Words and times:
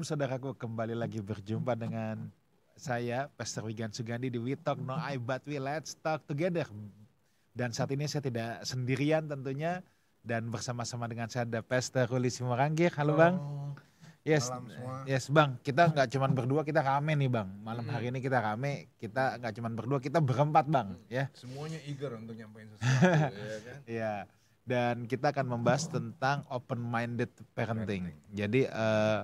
Shalom 0.00 0.16
saudaraku, 0.16 0.56
kembali 0.56 0.96
lagi 0.96 1.20
berjumpa 1.20 1.76
dengan 1.76 2.32
saya 2.72 3.28
Pastor 3.36 3.68
Wigan 3.68 3.92
Sugandi 3.92 4.32
di 4.32 4.40
We 4.40 4.56
Talk 4.56 4.80
No 4.80 4.96
I 4.96 5.20
But 5.20 5.44
We 5.44 5.60
Let's 5.60 5.92
Talk 5.92 6.24
Together. 6.24 6.64
Dan 7.52 7.76
saat 7.76 7.92
ini 7.92 8.08
saya 8.08 8.24
tidak 8.24 8.64
sendirian 8.64 9.28
tentunya 9.28 9.84
dan 10.24 10.48
bersama-sama 10.48 11.04
dengan 11.04 11.28
saya 11.28 11.44
ada 11.44 11.60
Pastor 11.60 12.08
Ruli 12.08 12.32
Simorangkir. 12.32 12.96
Halo 12.96 13.12
Bang. 13.12 13.44
Yes, 14.24 14.48
Malam 14.48 15.04
yes 15.04 15.28
Bang. 15.28 15.60
Kita 15.60 15.92
nggak 15.92 16.08
cuman 16.16 16.32
berdua, 16.32 16.64
kita 16.64 16.80
rame 16.80 17.12
nih 17.20 17.28
Bang. 17.28 17.60
Malam 17.60 17.84
Hmm. 17.84 17.92
hari 17.92 18.08
ini 18.08 18.24
kita 18.24 18.40
rame. 18.40 18.88
Kita 18.96 19.36
nggak 19.36 19.52
cuman 19.52 19.72
berdua, 19.76 19.98
kita 20.00 20.24
berempat 20.24 20.64
Bang. 20.64 20.96
Ya. 21.12 21.28
Semuanya 21.36 21.76
eager 21.84 22.16
untuk 22.16 22.40
nyampein 22.40 22.72
sesuatu, 22.72 23.36
ya 23.52 23.58
kan? 23.68 23.78
Iya. 23.84 24.14
Dan 24.64 25.04
kita 25.04 25.28
akan 25.28 25.60
membahas 25.60 25.92
tentang 25.92 26.48
open 26.48 26.80
minded 26.80 27.28
parenting. 27.52 28.08
Jadi 28.32 28.64
eh, 28.64 29.20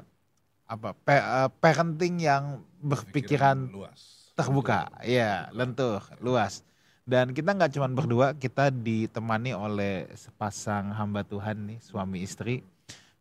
apa? 0.66 0.93
pa- 0.95 1.47
eh, 1.47 1.51
parenting 1.62 2.23
yang 2.23 2.61
berpikiran 2.83 3.70
luas. 3.70 4.30
terbuka, 4.37 4.92
iya, 5.01 5.48
lentur, 5.55 6.05
luas. 6.20 6.61
Dan 7.06 7.30
kita 7.33 7.55
nggak 7.55 7.73
cuma 7.79 7.89
berdua, 7.89 8.34
kita 8.34 8.69
ditemani 8.69 9.55
oleh 9.55 10.11
sepasang 10.19 10.91
hamba 10.92 11.23
Tuhan 11.23 11.56
nih, 11.70 11.79
suami 11.80 12.20
istri. 12.20 12.61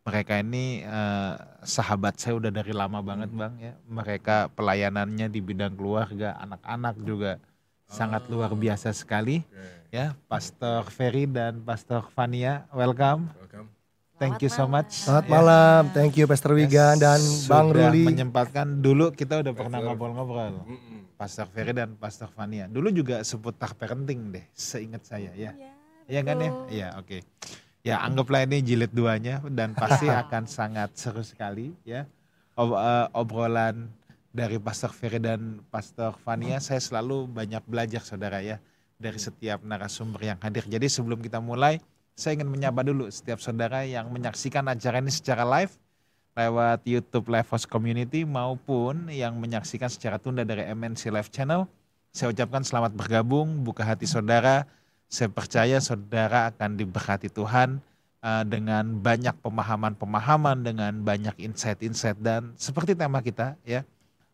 Mereka 0.06 0.42
ini 0.42 0.86
eh, 0.86 1.36
sahabat 1.66 2.18
saya 2.22 2.38
udah 2.38 2.52
dari 2.54 2.74
lama 2.74 3.02
banget 3.02 3.30
bang 3.34 3.54
ya. 3.58 3.74
Mereka 3.90 4.54
pelayanannya 4.54 5.30
di 5.30 5.40
bidang 5.42 5.74
keluarga, 5.74 6.38
anak-anak 6.42 6.96
juga 7.02 7.42
sangat 7.86 8.26
luar 8.30 8.52
biasa 8.58 8.90
sekali 8.92 9.46
Oke, 9.46 9.94
ya. 9.94 10.18
Pastor 10.26 10.90
Ferry 10.90 11.30
dan 11.30 11.62
Pastor 11.62 12.06
Fania, 12.14 12.66
welcome. 12.74 13.30
welcome. 13.38 13.75
Thank 14.16 14.40
you 14.40 14.50
so 14.50 14.64
much. 14.64 15.04
Selamat 15.04 15.26
Ya. 15.26 15.32
malam, 15.32 15.82
thank 15.92 16.16
you 16.16 16.24
Pastor 16.24 16.56
Wigan 16.56 16.96
dan 16.96 17.20
Bang 17.52 17.68
Sudah 17.68 17.92
Ruli. 17.92 18.08
menyempatkan 18.08 18.80
dulu 18.80 19.12
kita 19.12 19.44
udah 19.44 19.52
pernah 19.52 19.80
ngobrol-ngobrol. 19.84 20.64
Pastor 21.16 21.48
Ferry 21.48 21.76
dan 21.76 21.96
Pastor 21.96 22.28
Fania. 22.28 22.68
Dulu 22.68 22.92
juga 22.92 23.20
seputar 23.22 23.76
parenting 23.76 24.32
deh, 24.32 24.46
seingat 24.52 25.04
saya 25.04 25.36
ya. 25.36 25.52
Iya 26.08 26.22
kan 26.22 26.36
ya? 26.38 26.52
Iya, 26.68 26.88
oke. 26.96 27.18
Ya, 27.84 27.96
anggaplah 28.02 28.44
ini 28.44 28.64
jilid 28.64 28.90
duanya 28.90 29.44
dan 29.46 29.76
pasti 29.76 30.08
akan 30.08 30.48
sangat 30.48 30.96
seru 30.96 31.20
sekali 31.20 31.76
ya. 31.84 32.08
Ob- 32.56 32.72
eh, 32.74 33.08
obrolan 33.12 33.92
dari 34.32 34.56
Pastor 34.58 34.90
Ferry 34.90 35.20
dan 35.20 35.60
Pastor 35.68 36.16
Fania, 36.18 36.60
saya 36.60 36.80
selalu 36.80 37.28
banyak 37.28 37.64
belajar 37.68 38.00
saudara 38.00 38.40
ya 38.40 38.64
dari 38.96 39.20
setiap 39.20 39.60
narasumber 39.60 40.24
yang 40.26 40.40
hadir. 40.40 40.64
Jadi 40.64 40.88
sebelum 40.88 41.20
kita 41.20 41.38
mulai, 41.38 41.84
saya 42.16 42.40
ingin 42.40 42.48
menyapa 42.48 42.80
dulu 42.80 43.12
setiap 43.12 43.44
saudara 43.44 43.84
yang 43.84 44.08
menyaksikan 44.08 44.64
acara 44.72 45.04
ini 45.04 45.12
secara 45.12 45.44
live 45.44 45.76
lewat 46.36 46.84
YouTube 46.84 47.32
Live 47.32 47.48
House 47.52 47.68
Community 47.68 48.28
maupun 48.28 49.08
yang 49.12 49.40
menyaksikan 49.40 49.88
secara 49.88 50.20
tunda 50.20 50.44
dari 50.44 50.68
MNC 50.68 51.12
Live 51.12 51.32
Channel. 51.32 51.64
Saya 52.12 52.32
ucapkan 52.32 52.64
selamat 52.64 52.96
bergabung, 52.96 53.64
buka 53.64 53.84
hati 53.84 54.08
saudara. 54.08 54.68
Saya 55.08 55.32
percaya 55.32 55.80
saudara 55.80 56.52
akan 56.52 56.76
diberkati 56.76 57.32
Tuhan 57.32 57.80
uh, 58.20 58.44
dengan 58.44 59.00
banyak 59.00 59.36
pemahaman-pemahaman, 59.40 60.64
dengan 60.64 60.92
banyak 61.04 61.40
insight-insight 61.40 62.20
dan 62.20 62.52
seperti 62.60 63.00
tema 63.00 63.24
kita 63.24 63.56
ya, 63.64 63.88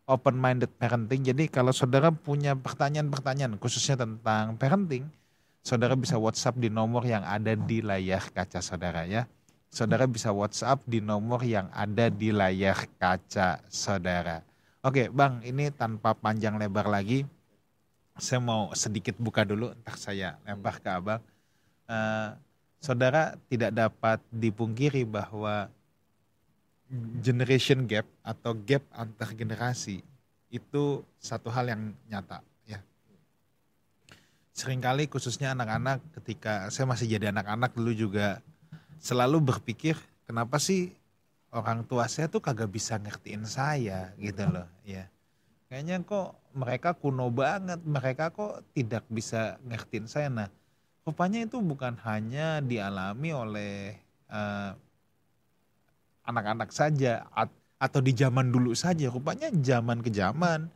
open 0.09 0.38
minded 0.38 0.73
parenting. 0.81 1.22
Jadi 1.22 1.50
kalau 1.50 1.73
saudara 1.73 2.09
punya 2.09 2.57
pertanyaan-pertanyaan 2.57 3.61
khususnya 3.61 3.97
tentang 3.97 4.57
parenting, 4.57 5.05
saudara 5.61 5.94
bisa 5.94 6.17
WhatsApp 6.17 6.57
di 6.57 6.69
nomor 6.69 7.05
yang 7.05 7.22
ada 7.25 7.53
di 7.53 7.81
layar 7.85 8.22
kaca 8.33 8.59
saudara 8.61 9.05
ya. 9.05 9.29
Saudara 9.72 10.03
bisa 10.03 10.35
WhatsApp 10.35 10.83
di 10.83 10.99
nomor 10.99 11.39
yang 11.47 11.72
ada 11.72 12.11
di 12.11 12.33
layar 12.35 12.75
kaca 12.99 13.63
saudara. 13.72 14.44
Oke, 14.83 15.07
Bang, 15.07 15.39
ini 15.45 15.72
tanpa 15.72 16.11
panjang 16.17 16.57
lebar 16.57 16.89
lagi, 16.89 17.23
saya 18.17 18.41
mau 18.41 18.73
sedikit 18.75 19.16
buka 19.16 19.47
dulu, 19.47 19.72
entar 19.72 19.95
saya 19.95 20.35
lempar 20.44 20.81
ke 20.81 20.89
Abang. 20.89 21.22
Eh, 21.88 22.29
saudara 22.81 23.38
tidak 23.47 23.72
dapat 23.72 24.19
dipungkiri 24.33 25.05
bahwa 25.05 25.69
generation 27.23 27.88
gap 27.88 28.03
atau 28.19 28.51
gap 28.51 28.83
antar 28.91 29.31
generasi 29.31 30.03
itu 30.51 30.83
satu 31.16 31.47
hal 31.47 31.72
yang 31.72 31.95
nyata 32.11 32.43
ya. 32.43 32.50
Seringkali 34.51 35.07
khususnya 35.07 35.56
anak-anak 35.56 36.03
ketika 36.19 36.67
saya 36.67 36.85
masih 36.85 37.07
jadi 37.07 37.31
anak-anak 37.31 37.72
dulu 37.72 37.95
juga 37.95 38.44
selalu 39.00 39.39
berpikir 39.41 39.95
kenapa 40.28 40.59
sih 40.59 40.91
orang 41.51 41.84
tua 41.88 42.07
saya 42.07 42.28
tuh 42.28 42.44
kagak 42.44 42.72
bisa 42.72 43.00
ngertiin 43.00 43.47
saya 43.47 44.11
gitu 44.19 44.47
loh 44.47 44.67
ya. 44.84 45.07
Kayaknya 45.72 46.03
kok 46.03 46.35
mereka 46.51 46.91
kuno 46.91 47.31
banget, 47.31 47.79
mereka 47.88 48.28
kok 48.28 48.59
tidak 48.75 49.07
bisa 49.07 49.56
ngertiin 49.63 50.03
saya. 50.03 50.28
Nah, 50.28 50.51
rupanya 51.07 51.47
itu 51.47 51.63
bukan 51.63 51.95
hanya 52.03 52.59
dialami 52.59 53.31
oleh 53.31 53.95
eh, 54.28 54.72
anak-anak 56.28 56.75
saja 56.75 57.23
at- 57.31 57.56
atau 57.79 58.03
di 58.03 58.11
zaman 58.11 58.51
dulu 58.51 58.75
saja. 58.75 59.07
Rupanya 59.07 59.47
zaman 59.63 60.03
ke 60.03 60.11
zaman 60.11 60.67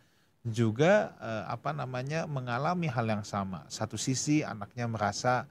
juga 0.46 1.14
eh, 1.20 1.44
apa 1.50 1.74
namanya 1.74 2.30
mengalami 2.30 2.88
hal 2.90 3.06
yang 3.10 3.26
sama. 3.26 3.66
Satu 3.68 3.98
sisi 3.98 4.46
anaknya 4.46 4.86
merasa, 4.86 5.50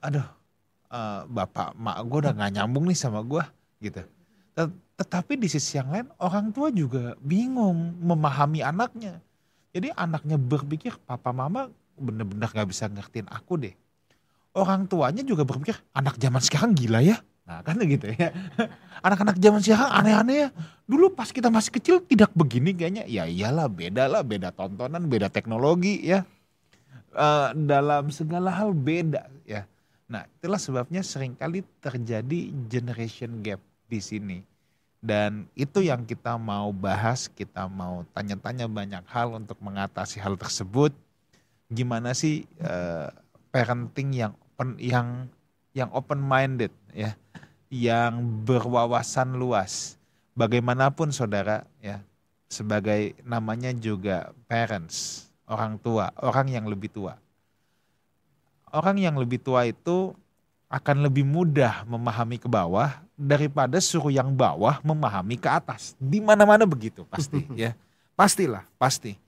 aduh, 0.00 0.26
eh, 0.92 1.22
bapak 1.28 1.76
mak 1.76 1.96
gue 2.08 2.18
udah 2.28 2.34
gak 2.36 2.52
nyambung 2.60 2.84
nih 2.88 2.98
sama 2.98 3.20
gue, 3.24 3.44
gitu. 3.84 4.02
Tet- 4.56 4.78
Tetapi 4.94 5.34
di 5.34 5.50
sisi 5.50 5.74
yang 5.74 5.90
lain 5.90 6.06
orang 6.22 6.54
tua 6.54 6.70
juga 6.70 7.18
bingung 7.18 7.98
memahami 7.98 8.62
anaknya. 8.62 9.18
Jadi 9.74 9.90
anaknya 9.90 10.38
berpikir 10.38 10.94
papa 11.02 11.34
mama 11.34 11.66
bener-bener 11.98 12.46
gak 12.46 12.70
bisa 12.70 12.86
ngertiin 12.86 13.26
aku 13.26 13.58
deh. 13.58 13.74
Orang 14.54 14.86
tuanya 14.86 15.26
juga 15.26 15.42
berpikir 15.42 15.74
anak 15.98 16.14
zaman 16.22 16.38
sekarang 16.38 16.78
gila 16.78 17.02
ya. 17.02 17.18
Nah 17.44 17.60
kan 17.60 17.76
gitu 17.76 18.08
ya. 18.08 18.32
Anak-anak 19.04 19.36
zaman 19.36 19.60
sekarang 19.60 19.90
aneh-aneh 19.92 20.36
ya. 20.36 20.48
Dulu 20.88 21.12
pas 21.12 21.28
kita 21.28 21.52
masih 21.52 21.72
kecil 21.76 22.00
tidak 22.00 22.32
begini 22.32 22.72
kayaknya. 22.72 23.04
Ya 23.04 23.28
iyalah 23.28 23.68
beda 23.68 24.08
lah, 24.08 24.24
beda 24.24 24.48
tontonan, 24.52 25.04
beda 25.08 25.28
teknologi 25.28 26.00
ya. 26.00 26.24
Eh, 27.14 27.48
dalam 27.68 28.08
segala 28.10 28.50
hal 28.50 28.72
beda 28.72 29.28
ya. 29.44 29.68
Nah 30.08 30.26
itulah 30.26 30.58
sebabnya 30.58 31.04
sering 31.04 31.38
kali 31.38 31.62
terjadi 31.78 32.50
generation 32.66 33.44
gap 33.44 33.60
di 33.86 34.00
sini. 34.00 34.38
Dan 35.04 35.44
itu 35.52 35.84
yang 35.84 36.08
kita 36.08 36.40
mau 36.40 36.72
bahas, 36.72 37.28
kita 37.28 37.68
mau 37.68 38.08
tanya-tanya 38.16 38.64
banyak 38.66 39.04
hal 39.04 39.36
untuk 39.36 39.60
mengatasi 39.60 40.16
hal 40.16 40.40
tersebut. 40.40 40.96
Gimana 41.68 42.16
sih 42.16 42.48
eh, 42.56 43.08
parenting 43.52 44.10
yang 44.16 44.32
yang 44.80 45.28
yang 45.74 45.90
open 45.90 46.22
minded 46.22 46.70
ya, 46.94 47.18
yang 47.68 48.22
berwawasan 48.46 49.34
luas. 49.34 49.98
Bagaimanapun 50.34 51.10
saudara 51.10 51.66
ya, 51.82 52.02
sebagai 52.46 53.18
namanya 53.26 53.74
juga 53.74 54.30
parents, 54.46 55.28
orang 55.50 55.78
tua, 55.78 56.14
orang 56.22 56.50
yang 56.50 56.64
lebih 56.70 56.90
tua. 56.90 57.18
Orang 58.74 58.98
yang 58.98 59.14
lebih 59.14 59.38
tua 59.38 59.66
itu 59.70 60.14
akan 60.66 61.06
lebih 61.06 61.22
mudah 61.22 61.86
memahami 61.86 62.42
ke 62.42 62.50
bawah 62.50 62.98
daripada 63.14 63.78
suruh 63.78 64.10
yang 64.10 64.34
bawah 64.34 64.82
memahami 64.82 65.38
ke 65.38 65.46
atas. 65.46 65.94
Di 66.02 66.18
mana-mana 66.18 66.66
begitu 66.66 67.06
pasti 67.06 67.46
ya. 67.62 67.78
Pastilah, 68.14 68.66
pasti. 68.78 69.18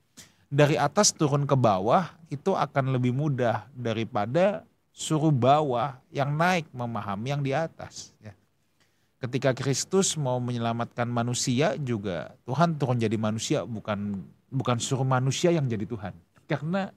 Dari 0.47 0.79
atas 0.79 1.11
turun 1.11 1.43
ke 1.43 1.55
bawah 1.59 2.07
itu 2.31 2.55
akan 2.55 2.95
lebih 2.95 3.11
mudah 3.11 3.67
daripada 3.75 4.63
suruh 4.97 5.29
bawah 5.29 6.01
yang 6.09 6.33
naik 6.33 6.65
memahami 6.73 7.29
yang 7.29 7.45
di 7.45 7.53
atas 7.53 8.17
ya. 8.17 8.33
Ketika 9.21 9.53
Kristus 9.53 10.17
mau 10.17 10.41
menyelamatkan 10.41 11.05
manusia 11.05 11.77
juga 11.77 12.33
Tuhan 12.49 12.77
turun 12.81 12.97
jadi 12.97 13.13
manusia 13.13 13.61
bukan 13.61 14.25
bukan 14.49 14.77
suruh 14.81 15.05
manusia 15.05 15.53
yang 15.53 15.69
jadi 15.69 15.85
Tuhan. 15.85 16.17
Karena 16.49 16.89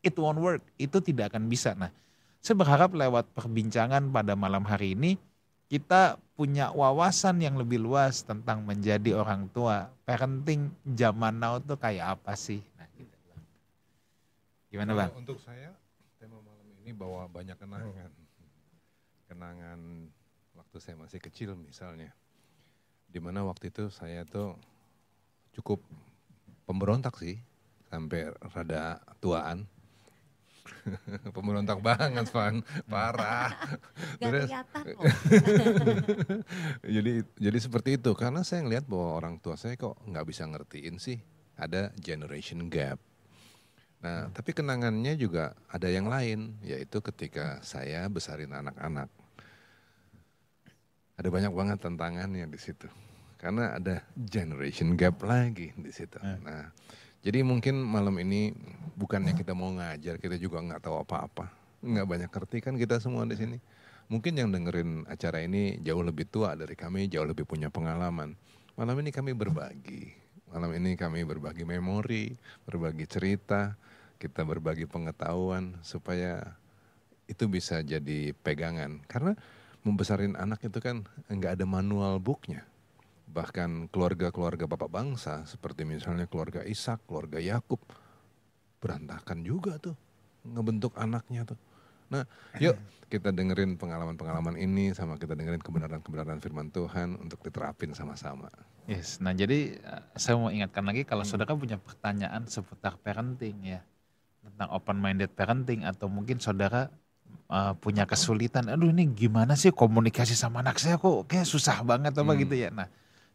it 0.00 0.16
won't 0.16 0.40
work, 0.40 0.64
itu 0.80 0.96
tidak 1.04 1.32
akan 1.36 1.48
bisa. 1.52 1.76
Nah, 1.76 1.92
saya 2.40 2.56
berharap 2.56 2.96
lewat 2.96 3.28
perbincangan 3.36 4.08
pada 4.08 4.32
malam 4.32 4.64
hari 4.64 4.96
ini 4.96 5.20
kita 5.66 6.16
punya 6.38 6.70
wawasan 6.70 7.42
yang 7.42 7.58
lebih 7.58 7.82
luas 7.82 8.22
tentang 8.22 8.62
menjadi 8.62 9.18
orang 9.18 9.50
tua. 9.50 9.90
Parenting 10.06 10.70
zaman 10.86 11.36
now 11.36 11.58
tuh 11.58 11.74
kayak 11.74 12.16
apa 12.20 12.38
sih? 12.38 12.62
Nah, 12.78 12.86
gitu. 12.94 13.16
Gimana 14.70 14.94
bang? 14.94 15.10
Untuk 15.18 15.42
saya, 15.42 15.74
ini 16.86 16.94
bawa 16.94 17.26
banyak 17.26 17.58
kenangan. 17.58 18.14
Kenangan 19.26 19.80
waktu 20.54 20.76
saya 20.78 20.94
masih 20.94 21.18
kecil 21.18 21.58
misalnya. 21.58 22.14
Di 23.10 23.18
mana 23.18 23.42
waktu 23.42 23.74
itu 23.74 23.90
saya 23.90 24.22
tuh 24.22 24.54
cukup 25.50 25.82
pemberontak 26.62 27.18
sih. 27.18 27.42
Sampai 27.90 28.30
rada 28.54 29.02
tuaan. 29.18 29.66
Pemberontak 31.34 31.82
banget, 31.82 32.30
Van. 32.30 32.62
Parah. 32.86 33.50
Gak 34.22 34.30
Terus- 34.30 34.50
jadi 36.94 37.26
jadi 37.34 37.58
seperti 37.58 37.98
itu 37.98 38.14
karena 38.14 38.46
saya 38.46 38.62
ngelihat 38.62 38.86
bahwa 38.86 39.18
orang 39.18 39.42
tua 39.42 39.58
saya 39.58 39.74
kok 39.74 39.98
nggak 40.06 40.26
bisa 40.26 40.46
ngertiin 40.46 41.02
sih 41.02 41.18
ada 41.58 41.90
generation 41.98 42.66
gap. 42.70 42.98
Nah, 44.04 44.28
tapi 44.30 44.52
kenangannya 44.52 45.16
juga 45.16 45.56
ada 45.72 45.88
yang 45.88 46.06
lain 46.06 46.60
yaitu 46.60 47.00
ketika 47.00 47.60
saya 47.64 48.04
besarin 48.12 48.52
anak-anak. 48.52 49.08
Ada 51.16 51.28
banyak 51.32 51.52
banget 51.56 51.78
tantangannya 51.80 52.44
di 52.44 52.60
situ. 52.60 52.86
Karena 53.40 53.76
ada 53.76 54.04
generation 54.16 54.96
gap 54.96 55.20
lagi 55.24 55.72
di 55.76 55.92
situ. 55.92 56.20
Eh. 56.20 56.38
Nah, 56.44 56.68
jadi 57.24 57.40
mungkin 57.40 57.80
malam 57.80 58.16
ini 58.20 58.52
bukannya 58.96 59.32
kita 59.32 59.56
mau 59.56 59.72
ngajar, 59.72 60.20
kita 60.20 60.36
juga 60.36 60.60
nggak 60.60 60.80
tahu 60.84 60.96
apa-apa. 61.00 61.48
Nggak 61.80 62.06
banyak 62.06 62.30
ngerti 62.32 62.58
kan 62.60 62.74
kita 62.76 63.00
semua 63.00 63.24
di 63.24 63.36
sini. 63.36 63.56
Mungkin 64.06 64.38
yang 64.38 64.54
dengerin 64.54 65.08
acara 65.10 65.42
ini 65.42 65.82
jauh 65.82 66.04
lebih 66.04 66.30
tua 66.30 66.54
dari 66.54 66.78
kami, 66.78 67.10
jauh 67.10 67.26
lebih 67.26 67.42
punya 67.42 67.72
pengalaman. 67.72 68.38
Malam 68.76 68.96
ini 69.02 69.10
kami 69.10 69.34
berbagi. 69.34 70.25
Malam 70.50 70.70
ini 70.78 70.94
kami 70.94 71.26
berbagi 71.26 71.66
memori, 71.66 72.30
berbagi 72.62 73.06
cerita, 73.10 73.74
kita 74.16 74.46
berbagi 74.46 74.86
pengetahuan 74.86 75.76
supaya 75.82 76.56
itu 77.26 77.50
bisa 77.50 77.82
jadi 77.82 78.30
pegangan. 78.32 79.02
Karena 79.10 79.34
membesarin 79.82 80.38
anak 80.38 80.62
itu 80.62 80.78
kan 80.78 81.06
nggak 81.26 81.58
ada 81.60 81.66
manual 81.66 82.22
booknya. 82.22 82.62
Bahkan 83.26 83.90
keluarga-keluarga 83.90 84.70
bapak 84.70 84.90
bangsa 84.90 85.42
seperti 85.50 85.82
misalnya 85.82 86.30
keluarga 86.30 86.62
Ishak, 86.62 87.04
keluarga 87.10 87.42
Yakub 87.42 87.82
berantakan 88.78 89.42
juga 89.42 89.82
tuh 89.82 89.98
ngebentuk 90.46 90.94
anaknya 90.94 91.42
tuh. 91.42 91.58
Nah, 92.12 92.24
yuk 92.58 92.76
kita 93.12 93.30
dengerin 93.30 93.78
pengalaman-pengalaman 93.78 94.56
ini 94.58 94.90
sama 94.98 95.14
kita 95.22 95.34
dengerin 95.38 95.62
kebenaran-kebenaran 95.62 96.38
firman 96.42 96.68
Tuhan 96.74 97.14
untuk 97.22 97.38
diterapin 97.46 97.94
sama-sama. 97.94 98.50
Yes, 98.86 99.18
nah 99.18 99.34
jadi 99.34 99.82
eh, 99.82 100.02
saya 100.14 100.38
mau 100.38 100.46
ingatkan 100.54 100.86
lagi 100.86 101.02
kalau 101.02 101.26
saudara 101.26 101.58
punya 101.58 101.74
pertanyaan 101.74 102.46
seputar 102.46 102.94
parenting 103.02 103.58
ya 103.66 103.80
tentang 104.44 104.68
open 104.74 104.98
minded 105.02 105.30
parenting 105.34 105.82
atau 105.86 106.06
mungkin 106.10 106.38
saudara 106.42 106.90
eh, 107.50 107.72
punya 107.82 108.04
kesulitan, 108.10 108.70
aduh 108.72 108.90
ini 108.94 109.04
gimana 109.10 109.54
sih 109.58 109.72
komunikasi 109.74 110.34
sama 110.38 110.62
anak 110.64 110.78
saya 110.82 110.96
kok 111.02 111.26
kayak 111.30 111.46
susah 111.48 111.82
banget 111.86 112.14
apa 112.18 112.32
Hmm. 112.34 112.40
gitu 112.42 112.54
ya. 112.58 112.70
Nah, 112.74 112.88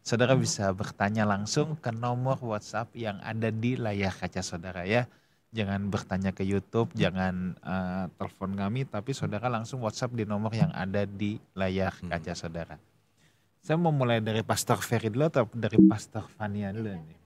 saudara 0.04 0.34
bisa 0.38 0.70
bertanya 0.74 1.24
langsung 1.28 1.76
ke 1.80 1.90
nomor 1.94 2.38
WhatsApp 2.42 2.92
yang 2.96 3.18
ada 3.24 3.48
di 3.52 3.76
layar 3.76 4.12
kaca 4.16 4.40
saudara 4.44 4.82
ya. 4.88 5.08
Jangan 5.52 5.92
bertanya 5.92 6.32
ke 6.32 6.48
YouTube, 6.48 6.96
jangan 6.96 7.52
eh, 7.60 8.04
telepon 8.16 8.56
kami, 8.56 8.88
tapi 8.88 9.12
saudara 9.12 9.52
langsung 9.52 9.84
WhatsApp 9.84 10.16
di 10.16 10.24
nomor 10.24 10.48
yang 10.56 10.72
ada 10.72 11.04
di 11.04 11.36
layar 11.52 11.92
Hmm. 12.00 12.08
kaca 12.08 12.32
saudara. 12.32 12.80
Saya 13.62 13.78
mau 13.78 13.94
mulai 13.94 14.18
dari 14.18 14.42
Pastor 14.42 14.80
Ferry 14.82 15.12
dulu 15.12 15.28
atau 15.30 15.46
dari 15.54 15.78
Pastor 15.86 16.26
Fania 16.34 16.74
dulu 16.74 16.98
nih? 16.98 17.18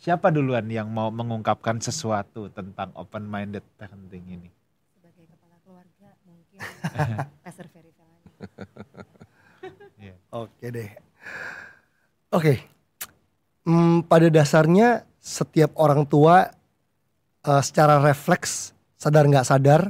Siapa 0.00 0.32
duluan 0.32 0.64
yang 0.72 0.88
mau 0.88 1.12
mengungkapkan 1.12 1.82
sesuatu 1.82 2.48
tentang 2.48 2.94
open 2.96 3.28
minded 3.28 3.66
parenting 3.76 4.24
ini? 4.24 4.48
Sebagai 4.96 5.28
kepala 5.28 5.56
keluarga 5.66 6.08
mungkin 6.24 6.58
Pastor 7.44 7.66
Ferry 7.68 7.92
Felani. 7.92 8.24
Oke 10.32 10.66
deh. 10.72 10.90
Oke. 12.32 12.64
Hmm, 13.66 14.00
pada 14.06 14.32
dasarnya 14.32 15.04
setiap 15.20 15.76
orang 15.76 16.08
tua 16.08 16.55
eh, 17.46 17.62
secara 17.62 17.98
refleks 17.98 18.74
sadar 18.96 19.24
nggak 19.26 19.46
sadar 19.46 19.82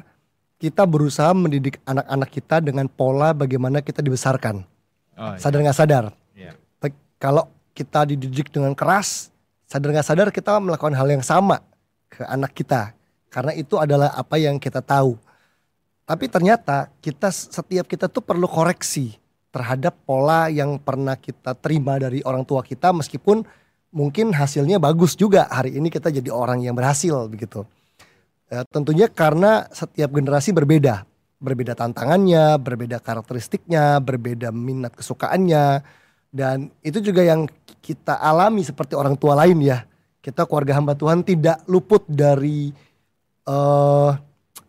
kita 0.56 0.88
berusaha 0.88 1.36
mendidik 1.36 1.80
anak-anak 1.84 2.30
kita 2.32 2.56
dengan 2.64 2.88
pola 2.88 3.36
bagaimana 3.36 3.84
kita 3.84 4.00
dibesarkan. 4.00 4.64
Oh, 5.16 5.32
Sadar 5.36 5.60
nggak 5.60 5.76
sadar. 5.76 6.04
iya. 6.32 6.56
Te- 6.80 6.96
Kalau 7.20 7.48
kita 7.76 8.08
dididik 8.08 8.48
dengan 8.48 8.72
keras, 8.72 9.28
sadar 9.68 9.92
nggak 9.92 10.06
sadar 10.08 10.28
kita 10.32 10.56
melakukan 10.56 10.96
hal 10.96 11.08
yang 11.12 11.20
sama 11.20 11.60
ke 12.08 12.24
anak 12.24 12.56
kita. 12.56 12.96
Karena 13.28 13.52
itu 13.52 13.76
adalah 13.76 14.16
apa 14.16 14.40
yang 14.40 14.56
kita 14.56 14.80
tahu. 14.80 15.20
Tapi 16.08 16.24
ternyata 16.24 16.88
kita 17.04 17.28
setiap 17.28 17.84
kita 17.84 18.08
tuh 18.08 18.24
perlu 18.24 18.48
koreksi 18.48 19.12
terhadap 19.52 19.92
pola 20.08 20.48
yang 20.48 20.80
pernah 20.80 21.20
kita 21.20 21.52
terima 21.52 22.00
dari 22.00 22.24
orang 22.24 22.48
tua 22.48 22.64
kita 22.64 22.96
meskipun 22.96 23.44
mungkin 23.94 24.34
hasilnya 24.34 24.76
bagus 24.82 25.14
juga 25.14 25.46
hari 25.50 25.78
ini 25.78 25.90
kita 25.90 26.10
jadi 26.10 26.30
orang 26.30 26.62
yang 26.62 26.74
berhasil 26.74 27.26
begitu. 27.30 27.66
Ya, 28.46 28.62
tentunya 28.62 29.10
karena 29.10 29.66
setiap 29.74 30.14
generasi 30.14 30.54
berbeda, 30.54 31.02
berbeda 31.42 31.74
tantangannya, 31.74 32.54
berbeda 32.62 33.02
karakteristiknya, 33.02 33.98
berbeda 33.98 34.54
minat 34.54 34.94
kesukaannya, 34.94 35.82
dan 36.30 36.70
itu 36.86 37.02
juga 37.02 37.26
yang 37.26 37.50
kita 37.82 38.18
alami 38.18 38.62
seperti 38.62 38.94
orang 38.94 39.18
tua 39.18 39.34
lain 39.34 39.58
ya. 39.62 39.82
Kita 40.22 40.46
keluarga 40.46 40.78
hamba 40.78 40.98
Tuhan 40.98 41.22
tidak 41.22 41.62
luput 41.70 42.06
dari 42.06 42.70
eh, 43.46 44.10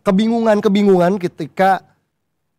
kebingungan-kebingungan 0.05 1.17
ketika 1.21 1.81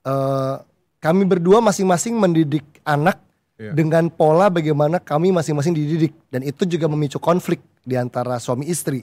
eh, 0.07 0.57
kami 0.99 1.23
berdua 1.27 1.63
masing-masing 1.63 2.19
mendidik 2.19 2.67
anak 2.83 3.23
Iya. 3.59 3.75
dengan 3.75 4.07
pola 4.07 4.47
bagaimana 4.47 5.03
kami 5.03 5.35
masing-masing 5.35 5.75
dididik 5.75 6.15
dan 6.31 6.47
itu 6.47 6.63
juga 6.63 6.87
memicu 6.87 7.19
konflik 7.19 7.59
di 7.83 7.99
antara 7.99 8.39
suami 8.39 8.71
istri. 8.71 9.03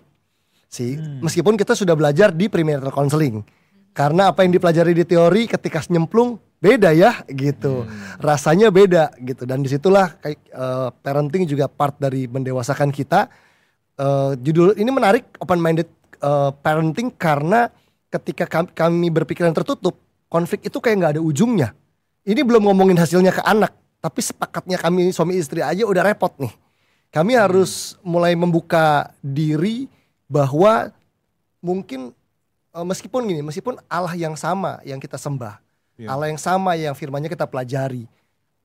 Si 0.72 0.96
meskipun 0.96 1.60
kita 1.60 1.75
sudah 1.75 1.92
belajar 1.92 2.31
di 2.31 2.48
premarital 2.48 2.96
counseling. 2.96 3.44
Karena 3.92 4.31
apa 4.31 4.48
yang 4.48 4.56
dipelajari 4.56 4.96
di 4.96 5.04
teori 5.04 5.52
ketika 5.52 5.84
nyemplung 5.92 6.40
beda 6.63 6.96
ya 6.96 7.28
gitu. 7.28 7.84
Rasanya 8.24 8.72
beda 8.72 9.12
gitu 9.19 9.44
dan 9.44 9.60
di 9.60 9.68
situlah 9.68 10.16
kayak 10.24 10.40
eh, 10.40 10.90
parenting 11.04 11.44
juga 11.51 11.68
part 11.68 12.00
dari 12.00 12.24
mendewasakan 12.31 12.96
kita. 12.96 13.28
Eh, 14.00 14.31
judul 14.40 14.80
ini 14.80 14.88
menarik 14.88 15.36
open 15.44 15.60
minded 15.60 15.92
parenting 16.63 17.13
karena 17.13 17.69
ketika 18.10 18.50
kami, 18.50 18.72
kami 18.74 19.08
berpikiran 19.13 19.54
tertutup 19.54 20.00
konflik 20.31 20.63
itu 20.63 20.80
kayak 20.80 20.96
nggak 20.96 21.13
ada 21.19 21.22
ujungnya. 21.22 21.75
Ini 22.25 22.41
belum 22.41 22.65
ngomongin 22.65 22.98
hasilnya 22.98 23.30
ke 23.36 23.44
anak, 23.46 23.75
tapi 24.06 24.22
sepakatnya 24.22 24.78
kami 24.78 25.10
suami 25.10 25.42
istri 25.42 25.66
aja 25.66 25.82
udah 25.82 26.06
repot 26.06 26.30
nih. 26.38 26.54
Kami 27.10 27.34
harus 27.34 27.98
mulai 28.06 28.38
membuka 28.38 29.10
diri 29.26 29.90
bahwa 30.30 30.94
mungkin 31.58 32.14
eh, 32.70 32.86
meskipun 32.86 33.26
gini, 33.26 33.42
meskipun 33.42 33.82
Allah 33.90 34.14
yang 34.14 34.38
sama 34.38 34.78
yang 34.86 35.02
kita 35.02 35.18
sembah, 35.18 35.66
Iya. 35.96 36.12
Allah 36.12 36.28
yang 36.28 36.40
sama 36.40 36.76
yang 36.76 36.92
firmannya 36.92 37.32
kita 37.32 37.48
pelajari, 37.48 38.04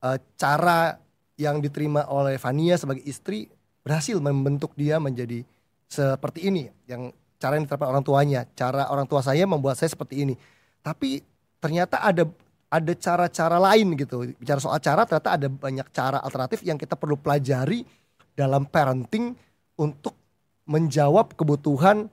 eh, 0.03 0.17
cara 0.35 0.99
yang 1.39 1.63
diterima 1.63 2.05
oleh 2.11 2.35
Vania 2.35 2.75
sebagai 2.75 3.01
istri 3.07 3.47
berhasil 3.81 4.19
membentuk 4.19 4.75
dia 4.75 4.99
menjadi 4.99 5.47
seperti 5.87 6.51
ini, 6.51 6.69
yang 6.85 7.09
cara 7.41 7.57
yang 7.57 7.65
diterapkan 7.65 7.89
orang 7.97 8.05
tuanya, 8.05 8.41
cara 8.53 8.91
orang 8.91 9.07
tua 9.07 9.23
saya 9.23 9.47
membuat 9.47 9.79
saya 9.79 9.89
seperti 9.89 10.27
ini. 10.27 10.35
Tapi 10.83 11.23
ternyata 11.63 12.03
ada 12.03 12.27
ada 12.71 12.93
cara-cara 12.95 13.59
lain 13.59 13.99
gitu. 13.99 14.31
Bicara 14.39 14.63
soal 14.63 14.79
cara 14.79 15.03
ternyata 15.03 15.35
ada 15.35 15.47
banyak 15.51 15.87
cara 15.91 16.23
alternatif 16.23 16.63
yang 16.63 16.79
kita 16.79 16.95
perlu 16.95 17.19
pelajari 17.19 17.83
dalam 18.31 18.63
parenting 18.63 19.35
untuk 19.75 20.15
menjawab 20.63 21.35
kebutuhan 21.35 22.07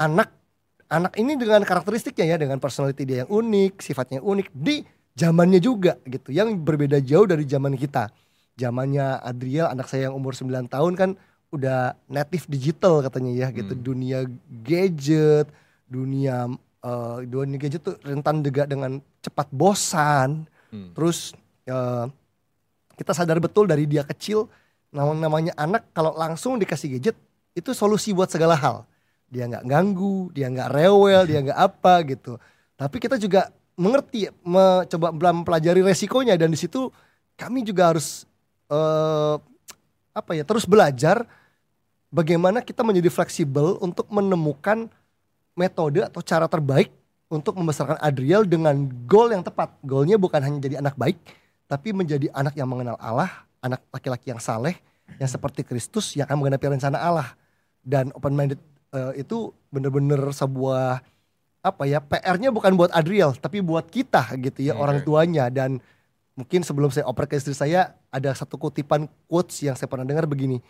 anak 0.00 0.32
anak 0.88 1.12
ini 1.20 1.36
dengan 1.36 1.60
karakteristiknya 1.60 2.24
ya 2.24 2.36
dengan 2.40 2.56
personality 2.56 3.04
dia 3.04 3.16
yang 3.26 3.30
unik, 3.30 3.84
sifatnya 3.84 4.24
unik 4.24 4.48
di 4.56 4.80
zamannya 5.12 5.60
juga 5.60 6.00
gitu. 6.08 6.32
Yang 6.32 6.56
berbeda 6.64 6.96
jauh 7.04 7.28
dari 7.28 7.44
zaman 7.44 7.76
kita. 7.76 8.08
Zamannya 8.56 9.20
Adriel 9.20 9.68
anak 9.68 9.92
saya 9.92 10.08
yang 10.08 10.16
umur 10.16 10.32
9 10.32 10.72
tahun 10.72 10.92
kan 10.96 11.10
udah 11.52 11.92
native 12.08 12.48
digital 12.48 13.04
katanya 13.04 13.44
ya 13.44 13.48
gitu. 13.52 13.76
Hmm. 13.76 13.82
Dunia 13.84 14.18
gadget, 14.64 15.52
dunia 15.84 16.48
eh, 16.86 17.16
dunia 17.26 17.58
gadget 17.58 17.82
tuh 17.82 17.98
rentan 18.06 18.46
juga 18.46 18.62
dengan 18.70 19.02
cepat 19.18 19.50
bosan. 19.50 20.46
Hmm. 20.70 20.94
Terus 20.94 21.34
eh, 21.66 22.06
kita 22.94 23.12
sadar 23.12 23.42
betul 23.42 23.66
dari 23.66 23.84
dia 23.90 24.06
kecil 24.06 24.46
nam- 24.94 25.18
namanya 25.18 25.52
anak 25.58 25.90
kalau 25.90 26.14
langsung 26.14 26.56
dikasih 26.56 26.96
gadget 26.96 27.16
itu 27.58 27.74
solusi 27.74 28.14
buat 28.14 28.30
segala 28.30 28.54
hal. 28.54 28.86
Dia 29.26 29.50
nggak 29.50 29.66
ganggu, 29.66 30.30
dia 30.30 30.46
nggak 30.46 30.70
rewel, 30.70 31.26
dia 31.26 31.42
nggak 31.42 31.58
apa 31.58 31.94
gitu. 32.06 32.38
Tapi 32.78 32.96
kita 33.02 33.18
juga 33.18 33.50
mengerti, 33.76 34.30
mencoba 34.46 35.12
mempelajari 35.12 35.82
resikonya 35.82 36.38
dan 36.38 36.48
di 36.48 36.56
situ 36.56 36.88
kami 37.36 37.66
juga 37.66 37.92
harus 37.92 38.24
eh, 38.70 39.36
apa 40.16 40.32
ya 40.32 40.48
terus 40.48 40.64
belajar 40.64 41.28
bagaimana 42.08 42.64
kita 42.64 42.80
menjadi 42.80 43.12
fleksibel 43.12 43.76
untuk 43.84 44.08
menemukan 44.08 44.88
metode 45.56 46.04
atau 46.04 46.20
cara 46.20 46.46
terbaik 46.46 46.92
untuk 47.26 47.58
membesarkan 47.58 47.98
Adriel 47.98 48.46
dengan 48.46 48.86
goal 49.08 49.34
yang 49.34 49.42
tepat. 49.42 49.74
Goalnya 49.82 50.20
bukan 50.20 50.38
hanya 50.38 50.58
jadi 50.62 50.78
anak 50.78 50.94
baik, 50.94 51.18
tapi 51.66 51.90
menjadi 51.90 52.30
anak 52.30 52.54
yang 52.54 52.70
mengenal 52.70 52.94
Allah, 53.02 53.32
anak 53.64 53.82
laki-laki 53.90 54.30
yang 54.30 54.38
saleh, 54.38 54.78
yang 55.18 55.26
seperti 55.26 55.66
Kristus 55.66 56.14
yang 56.14 56.30
akan 56.30 56.38
menggenapi 56.44 56.78
rencana 56.78 57.00
Allah. 57.00 57.34
Dan 57.82 58.14
open 58.14 58.36
minded 58.36 58.60
eh, 58.94 59.26
itu 59.26 59.50
benar-benar 59.72 60.22
sebuah 60.30 61.02
apa 61.66 61.82
ya 61.82 61.98
PR-nya 61.98 62.54
bukan 62.54 62.78
buat 62.78 62.94
Adriel 62.94 63.34
tapi 63.34 63.58
buat 63.58 63.90
kita 63.90 64.38
gitu 64.38 64.70
ya 64.70 64.78
Oke. 64.78 64.82
orang 64.86 64.98
tuanya 65.02 65.50
dan 65.50 65.82
mungkin 66.38 66.62
sebelum 66.62 66.94
saya 66.94 67.10
oper 67.10 67.26
ke 67.26 67.34
istri 67.42 67.58
saya 67.58 67.90
ada 68.06 68.30
satu 68.30 68.54
kutipan 68.54 69.10
quotes 69.26 69.66
yang 69.66 69.74
saya 69.74 69.90
pernah 69.90 70.06
dengar 70.06 70.30
begini 70.30 70.62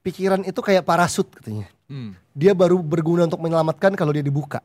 pikiran 0.00 0.40
itu 0.42 0.58
kayak 0.58 0.82
parasut 0.82 1.28
katanya 1.30 1.68
Hmm. 1.90 2.14
dia 2.30 2.54
baru 2.54 2.78
berguna 2.78 3.26
untuk 3.26 3.42
menyelamatkan 3.42 3.98
kalau 3.98 4.14
dia 4.14 4.22
dibuka 4.22 4.62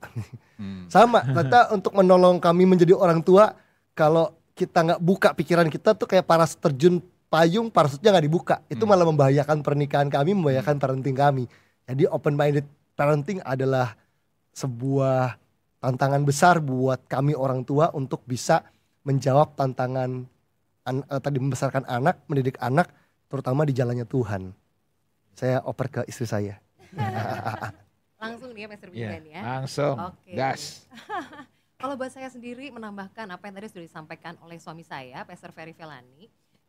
Hmm. 0.56 0.86
sama 0.94 1.25
ternyata 1.25 1.74
untuk 1.74 1.92
menolong 1.92 2.38
kami 2.38 2.63
menjadi 2.63 2.94
orang 2.94 3.20
tua 3.20 3.58
kalau 3.92 4.30
kita 4.54 4.86
nggak 4.86 5.01
buka 5.01 5.30
pikiran 5.34 5.68
kita 5.68 5.92
tuh 5.92 6.06
kayak 6.06 6.24
parasut 6.24 6.62
terjun 6.62 7.01
payung 7.27 7.68
parasutnya 7.68 8.13
nggak 8.13 8.25
dibuka 8.25 8.56
itu 8.68 8.80
Hmm. 8.80 8.92
malah 8.94 9.06
membahayakan 9.06 9.60
pernikahan 9.60 10.08
kami 10.08 10.32
membahayakan 10.32 10.77
parenting 10.77 11.13
kami 11.13 11.44
jadi 11.84 12.08
open 12.08 12.34
minded 12.34 12.65
parenting 12.94 13.42
adalah 13.42 13.98
sebuah 14.51 15.36
tantangan 15.80 16.24
besar 16.24 16.58
buat 16.58 17.04
kami 17.06 17.34
orang 17.34 17.62
tua 17.62 17.92
untuk 17.92 18.24
bisa 18.24 18.63
menjawab 19.01 19.54
tantangan 19.54 20.24
an- 20.84 21.06
eh, 21.06 21.20
tadi 21.20 21.38
membesarkan 21.38 21.84
anak 21.84 22.24
mendidik 22.25 22.56
anak 22.60 22.89
terutama 23.27 23.65
di 23.65 23.74
jalannya 23.74 24.06
Tuhan 24.06 24.54
saya 25.36 25.60
oper 25.62 25.88
ke 25.92 26.01
istri 26.08 26.25
saya 26.25 26.56
Langsung 28.15 28.56
nih 28.56 28.65
ya 28.65 28.68
Pastor 28.72 28.89
Iya, 28.89 29.10
Bidan 29.12 29.25
ya. 29.27 29.42
langsung 29.44 29.96
Oke. 30.00 30.32
gas. 30.34 30.88
Kalau 31.82 31.94
buat 32.00 32.10
saya 32.10 32.32
sendiri 32.32 32.72
menambahkan 32.72 33.27
apa 33.30 33.44
yang 33.46 33.56
tadi 33.60 33.68
sudah 33.70 33.86
disampaikan 33.86 34.34
oleh 34.42 34.58
suami 34.58 34.82
saya, 34.82 35.22
Pastor 35.27 35.51
Ferry 35.51 35.75
Velani. 35.75 36.25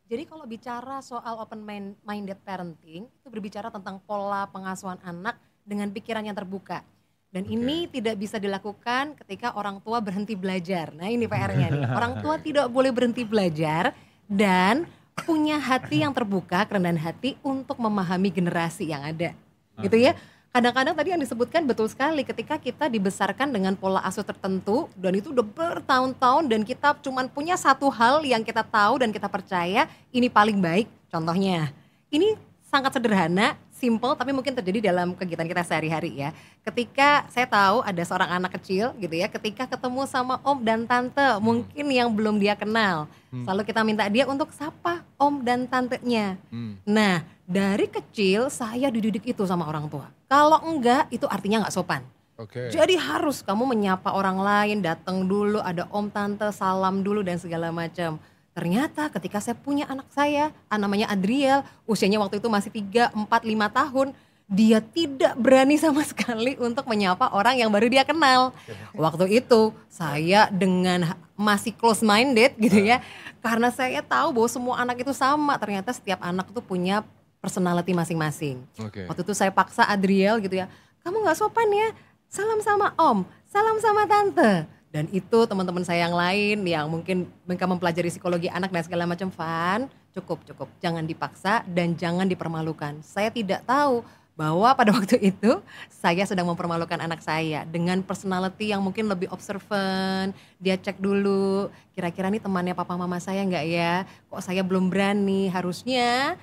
Jadi 0.06 0.22
kalau 0.22 0.44
bicara 0.44 0.98
soal 1.00 1.38
open 1.38 1.62
mind- 1.62 1.96
minded 2.02 2.36
parenting, 2.42 3.06
itu 3.06 3.26
berbicara 3.26 3.70
tentang 3.70 4.02
pola 4.02 4.46
pengasuhan 4.46 4.98
anak 5.00 5.38
dengan 5.62 5.88
pikiran 5.90 6.22
yang 6.22 6.34
terbuka. 6.34 6.82
Dan 7.30 7.46
Oke. 7.46 7.54
ini 7.54 7.86
tidak 7.88 8.18
bisa 8.18 8.36
dilakukan 8.36 9.14
ketika 9.24 9.54
orang 9.54 9.78
tua 9.80 9.98
berhenti 9.98 10.34
belajar. 10.34 10.90
Nah 10.92 11.06
ini 11.06 11.24
PR-nya 11.24 11.68
nih. 11.70 11.84
Orang 11.98 12.22
tua 12.22 12.38
tidak 12.38 12.66
boleh 12.68 12.90
berhenti 12.90 13.22
belajar 13.22 13.94
dan 14.26 14.86
punya 15.24 15.56
hati 15.56 16.04
yang 16.04 16.12
terbuka, 16.12 16.68
kerendahan 16.68 17.00
hati 17.00 17.40
untuk 17.40 17.80
memahami 17.80 18.28
generasi 18.28 18.92
yang 18.92 19.00
ada. 19.00 19.32
Gitu 19.80 19.96
ya. 19.96 20.12
Kadang-kadang 20.52 20.96
tadi 20.96 21.12
yang 21.12 21.20
disebutkan 21.20 21.68
betul 21.68 21.84
sekali 21.84 22.24
ketika 22.24 22.56
kita 22.56 22.88
dibesarkan 22.88 23.52
dengan 23.52 23.76
pola 23.76 24.00
asuh 24.00 24.24
tertentu 24.24 24.88
dan 24.96 25.12
itu 25.12 25.28
udah 25.28 25.44
bertahun-tahun 25.44 26.48
dan 26.48 26.64
kita 26.64 26.96
cuman 27.04 27.28
punya 27.28 27.60
satu 27.60 27.92
hal 27.92 28.24
yang 28.24 28.40
kita 28.40 28.64
tahu 28.64 29.04
dan 29.04 29.12
kita 29.12 29.28
percaya 29.28 29.84
ini 30.16 30.32
paling 30.32 30.56
baik. 30.56 30.88
Contohnya, 31.12 31.76
ini 32.08 32.40
sangat 32.64 32.96
sederhana, 32.96 33.60
simple 33.76 34.16
tapi 34.16 34.32
mungkin 34.32 34.56
terjadi 34.56 34.88
dalam 34.88 35.12
kegiatan 35.12 35.44
kita 35.44 35.62
sehari-hari 35.62 36.16
ya. 36.16 36.32
Ketika 36.64 37.28
saya 37.28 37.44
tahu 37.44 37.84
ada 37.84 38.02
seorang 38.02 38.30
anak 38.40 38.56
kecil 38.56 38.96
gitu 38.96 39.12
ya, 39.12 39.28
ketika 39.28 39.68
ketemu 39.68 40.08
sama 40.08 40.40
om 40.40 40.58
dan 40.64 40.88
tante 40.88 41.36
mungkin 41.38 41.86
yang 41.92 42.08
belum 42.08 42.40
dia 42.40 42.56
kenal, 42.56 43.04
selalu 43.30 43.62
kita 43.68 43.84
minta 43.84 44.08
dia 44.08 44.24
untuk 44.24 44.48
sapa 44.56 45.04
om 45.20 45.44
dan 45.44 45.68
tantenya. 45.68 46.40
Hmm. 46.48 46.80
Nah, 46.88 47.20
dari 47.44 47.86
kecil 47.86 48.48
saya 48.48 48.88
dididik 48.88 49.28
itu 49.28 49.44
sama 49.44 49.68
orang 49.68 49.86
tua. 49.92 50.08
Kalau 50.26 50.58
enggak, 50.64 51.06
itu 51.12 51.28
artinya 51.28 51.62
nggak 51.68 51.76
sopan. 51.76 52.02
Oke. 52.36 52.68
Jadi 52.68 53.00
harus 53.00 53.40
kamu 53.40 53.64
menyapa 53.64 54.12
orang 54.12 54.36
lain, 54.36 54.84
datang 54.84 55.24
dulu, 55.24 55.56
ada 55.60 55.88
om 55.88 56.12
tante, 56.12 56.52
salam 56.52 57.00
dulu 57.00 57.24
dan 57.24 57.40
segala 57.40 57.72
macam. 57.72 58.20
Ternyata 58.56 59.12
ketika 59.12 59.36
saya 59.36 59.52
punya 59.52 59.84
anak 59.84 60.08
saya, 60.16 60.48
ah, 60.72 60.80
namanya 60.80 61.12
Adriel, 61.12 61.60
usianya 61.84 62.16
waktu 62.16 62.40
itu 62.40 62.48
masih 62.48 62.72
3, 62.72 63.12
4, 63.12 63.28
5 63.28 63.68
tahun, 63.68 64.16
dia 64.48 64.80
tidak 64.80 65.36
berani 65.36 65.76
sama 65.84 66.00
sekali 66.00 66.56
untuk 66.56 66.88
menyapa 66.88 67.36
orang 67.36 67.60
yang 67.60 67.68
baru 67.68 67.92
dia 67.92 68.08
kenal. 68.08 68.56
Waktu 68.96 69.44
itu 69.44 69.76
saya 69.92 70.48
dengan 70.48 71.12
masih 71.36 71.76
close 71.76 72.00
minded 72.00 72.56
gitu 72.56 72.80
ya. 72.80 73.04
Karena 73.44 73.68
saya 73.68 74.00
tahu 74.00 74.32
bahwa 74.32 74.48
semua 74.48 74.74
anak 74.80 75.04
itu 75.04 75.12
sama, 75.12 75.60
ternyata 75.60 75.92
setiap 75.92 76.24
anak 76.24 76.48
tuh 76.48 76.64
punya 76.64 77.04
personality 77.44 77.92
masing-masing. 77.92 78.64
Oke. 78.80 79.04
Waktu 79.04 79.20
itu 79.20 79.36
saya 79.36 79.52
paksa 79.52 79.84
Adriel 79.84 80.40
gitu 80.40 80.64
ya, 80.64 80.66
kamu 81.04 81.28
nggak 81.28 81.36
sopan 81.36 81.68
ya, 81.68 81.92
salam 82.32 82.58
sama 82.64 82.96
om, 82.96 83.22
salam 83.52 83.76
sama 83.84 84.08
tante. 84.08 84.64
Dan 84.96 85.12
itu 85.12 85.44
teman-teman 85.44 85.84
saya 85.84 86.08
yang 86.08 86.16
lain 86.16 86.64
yang 86.64 86.88
mungkin 86.88 87.28
mereka 87.44 87.68
mempelajari 87.68 88.08
psikologi 88.08 88.48
anak 88.48 88.72
dan 88.72 88.80
segala 88.80 89.04
macam, 89.04 89.28
Van, 89.28 89.92
cukup 90.16 90.40
cukup, 90.48 90.72
jangan 90.80 91.04
dipaksa 91.04 91.60
dan 91.68 91.92
jangan 92.00 92.24
dipermalukan. 92.24 93.04
Saya 93.04 93.28
tidak 93.28 93.60
tahu 93.68 94.00
bahwa 94.32 94.72
pada 94.72 94.92
waktu 94.96 95.20
itu 95.20 95.60
saya 95.92 96.24
sedang 96.24 96.48
mempermalukan 96.48 96.96
anak 96.96 97.20
saya 97.20 97.68
dengan 97.68 98.00
personality 98.00 98.72
yang 98.72 98.80
mungkin 98.80 99.04
lebih 99.04 99.28
observant. 99.28 100.32
Dia 100.56 100.80
cek 100.80 100.96
dulu, 100.96 101.68
kira-kira 101.92 102.32
nih 102.32 102.40
temannya 102.40 102.72
papa 102.72 102.96
mama 102.96 103.20
saya 103.20 103.44
nggak 103.44 103.66
ya? 103.68 104.08
Kok 104.32 104.40
saya 104.40 104.64
belum 104.64 104.88
berani? 104.88 105.52
Harusnya 105.52 106.40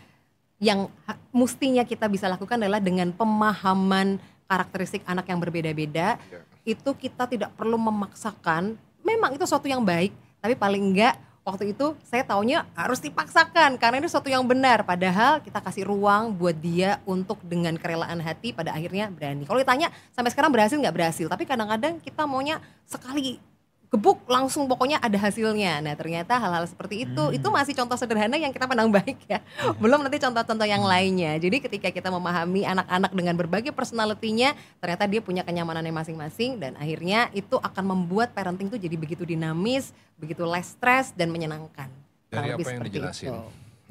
yang 0.61 0.93
mestinya 1.33 1.81
kita 1.81 2.05
bisa 2.05 2.29
lakukan 2.29 2.61
adalah 2.61 2.77
dengan 2.77 3.09
pemahaman 3.09 4.21
karakteristik 4.45 5.01
anak 5.09 5.25
yang 5.25 5.41
berbeda-beda 5.41 6.21
Ya. 6.29 6.52
Itu 6.63 6.95
kita 6.95 7.27
tidak 7.27 7.51
perlu 7.55 7.75
memaksakan 7.75 8.79
memang 9.03 9.35
itu 9.35 9.43
sesuatu 9.43 9.67
yang 9.67 9.83
baik 9.83 10.15
tapi 10.39 10.55
paling 10.55 10.91
enggak 10.91 11.15
waktu 11.43 11.75
itu 11.75 11.91
saya 12.07 12.23
taunya 12.23 12.63
harus 12.73 13.03
dipaksakan 13.03 13.75
karena 13.75 13.99
ini 13.99 14.07
sesuatu 14.07 14.31
yang 14.31 14.47
benar. 14.47 14.87
Padahal 14.87 15.43
kita 15.43 15.59
kasih 15.59 15.83
ruang 15.83 16.31
buat 16.31 16.55
dia 16.55 17.03
untuk 17.03 17.39
dengan 17.43 17.75
kerelaan 17.75 18.23
hati 18.23 18.55
pada 18.55 18.71
akhirnya 18.71 19.11
berani. 19.11 19.43
Kalau 19.43 19.59
ditanya 19.59 19.91
sampai 20.15 20.31
sekarang 20.31 20.55
berhasil 20.55 20.79
nggak 20.79 20.95
berhasil? 20.95 21.27
Tapi 21.27 21.43
kadang-kadang 21.43 21.99
kita 21.99 22.23
maunya 22.23 22.63
sekali 22.87 23.37
gebuk 23.93 24.25
langsung 24.25 24.65
pokoknya 24.65 24.97
ada 24.97 25.13
hasilnya. 25.21 25.77
Nah 25.85 25.93
ternyata 25.93 26.41
hal-hal 26.41 26.65
seperti 26.65 27.05
itu 27.05 27.29
itu 27.29 27.47
masih 27.53 27.77
contoh 27.77 27.93
sederhana 27.93 28.41
yang 28.41 28.49
kita 28.49 28.65
pandang 28.65 28.89
baik 28.89 29.21
ya. 29.29 29.37
Belum 29.77 30.01
nanti 30.01 30.17
contoh-contoh 30.17 30.65
yang 30.65 30.81
lainnya. 30.81 31.37
Jadi 31.37 31.61
ketika 31.61 31.93
kita 31.93 32.09
memahami 32.09 32.65
anak-anak 32.65 33.13
dengan 33.13 33.37
berbagai 33.37 33.69
personalitinya, 33.69 34.57
ternyata 34.81 35.05
dia 35.05 35.21
punya 35.21 35.45
kenyamanannya 35.45 35.93
masing-masing 35.93 36.57
dan 36.57 36.73
akhirnya 36.81 37.29
itu 37.37 37.61
akan 37.61 37.93
membuat 37.93 38.33
parenting 38.33 38.73
itu 38.73 38.81
jadi 38.81 38.97
begitu 38.97 39.29
dinamis, 39.29 39.93
begitu 40.17 40.41
less 40.41 40.73
stress 40.73 41.13
dan 41.13 41.29
menyenangkan. 41.29 41.93
Dari 42.33 42.57
apa 42.57 42.65
yang 42.65 42.81
dijelasin? 42.81 43.29
itu. 43.29 43.37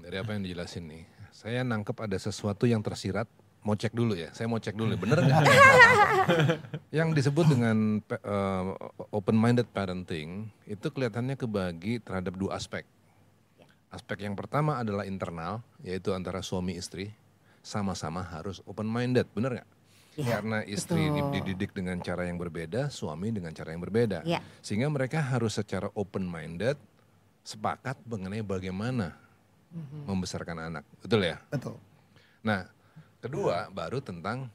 Dari 0.02 0.16
apa 0.18 0.30
yang 0.34 0.42
dijelasin 0.42 0.84
nih? 0.90 1.02
Saya 1.30 1.62
nangkep 1.62 1.94
ada 1.94 2.18
sesuatu 2.18 2.66
yang 2.66 2.82
tersirat. 2.82 3.30
Mau 3.62 3.72
cek 3.72 3.94
dulu 3.94 4.18
ya. 4.18 4.34
Saya 4.34 4.50
mau 4.50 4.58
cek 4.58 4.74
dulu. 4.74 4.98
Bener 4.98 5.22
nggak? 5.22 5.42
yang 6.90 7.14
disebut 7.14 7.46
dengan 7.46 8.02
open 9.08 9.34
minded 9.34 9.70
parenting 9.70 10.50
itu 10.64 10.82
kelihatannya 10.84 11.34
kebagi 11.34 12.02
terhadap 12.02 12.34
dua 12.34 12.58
aspek. 12.58 12.82
Aspek 13.88 14.24
yang 14.24 14.34
pertama 14.34 14.80
adalah 14.80 15.04
internal, 15.04 15.60
yaitu 15.80 16.10
antara 16.10 16.40
suami 16.40 16.74
istri 16.74 17.12
sama-sama 17.60 18.24
harus 18.24 18.58
open 18.64 18.88
minded, 18.88 19.28
bener 19.30 19.60
nggak? 19.60 19.70
Iya, 20.12 20.28
Karena 20.28 20.58
istri 20.66 21.08
betul. 21.08 21.30
dididik 21.32 21.70
dengan 21.72 21.96
cara 21.98 22.26
yang 22.26 22.36
berbeda, 22.36 22.88
suami 22.88 23.32
dengan 23.32 23.52
cara 23.52 23.72
yang 23.72 23.80
berbeda. 23.80 24.24
Iya. 24.24 24.42
Sehingga 24.58 24.88
mereka 24.88 25.22
harus 25.22 25.54
secara 25.54 25.88
open 25.94 26.24
minded 26.24 26.76
sepakat 27.42 27.96
mengenai 28.04 28.40
bagaimana 28.40 29.14
Mhm. 29.72 30.04
membesarkan 30.04 30.58
anak. 30.68 30.84
Betul 31.00 31.24
ya? 31.24 31.40
betul 31.48 31.80
Nah, 32.44 32.68
kedua 33.22 33.70
baru 33.70 34.02
tentang 34.02 34.50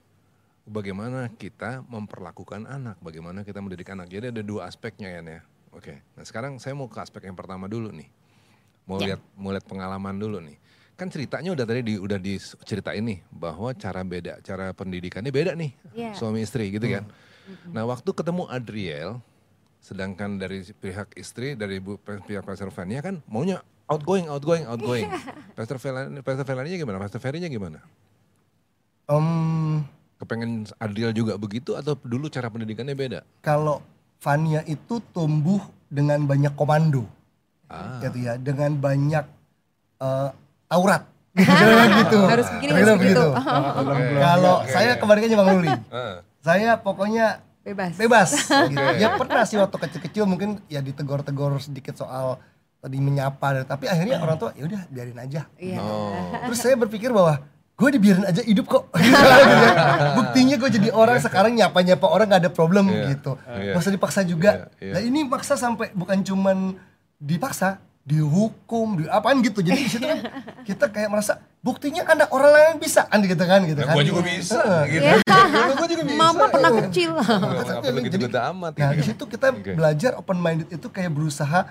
bagaimana 0.68 1.32
kita 1.32 1.82
memperlakukan 1.88 2.68
anak, 2.68 3.00
bagaimana 3.00 3.48
kita 3.48 3.64
mendidik 3.64 3.88
anak. 3.88 4.12
Jadi 4.12 4.36
ada 4.36 4.44
dua 4.44 4.68
aspeknya 4.68 5.08
ya, 5.08 5.22
ya. 5.24 5.42
Oke. 5.72 6.04
Nah, 6.14 6.28
sekarang 6.28 6.60
saya 6.60 6.76
mau 6.76 6.92
ke 6.92 7.00
aspek 7.00 7.24
yang 7.24 7.38
pertama 7.40 7.72
dulu 7.72 7.90
nih. 7.96 8.12
Mau 8.84 9.00
Ya. 9.00 9.16
lihat 9.16 9.22
mau 9.40 9.56
lihat 9.56 9.64
pengalaman 9.64 10.16
dulu 10.20 10.44
nih. 10.44 10.60
Kan 10.98 11.08
ceritanya 11.08 11.54
udah 11.54 11.64
tadi 11.64 11.82
di, 11.86 11.94
udah 11.96 12.18
diceritain 12.18 13.04
nih 13.06 13.20
bahwa 13.30 13.70
cara 13.78 14.02
beda, 14.02 14.42
cara 14.42 14.74
pendidikannya 14.74 15.32
beda 15.32 15.52
nih. 15.56 15.72
Iya. 15.96 16.12
Suami 16.18 16.44
istri 16.44 16.68
gitu 16.74 16.84
kan. 16.90 17.08
Nah, 17.72 17.88
waktu 17.88 18.10
ketemu 18.12 18.44
Adriel 18.52 19.24
sedangkan 19.80 20.36
dari 20.36 20.66
pihak 20.68 21.16
istri 21.16 21.56
dari 21.56 21.80
bu, 21.80 21.96
pihak 22.02 22.44
Pastor 22.44 22.74
Fania 22.74 23.00
kan 23.00 23.24
maunya 23.30 23.64
outgoing, 23.88 24.28
outgoing, 24.28 24.68
outgoing. 24.68 25.08
Pastor 25.56 25.80
Velani, 25.80 26.20
Pastor 26.20 26.44
Velani 26.44 26.76
gimana? 26.76 27.00
Pastor 27.00 27.24
Ferry-nya 27.24 27.48
gimana? 27.48 27.80
Em, 29.08 29.84
Kepengen 30.18 30.66
Adriel 30.82 31.14
juga 31.14 31.38
begitu 31.40 31.78
atau 31.78 31.96
dulu 31.96 32.28
cara 32.28 32.50
pendidikannya 32.52 32.96
beda? 32.98 33.20
kalau 33.40 33.80
Fania 34.18 34.66
itu 34.66 34.98
tumbuh 35.14 35.62
dengan 35.88 36.26
banyak 36.26 36.58
komando. 36.58 37.06
Ah, 37.70 38.02
gitu 38.02 38.18
ya 38.26 38.34
dengan 38.42 38.74
banyak 38.76 39.26
eh, 40.02 40.30
aurat. 40.68 41.04
Gitu. 41.38 42.18
Harus 42.18 42.50
begini, 42.50 42.72
harus 42.74 42.98
begitu. 42.98 43.26
kalau 44.18 44.66
saya 44.66 44.98
kebalikannya 44.98 45.38
Bang 45.38 45.50
Luli. 45.54 45.76
Saya 46.42 46.82
pokoknya 46.82 47.46
Bebas. 47.62 47.94
bebas. 48.00 48.30
Gitu. 48.74 48.86
ya 48.98 49.20
pernah 49.22 49.44
sih 49.46 49.60
waktu 49.62 49.78
kecil-kecil 49.78 50.24
mungkin 50.26 50.58
ya 50.66 50.82
ditegor-tegor 50.82 51.62
sedikit 51.62 51.94
soal 51.94 52.42
tadi 52.80 52.98
menyapa 52.98 53.68
tapi 53.68 53.86
akhirnya 53.86 54.18
orang 54.18 54.38
tua 54.42 54.50
ya 54.58 54.66
udah 54.66 54.82
biarin 54.90 55.20
aja. 55.22 55.46
Iya. 55.62 55.78
Oh, 55.78 56.16
terus 56.50 56.58
saya 56.58 56.74
berpikir 56.74 57.14
bahwa 57.14 57.38
gue 57.78 57.90
dibiarin 57.94 58.26
aja 58.26 58.42
hidup 58.42 58.66
kok. 58.66 58.84
Gitu. 58.98 59.24
Buktinya 60.16 60.56
gue 60.58 60.70
jadi 60.72 60.90
orang 60.92 61.18
sekarang 61.20 61.54
nyapa-nyapa 61.54 62.04
orang 62.04 62.26
gak 62.28 62.42
ada 62.42 62.52
problem 62.52 62.90
Iya. 62.90 63.14
gitu. 63.14 63.38
Iya. 63.48 63.74
Masa 63.74 63.90
dipaksa 63.90 64.22
juga. 64.22 64.52
Iya, 64.52 64.66
iya. 64.82 64.94
Nah 64.98 65.02
ini 65.04 65.20
maksa 65.24 65.54
sampai 65.54 65.94
bukan 65.94 66.20
cuman 66.20 66.74
dipaksa, 67.16 67.78
dihukum, 68.04 68.98
di 68.98 69.04
apaan 69.06 69.40
gitu. 69.40 69.62
Jadi 69.62 69.78
di 69.78 69.90
situ 69.90 70.04
kan 70.04 70.20
kita 70.64 70.90
kayak 70.90 71.06
merasa 71.08 71.38
buktinya 71.60 72.02
ada 72.04 72.26
orang 72.30 72.50
lain 72.50 72.76
bisa 72.78 73.04
kan 73.04 73.20
gitu 73.20 73.44
kan 73.44 73.62
gitu 73.64 73.78
Nah, 73.78 73.88
kan. 73.88 73.96
gua 73.96 74.04
juga 74.04 74.22
bisa 74.24 74.62
gitu. 74.88 75.04
Iya. 75.04 75.22
Dulu 75.38 75.74
gua 75.76 75.88
juga 75.88 76.04
bisa. 76.04 76.18
Mama 76.24 76.44
pernah 76.48 76.72
gitu. 76.72 76.82
kecil. 76.84 77.12
Perlu 77.78 78.00
gitu-gitu 78.02 78.38
amat. 78.50 78.72
Nah 78.74 78.90
gitu. 78.90 78.98
di 78.98 79.04
situ 79.06 79.24
kita 79.28 79.48
Oke. 79.52 79.72
belajar 79.74 80.12
open 80.16 80.38
minded 80.38 80.70
itu 80.72 80.88
kayak 80.88 81.12
berusaha 81.12 81.70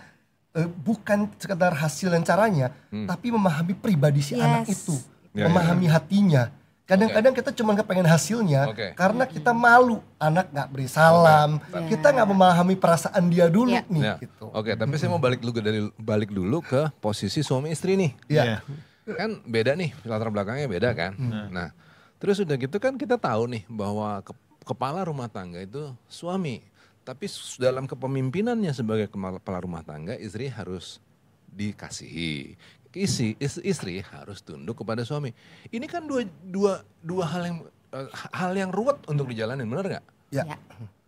eh, 0.53 0.65
bukan 0.65 1.29
sekedar 1.37 1.75
hasil 1.75 2.09
dan 2.09 2.23
caranya, 2.23 2.73
tapi 3.05 3.29
memahami 3.29 3.75
pribadi 3.75 4.23
si 4.23 4.33
anak 4.35 4.65
Yes. 4.65 4.89
itu, 4.89 4.97
Hmm. 5.37 5.39
Ya, 5.39 5.47
memahami 5.47 5.87
hatinya. 5.87 6.49
Kadang-kadang 6.87 7.35
kita 7.35 7.51
cuma 7.51 7.75
kepengen 7.75 8.07
hasilnya 8.07 8.71
Oke. 8.71 8.95
karena 8.95 9.27
kita 9.27 9.51
malu 9.51 9.99
anak 10.17 10.49
nggak 10.49 10.69
beri 10.71 10.87
salam, 10.87 11.59
Oke. 11.61 11.91
kita 11.91 12.15
nggak 12.15 12.29
memahami 12.31 12.79
perasaan 12.79 13.27
dia 13.27 13.51
dulu 13.51 13.75
Ya. 13.75 13.83
nih 13.85 14.03
Ya, 14.03 14.15
gitu. 14.17 14.47
Oke, 14.55 14.73
tapi 14.73 14.95
saya 14.95 15.11
mau 15.11 15.19
balik 15.19 15.43
dulu 15.43 15.59
dari 15.59 15.83
balik 15.99 16.31
dulu 16.31 16.63
ke 16.63 16.87
posisi 16.97 17.43
suami 17.43 17.75
istri 17.75 17.99
nih. 17.99 18.11
Iya. 18.31 18.63
Kan 19.05 19.43
beda 19.43 19.75
nih, 19.75 19.99
latar 20.03 20.31
belakangnya 20.31 20.71
beda 20.71 20.95
kan. 20.95 21.19
Nah, 21.51 21.75
terus 22.17 22.39
udah 22.39 22.55
gitu 22.55 22.79
kan 22.79 22.95
kita 22.95 23.19
tahu 23.19 23.51
nih 23.51 23.67
bahwa 23.67 24.23
ke- 24.23 24.39
kepala 24.63 25.03
rumah 25.03 25.27
tangga 25.27 25.59
itu 25.59 25.91
suami. 26.07 26.63
Tapi 27.03 27.27
dalam 27.59 27.85
kepemimpinannya 27.85 28.71
sebagai 28.71 29.11
kepala 29.11 29.59
rumah 29.59 29.83
tangga, 29.83 30.15
istri 30.15 30.47
harus 30.47 31.03
dikasihi. 31.51 32.55
Isi, 32.97 33.37
is- 33.37 33.61
istri 33.61 34.01
harus 34.01 34.41
tunduk 34.41 34.81
kepada 34.81 35.05
suami. 35.05 35.37
Ini 35.69 35.85
kan 35.85 36.09
dua 36.09 36.25
dua 36.41 36.81
dua 37.05 37.25
hal 37.29 37.43
yang 37.45 37.57
eh, 37.93 38.09
hal 38.33 38.53
yang 38.57 38.71
ruwet 38.73 39.05
untuk 39.05 39.29
dijalanin, 39.29 39.69
benar 39.69 39.85
nggak? 39.85 40.05
Ya. 40.33 40.45
Ya. 40.49 40.57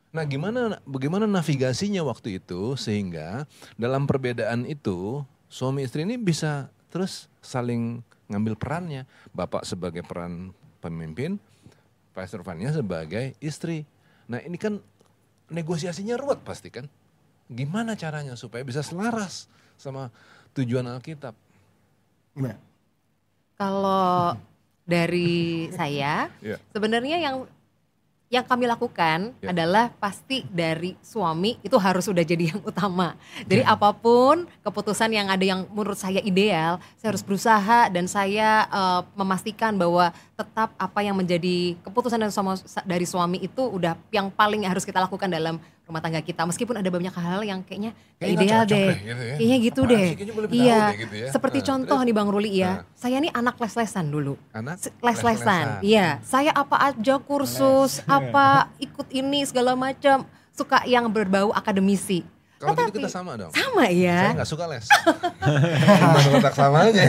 Nah, 0.09 0.25
gimana 0.25 0.81
bagaimana 0.85 1.25
navigasinya 1.25 2.05
waktu 2.05 2.41
itu 2.41 2.77
sehingga 2.77 3.45
dalam 3.77 4.05
perbedaan 4.05 4.65
itu 4.65 5.25
suami 5.49 5.85
istri 5.85 6.05
ini 6.05 6.17
bisa 6.17 6.69
terus 6.93 7.29
saling 7.41 8.05
ngambil 8.29 8.57
perannya. 8.57 9.09
Bapak 9.33 9.65
sebagai 9.65 10.05
peran 10.05 10.53
pemimpin, 10.81 11.37
Pastor 12.13 12.45
Vania 12.45 12.73
sebagai 12.73 13.33
istri. 13.41 13.85
Nah, 14.29 14.41
ini 14.45 14.61
kan 14.61 14.81
negosiasinya 15.49 16.17
ruwet 16.21 16.45
pasti 16.45 16.69
kan. 16.69 16.85
Gimana 17.49 17.97
caranya 17.97 18.37
supaya 18.37 18.61
bisa 18.61 18.85
selaras 18.85 19.49
sama 19.81 20.13
tujuan 20.53 20.85
Alkitab? 20.85 21.33
Gimana? 22.39 22.57
Kalau 23.59 24.39
dari 24.87 25.69
saya, 25.75 26.31
Iya. 26.39 26.57
sebenarnya 26.71 27.19
yang 27.19 27.37
yang 28.29 28.45
kami 28.45 28.69
lakukan 28.69 29.33
Ya. 29.41 29.57
adalah 29.57 29.89
pasti 29.97 30.45
dari 30.53 30.93
suami 31.01 31.57
itu 31.65 31.81
harus 31.81 32.05
sudah 32.05 32.21
jadi 32.21 32.53
yang 32.53 32.61
utama. 32.61 33.17
Jadi 33.49 33.65
Ya. 33.65 33.73
apa 33.73 33.89
pun 33.97 34.45
keputusan 34.61 35.09
yang 35.17 35.33
ada 35.33 35.41
yang 35.41 35.65
menurut 35.73 35.97
saya 35.97 36.21
ideal, 36.21 36.77
saya 37.01 37.09
harus 37.17 37.25
berusaha 37.25 37.89
dan 37.89 38.05
saya 38.05 38.69
eh, 38.69 39.01
memastikan 39.17 39.81
bahwa 39.81 40.13
tetap 40.39 40.71
apa 40.79 41.03
yang 41.03 41.19
menjadi 41.19 41.75
keputusan 41.83 42.15
dari 42.15 42.31
suami, 42.31 42.55
dari 42.87 43.07
suami 43.11 43.39
itu 43.43 43.59
udah 43.59 43.99
yang 44.15 44.31
paling 44.31 44.63
harus 44.63 44.87
kita 44.87 45.03
lakukan 45.03 45.27
dalam 45.27 45.59
rumah 45.83 45.99
tangga 45.99 46.23
kita. 46.23 46.47
Meskipun 46.47 46.79
ada 46.79 46.87
banyak 46.87 47.11
hal 47.11 47.43
yang 47.43 47.59
kayaknya 47.67 47.91
kayak 48.23 48.31
ideal 48.39 48.63
deh. 48.63 48.71
deh, 48.71 48.95
gitu 49.03 49.19
ya. 49.19 49.35
Kayaknya 49.35 49.57
gitu 49.59 49.81
Apaan 49.83 49.91
deh. 49.91 49.99
sih? 50.07 50.15
Kayaknya 50.15 50.35
Iya. 50.55 50.79
deh 50.79 50.99
gitu 51.03 51.15
ya. 51.19 51.29
Seperti 51.35 51.59
Nah, 51.59 51.67
contoh 51.67 51.99
terus? 51.99 52.07
nih 52.07 52.15
Bang 52.15 52.29
Ruli 52.31 52.51
ya. 52.55 52.71
Nah. 52.71 52.83
Saya 52.95 53.17
nih 53.19 53.33
anak 53.35 53.57
les-lesan 53.59 54.07
dulu. 54.07 54.35
Anak 54.55 54.75
Les-lesan. 55.03 55.67
Iya, 55.83 56.07
saya 56.23 56.51
apa 56.55 56.77
aja 56.79 57.15
kursus, 57.19 57.99
apa 58.07 58.71
ikut 58.79 59.11
ini 59.11 59.43
segala 59.43 59.75
macam, 59.75 60.23
suka 60.55 60.87
yang 60.87 61.11
berbau 61.11 61.51
akademisi. 61.51 62.23
Kalau 62.59 62.75
gitu 62.75 62.99
kita 62.99 63.07
sama 63.07 63.39
dong. 63.39 63.55
Sama 63.55 63.87
Saya 63.87 63.95
ya. 63.95 64.35
nggak 64.35 64.51
suka 64.51 64.65
les. 64.67 64.83
Letak 66.35 66.55
samanya? 66.59 67.07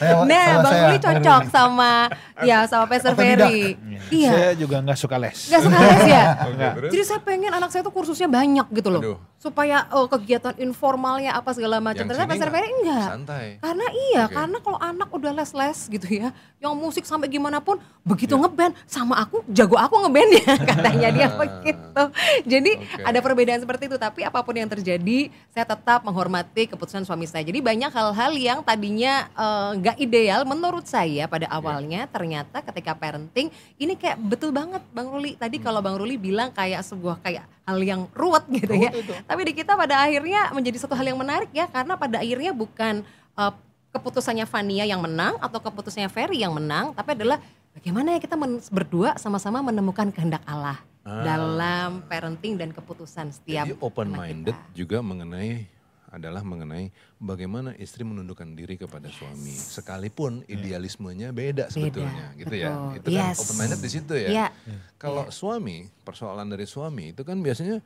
Saya, 0.00 0.24
Nah, 0.24 0.46
sama 0.48 0.62
Bang 0.64 0.72
saya, 0.72 0.84
Ruli 0.88 0.98
cocok 1.04 1.42
sama 1.52 1.92
ya 2.40 2.58
sama 2.64 2.84
Pastor. 2.88 3.12
Ferry. 3.12 3.76
Iya. 4.08 4.30
Saya 4.32 4.50
juga 4.56 4.76
nggak 4.80 4.96
suka 4.96 5.16
les. 5.20 5.38
Gak 5.52 5.60
suka 5.68 5.76
les 5.76 6.02
ya? 6.08 6.24
Jadi 6.92 7.04
saya 7.04 7.20
pengen 7.20 7.52
anak 7.52 7.68
saya 7.68 7.84
tuh 7.84 7.92
kursusnya 7.92 8.24
banyak 8.24 8.64
gitu 8.72 8.88
loh. 8.88 9.00
Aduh. 9.04 9.18
Supaya 9.44 9.84
oh, 9.92 10.08
kegiatan 10.08 10.56
informalnya 10.56 11.36
apa 11.36 11.52
segala 11.52 11.76
macam. 11.76 12.08
Ternyata 12.08 12.32
Pastor 12.32 12.48
nggak? 12.48 12.56
Ferry 12.56 12.70
enggak. 12.80 13.08
Santai. 13.12 13.46
Karena 13.60 13.86
iya, 13.92 14.22
Oke. 14.24 14.32
karena 14.40 14.58
kalau 14.64 14.78
anak 14.80 15.08
udah 15.12 15.32
les-les 15.36 15.78
gitu 15.92 16.08
ya, 16.08 16.32
yang 16.64 16.72
musik 16.72 17.04
sampai 17.04 17.28
gimana 17.28 17.60
pun 17.60 17.76
begitu 18.00 18.32
ngeband 18.40 18.72
sama 18.88 19.20
aku 19.20 19.44
jago 19.52 19.76
aku 19.76 20.00
ngeband 20.08 20.30
ya 20.40 20.52
katanya 20.72 21.08
dia 21.12 21.28
begitu. 21.36 22.02
Jadi 22.48 22.72
Oke. 22.80 23.04
ada 23.04 23.18
perbedaan 23.20 23.60
seperti 23.60 23.92
itu, 23.92 24.00
tapi 24.00 24.24
apa 24.24 24.40
pun 24.40 24.56
yang 24.56 24.70
terjadi, 24.72 25.28
saya 25.52 25.68
tetap 25.68 26.00
menghormati 26.08 26.64
keputusan 26.64 27.04
suami 27.04 27.28
saya. 27.28 27.44
Jadi 27.44 27.60
banyak 27.60 27.92
hal-hal 27.92 28.32
yang 28.40 28.58
tadinya 28.64 29.28
eh, 29.28 29.70
nggak 29.76 29.96
ideal 30.00 30.48
menurut 30.48 30.88
saya 30.88 31.28
pada 31.28 31.52
awalnya, 31.52 32.08
ternyata 32.08 32.64
ketika 32.64 32.96
parenting 32.96 33.52
ini 33.76 33.92
kayak 33.92 34.16
betul 34.24 34.56
banget 34.56 34.80
Bang 34.96 35.12
Ruli. 35.12 35.36
Tadi 35.36 35.60
kalau 35.60 35.84
Bang 35.84 36.00
Ruli 36.00 36.16
bilang 36.16 36.48
kayak 36.48 36.80
sebuah 36.80 37.20
kayak 37.20 37.44
hal 37.64 37.78
yang 37.80 38.06
ruwet 38.12 38.44
gitu 38.52 38.72
ya. 38.76 38.92
Tapi 39.24 39.40
di 39.48 39.52
kita 39.56 39.72
pada 39.74 40.04
akhirnya 40.04 40.52
menjadi 40.52 40.76
satu 40.84 40.92
hal 40.92 41.04
yang 41.08 41.16
menarik 41.16 41.48
ya 41.52 41.64
karena 41.68 41.96
pada 41.96 42.20
akhirnya 42.20 42.52
bukan 42.52 43.00
eh, 43.34 43.52
keputusannya 43.90 44.44
Fania 44.44 44.84
yang 44.84 45.00
menang 45.00 45.38
atau 45.38 45.62
keputusannya 45.62 46.10
Ferry 46.10 46.42
yang 46.42 46.52
menang, 46.52 46.92
tapi 46.92 47.14
adalah 47.14 47.38
bagaimana 47.72 48.14
ya 48.14 48.20
kita 48.20 48.34
men- 48.34 48.62
berdua 48.68 49.14
sama-sama 49.16 49.62
menemukan 49.62 50.10
kehendak 50.10 50.42
Allah 50.44 50.78
dalam 51.04 52.00
parenting 52.08 52.56
dan 52.56 52.72
keputusan 52.72 53.28
setiap 53.28 53.68
Jadi 53.68 53.76
open 53.76 54.08
minded 54.08 54.56
kita. 54.56 54.72
juga 54.72 54.98
mengenai 55.04 55.68
adalah 56.14 56.40
mengenai 56.40 56.88
bagaimana 57.18 57.74
istri 57.74 58.06
menundukkan 58.06 58.54
diri 58.54 58.78
kepada 58.78 59.10
suami 59.10 59.50
sekalipun 59.50 60.46
idealismenya 60.46 61.34
beda 61.34 61.68
sebetulnya 61.68 62.30
gitu 62.38 62.54
ya. 62.54 62.70
betul. 62.70 62.96
Itu 62.96 63.08
kan 63.10 63.26
Yes. 63.34 63.38
open 63.42 63.56
minded 63.58 63.80
di 63.82 63.90
situ 63.90 64.14
ya. 64.14 64.28
Iya. 64.30 64.46
Kalau 64.94 65.28
suami, 65.28 65.90
persoalan 66.02 66.46
dari 66.46 66.64
suami 66.64 67.10
itu 67.10 67.26
kan 67.26 67.36
biasanya 67.38 67.82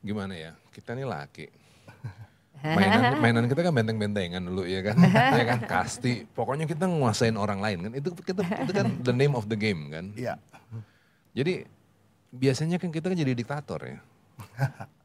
gimana 0.00 0.32
ya? 0.32 0.52
Kita 0.72 0.96
nih 0.96 1.04
laki. 1.04 1.46
Mainan, 2.56 3.20
mainan 3.20 3.44
kita 3.46 3.60
kan 3.62 3.70
benteng-bentengan 3.70 4.40
dulu 4.42 4.64
ya 4.66 4.80
kan, 4.82 4.96
ya 5.38 5.44
kan 5.44 5.60
kasti. 5.68 6.24
Pokoknya 6.26 6.64
kita 6.64 6.88
nguasain 6.88 7.36
orang 7.36 7.60
lain 7.60 7.78
kan. 7.86 7.92
Itu 7.94 8.10
kita 8.16 8.42
itu 8.42 8.72
kan 8.72 8.88
the 9.04 9.12
name 9.12 9.36
of 9.36 9.46
the 9.46 9.54
game 9.54 9.92
kan. 9.92 10.10
Iya. 10.16 10.40
Jadi 11.36 11.68
biasanya 12.32 12.80
kan 12.80 12.90
kita 12.90 13.12
kan 13.12 13.18
jadi 13.20 13.36
diktator 13.36 13.80
ya. 13.84 13.98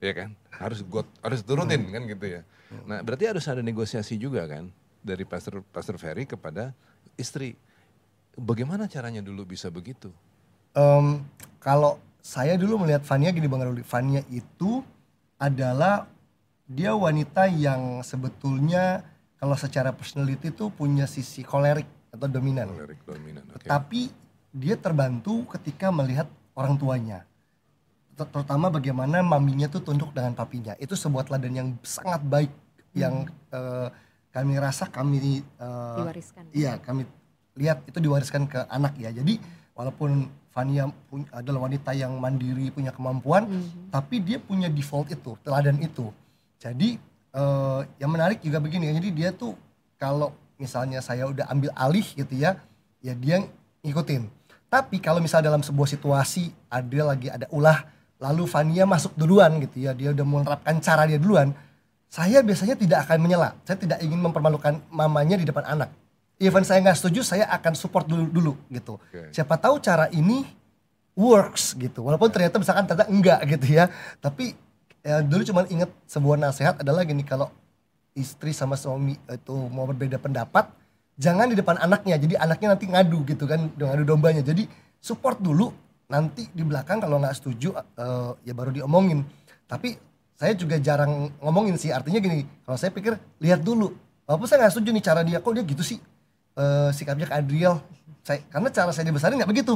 ya 0.00 0.12
kan? 0.12 0.30
Harus 0.52 0.80
got, 0.86 1.06
harus 1.20 1.40
turutin 1.44 1.82
kan 1.88 2.02
gitu 2.04 2.26
ya. 2.40 2.42
Nah, 2.84 3.00
berarti 3.00 3.30
harus 3.30 3.46
ada 3.46 3.62
negosiasi 3.62 4.18
juga 4.18 4.44
kan 4.50 4.68
dari 5.00 5.22
Pastor 5.22 5.62
Pastor 5.70 5.96
Ferry 6.00 6.26
kepada 6.26 6.74
istri. 7.14 7.54
Bagaimana 8.36 8.84
caranya 8.90 9.24
dulu 9.24 9.48
bisa 9.48 9.72
begitu? 9.72 10.12
Em, 10.76 11.24
kalau 11.56 11.96
saya 12.20 12.58
dulu 12.60 12.84
melihat 12.84 13.00
Fania 13.06 13.32
gini 13.32 13.48
Bang 13.48 13.64
Ruli, 13.64 13.80
Fania 13.80 14.20
itu 14.28 14.84
adalah 15.40 16.04
dia 16.66 16.92
wanita 16.92 17.46
yang 17.46 18.02
sebetulnya 18.02 19.06
kalau 19.38 19.54
secara 19.54 19.94
personality 19.94 20.50
itu 20.50 20.68
punya 20.74 21.06
sisi 21.06 21.46
kolerik 21.46 21.86
atau 22.10 22.26
dominan. 22.26 22.72
Kolerik 22.74 23.00
dominan. 23.06 23.44
Oke. 23.54 23.70
Tapi 23.70 24.10
dia 24.50 24.74
terbantu 24.74 25.46
ketika 25.56 25.92
melihat 25.94 26.26
orang 26.58 26.74
tuanya. 26.74 27.22
Ter- 28.16 28.28
Terutama 28.32 28.72
bagaimana 28.72 29.20
maminya 29.20 29.68
tuh 29.68 29.84
tunduk 29.84 30.10
dengan 30.10 30.32
papinya. 30.32 30.72
Itu 30.80 30.96
sebuah 30.96 31.28
teladan 31.28 31.52
yang 31.52 31.68
sangat 31.84 32.24
baik 32.24 32.50
yang 32.96 33.28
eh, 33.52 33.88
kami 34.32 34.56
rasa 34.56 34.88
kami 34.88 35.44
eh, 35.44 35.96
Diwariskan. 36.00 36.42
Iya, 36.50 36.80
kami 36.80 37.04
lihat 37.56 37.84
itu 37.84 37.98
diwariskan 38.00 38.48
ke 38.48 38.64
anak 38.68 38.96
ya. 38.96 39.12
Jadi 39.12 39.36
walaupun 39.76 40.28
Fania 40.48 40.88
pun- 41.12 41.28
adalah 41.28 41.68
wanita 41.68 41.92
yang 41.92 42.16
mandiri, 42.16 42.72
punya 42.72 42.88
kemampuan, 42.88 43.44
Mhm. 43.44 43.92
tapi 43.92 44.24
dia 44.24 44.40
punya 44.40 44.72
default 44.72 45.12
itu, 45.12 45.36
teladan 45.44 45.76
itu. 45.78 46.08
Jadi 46.56 46.96
eh, 47.36 47.80
yang 48.00 48.08
menarik 48.08 48.40
juga 48.40 48.56
begini, 48.56 48.96
jadi 48.96 49.08
dia 49.12 49.28
tuh 49.28 49.52
kalau 50.00 50.32
misalnya 50.56 51.04
saya 51.04 51.28
udah 51.28 51.44
ambil 51.52 51.68
alih 51.76 52.08
gitu 52.16 52.32
ya, 52.32 52.56
ya 53.04 53.12
dia 53.12 53.44
ngikutin. 53.84 54.24
Tapi 54.72 54.96
kalau 54.98 55.20
misalnya 55.20 55.52
dalam 55.52 55.60
sebuah 55.60 55.84
situasi 55.84 56.48
ada 56.72 57.00
lagi 57.04 57.28
ada 57.28 57.44
ulah, 57.52 57.84
lalu 58.16 58.48
Fania 58.48 58.88
masuk 58.88 59.12
duluan 59.14 59.60
gitu 59.60 59.84
ya, 59.84 59.92
dia 59.92 60.12
udah 60.12 60.24
menerapkan 60.24 60.80
cara 60.80 61.04
dia 61.04 61.20
duluan, 61.20 61.52
saya 62.06 62.40
biasanya 62.40 62.76
tidak 62.78 63.04
akan 63.08 63.18
menyela. 63.20 63.52
Saya 63.66 63.76
tidak 63.76 63.98
ingin 64.00 64.20
mempermalukan 64.20 64.80
mamanya 64.88 65.36
di 65.36 65.44
depan 65.44 65.66
anak. 65.66 65.92
Even 66.36 66.64
saya 66.64 66.84
nggak 66.84 66.96
setuju, 66.96 67.24
saya 67.24 67.48
akan 67.48 67.72
support 67.76 68.04
dulu 68.08 68.28
dulu 68.28 68.52
gitu. 68.68 68.96
Oke. 69.00 69.32
Siapa 69.32 69.56
tahu 69.56 69.80
cara 69.80 70.08
ini 70.12 70.44
works 71.16 71.72
gitu. 71.76 72.04
Walaupun 72.04 72.28
ternyata 72.28 72.60
misalkan 72.60 72.84
ternyata 72.84 73.08
enggak 73.08 73.40
gitu 73.56 73.66
ya. 73.72 73.88
Tapi 74.20 74.52
ya, 75.00 75.24
dulu 75.24 75.42
cuma 75.48 75.60
inget 75.72 75.88
sebuah 76.04 76.36
nasihat 76.36 76.76
adalah 76.80 77.04
gini 77.08 77.24
kalau 77.24 77.48
istri 78.16 78.52
sama 78.52 78.76
suami 78.80 79.16
itu 79.28 79.56
mau 79.72 79.84
berbeda 79.84 80.16
pendapat, 80.16 80.68
jangan 81.20 81.48
di 81.52 81.56
depan 81.56 81.80
anaknya 81.80 82.16
jadi 82.20 82.40
anaknya 82.40 82.76
nanti 82.76 82.88
ngadu 82.88 83.24
gitu 83.28 83.44
kan 83.48 83.72
ngadu 83.72 84.04
dombanya 84.04 84.40
jadi 84.44 84.68
support 85.00 85.40
dulu 85.40 85.72
nanti 86.06 86.46
di 86.54 86.62
belakang 86.62 87.02
kalau 87.02 87.18
nggak 87.18 87.34
setuju 87.36 87.74
eh, 87.76 88.32
ya 88.46 88.52
baru 88.54 88.70
diomongin. 88.74 89.26
Tapi 89.66 89.98
saya 90.36 90.52
juga 90.54 90.78
jarang 90.78 91.30
ngomongin 91.42 91.74
sih. 91.80 91.90
Artinya 91.90 92.22
gini 92.22 92.46
kalau 92.62 92.78
saya 92.78 92.90
pikir 92.94 93.18
lihat 93.42 93.62
dulu. 93.62 93.94
Walaupun 94.26 94.46
saya 94.50 94.66
nggak 94.66 94.74
setuju 94.74 94.90
nih 94.90 95.04
cara 95.04 95.20
dia 95.22 95.38
kok 95.38 95.52
dia 95.54 95.64
gitu 95.66 95.82
sih? 95.82 95.98
Eh, 96.56 96.90
sikapnya 96.94 97.26
ke 97.30 97.34
Adriel. 97.34 97.82
Saya 98.22 98.42
karena 98.50 98.68
cara 98.70 98.90
saya 98.90 99.04
dibesarin 99.06 99.38
nggak 99.38 99.50
begitu. 99.50 99.74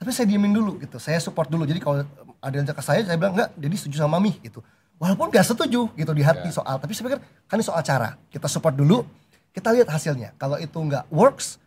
Tapi 0.00 0.10
saya 0.16 0.26
diemin 0.26 0.52
dulu 0.54 0.80
gitu. 0.80 0.96
Saya 0.98 1.18
support 1.22 1.50
dulu. 1.50 1.66
Jadi 1.66 1.78
kalau 1.82 2.02
ada 2.40 2.54
yang 2.54 2.66
ke 2.66 2.84
saya 2.84 3.04
saya 3.04 3.16
bilang 3.20 3.36
enggak 3.36 3.50
jadi 3.54 3.74
setuju 3.76 3.96
sama 4.02 4.18
mami 4.18 4.38
gitu. 4.40 4.64
Walaupun 5.00 5.32
nggak 5.32 5.46
setuju 5.46 5.88
gitu 5.96 6.12
di 6.12 6.20
hati 6.20 6.52
soal 6.52 6.76
tapi 6.76 6.92
saya 6.92 7.08
pikir 7.08 7.20
kan 7.48 7.56
ini 7.56 7.64
soal 7.64 7.80
cara. 7.80 8.20
Kita 8.28 8.46
support 8.48 8.76
dulu 8.76 9.04
kita 9.50 9.74
lihat 9.74 9.90
hasilnya. 9.90 10.34
Kalau 10.38 10.56
itu 10.58 10.76
nggak 10.78 11.10
works 11.10 11.58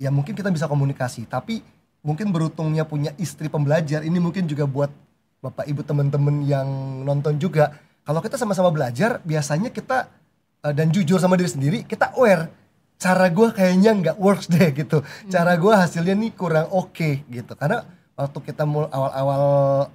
ya 0.00 0.08
mungkin 0.12 0.32
kita 0.36 0.48
bisa 0.52 0.68
komunikasi. 0.68 1.24
Tapi 1.28 1.60
mungkin 2.00 2.32
beruntungnya 2.32 2.88
punya 2.88 3.12
istri 3.20 3.52
pembelajar 3.52 4.00
ini 4.04 4.16
mungkin 4.16 4.48
juga 4.48 4.64
buat 4.64 4.90
bapak 5.40 5.68
ibu 5.68 5.80
teman-teman 5.84 6.44
yang 6.44 6.68
nonton 7.04 7.40
juga. 7.40 7.76
Kalau 8.04 8.20
kita 8.24 8.40
sama-sama 8.40 8.72
belajar 8.72 9.20
biasanya 9.24 9.68
kita 9.72 10.08
eh, 10.64 10.72
dan 10.72 10.88
jujur 10.92 11.20
sama 11.20 11.36
diri 11.36 11.50
sendiri 11.52 11.78
kita 11.84 12.16
aware 12.16 12.48
cara 13.00 13.32
gue 13.32 13.48
kayaknya 13.56 13.90
nggak 13.96 14.16
works 14.20 14.46
deh 14.52 14.68
gitu. 14.76 15.00
Cara 15.32 15.56
gue 15.56 15.72
hasilnya 15.72 16.12
nih 16.12 16.36
kurang 16.36 16.68
oke 16.68 17.24
gitu. 17.32 17.52
Karena 17.56 17.80
waktu 18.12 18.38
kita 18.44 18.68
mul- 18.68 18.92
awal-awal 18.92 19.44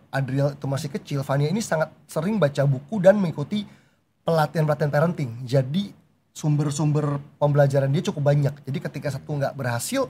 Adriel 0.10 0.58
itu 0.58 0.66
masih 0.66 0.90
kecil 0.90 1.22
Fania 1.22 1.54
ini 1.54 1.62
sangat 1.62 1.94
sering 2.10 2.42
baca 2.42 2.66
buku 2.66 2.98
dan 2.98 3.22
mengikuti 3.22 3.70
pelatihan-pelatihan 4.26 4.90
parenting. 4.90 5.30
Jadi 5.46 5.94
sumber-sumber 6.34 7.22
pembelajaran 7.38 7.94
dia 7.94 8.02
cukup 8.10 8.34
banyak. 8.34 8.54
Jadi 8.66 8.78
ketika 8.82 9.14
satu 9.14 9.38
nggak 9.38 9.54
berhasil 9.54 10.10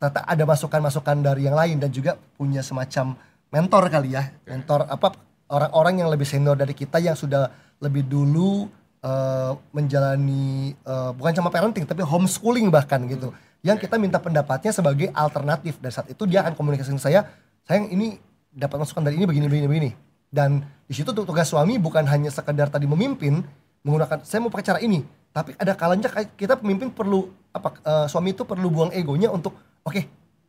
ternyata 0.00 0.24
ada 0.24 0.44
masukan-masukan 0.48 1.16
dari 1.20 1.44
yang 1.44 1.52
lain 1.52 1.76
dan 1.76 1.92
juga 1.92 2.16
punya 2.40 2.64
semacam 2.64 3.12
mentor 3.52 3.92
kali 3.92 4.16
ya. 4.16 4.32
Mentor 4.48 4.88
apa 4.88 5.12
orang-orang 5.52 6.00
yang 6.00 6.08
lebih 6.08 6.24
senior 6.24 6.56
dari 6.56 6.72
kita 6.72 6.96
yang 7.04 7.12
sudah 7.12 7.52
lebih 7.84 8.08
dulu 8.08 8.64
eh, 9.04 9.52
menjalani 9.76 10.72
eh, 10.72 11.10
bukan 11.12 11.32
cuma 11.36 11.52
parenting 11.52 11.84
tapi 11.84 12.00
homeschooling 12.00 12.72
bahkan 12.72 13.04
gitu. 13.12 13.28
Yang 13.60 13.84
kita 13.84 14.00
minta 14.00 14.16
pendapatnya 14.16 14.72
sebagai 14.72 15.12
alternatif. 15.12 15.76
Dan 15.84 15.92
saat 15.92 16.08
itu 16.08 16.24
dia 16.24 16.40
akan 16.40 16.56
komunikasi 16.56 16.96
dengan 16.96 17.04
saya 17.04 17.20
sayang 17.68 17.92
ini 17.92 18.16
dapat 18.56 18.80
masukan 18.80 19.04
dari 19.04 19.20
ini 19.20 19.28
begini 19.28 19.52
begini 19.52 19.68
begini. 19.68 19.90
Dan 20.32 20.64
di 20.88 20.96
situ 20.96 21.12
tugas 21.12 21.44
suami 21.44 21.76
bukan 21.76 22.08
hanya 22.08 22.32
sekedar 22.32 22.72
tadi 22.72 22.88
memimpin 22.88 23.44
menggunakan 23.84 24.24
saya 24.24 24.40
mau 24.40 24.48
pakai 24.48 24.64
cara 24.64 24.80
ini. 24.80 25.04
Tapi 25.30 25.60
ada 25.60 25.76
kalanya 25.76 26.08
kita 26.40 26.56
pemimpin 26.56 26.88
perlu 26.88 27.28
apa 27.52 27.68
eh, 27.84 28.06
suami 28.08 28.32
itu 28.32 28.48
perlu 28.48 28.72
buang 28.72 28.96
egonya 28.96 29.28
untuk 29.28 29.52
oke 29.90 30.02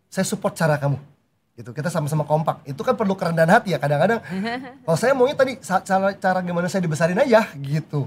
saya 0.08 0.26
support 0.28 0.54
cara 0.54 0.78
kamu 0.78 1.02
gitu 1.58 1.74
kita 1.74 1.90
sama-sama 1.90 2.24
kompak 2.24 2.62
itu 2.64 2.80
kan 2.80 2.94
perlu 2.94 3.18
kerendahan 3.18 3.60
hati 3.60 3.74
ya 3.74 3.80
kadang-kadang 3.82 4.22
kalau 4.86 4.98
saya 4.98 5.18
maunya 5.18 5.34
tadi 5.34 5.58
cara 5.60 6.14
cara 6.14 6.40
gimana 6.46 6.70
saya 6.70 6.86
dibesarin 6.86 7.18
aja 7.18 7.50
gitu 7.58 8.06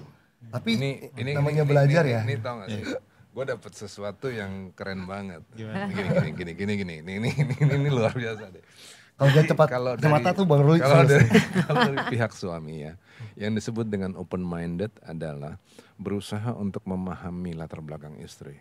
tapi 0.48 0.78
ini 0.78 0.90
ini 1.18 1.30
namanya 1.34 1.66
ini, 1.66 1.70
belajar 1.70 2.02
ini, 2.06 2.14
ya 2.14 2.20
Ini, 2.22 2.34
tau 2.38 2.54
gak 2.62 2.68
sih? 2.70 2.82
Gue 3.34 3.42
dapet 3.42 3.72
sesuatu 3.74 4.30
yang 4.30 4.70
keren 4.78 5.10
banget. 5.10 5.42
Gimana? 5.58 5.90
Gini 5.90 6.06
gini 6.06 6.30
gini 6.30 6.52
gini 6.54 6.72
gini. 6.78 6.94
Ini 7.02 7.12
ini 7.18 7.30
ini, 7.34 7.54
ini, 7.58 7.74
ini 7.82 7.88
luar 7.90 8.14
biasa 8.14 8.46
deh. 8.54 8.62
kalau 9.18 9.30
dia 9.30 9.44
cepat 9.46 9.66
Kalau 9.70 9.92
dari- 9.98 10.34
tuh 10.38 10.46
bang 10.46 10.62
Ruli 10.62 10.78
Kalau 10.78 11.02
dari, 11.02 11.26
kalau 11.66 11.80
dari 11.90 11.98
pihak 12.14 12.30
suami 12.30 12.86
ya, 12.86 12.94
yang 13.34 13.58
disebut 13.58 13.90
dengan 13.90 14.14
open 14.14 14.42
minded 14.42 14.94
adalah 15.02 15.58
berusaha 15.98 16.54
untuk 16.54 16.86
memahami 16.86 17.58
latar 17.58 17.82
belakang 17.82 18.14
istri. 18.22 18.58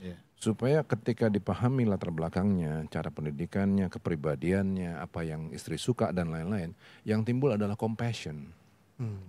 Iya. 0.00 0.16
Supaya 0.36 0.84
ketika 0.84 1.26
dipahami 1.32 1.88
latar 1.88 2.12
belakangnya, 2.12 2.84
cara 2.92 3.08
pendidikannya, 3.08 3.88
kepribadiannya, 3.88 5.00
apa 5.00 5.24
yang 5.24 5.50
istri 5.50 5.80
suka 5.80 6.12
dan 6.12 6.30
lain-lain, 6.30 6.76
yang 7.02 7.24
timbul 7.24 7.50
adalah 7.56 7.74
compassion. 7.74 8.52
Hmm. 9.00 9.20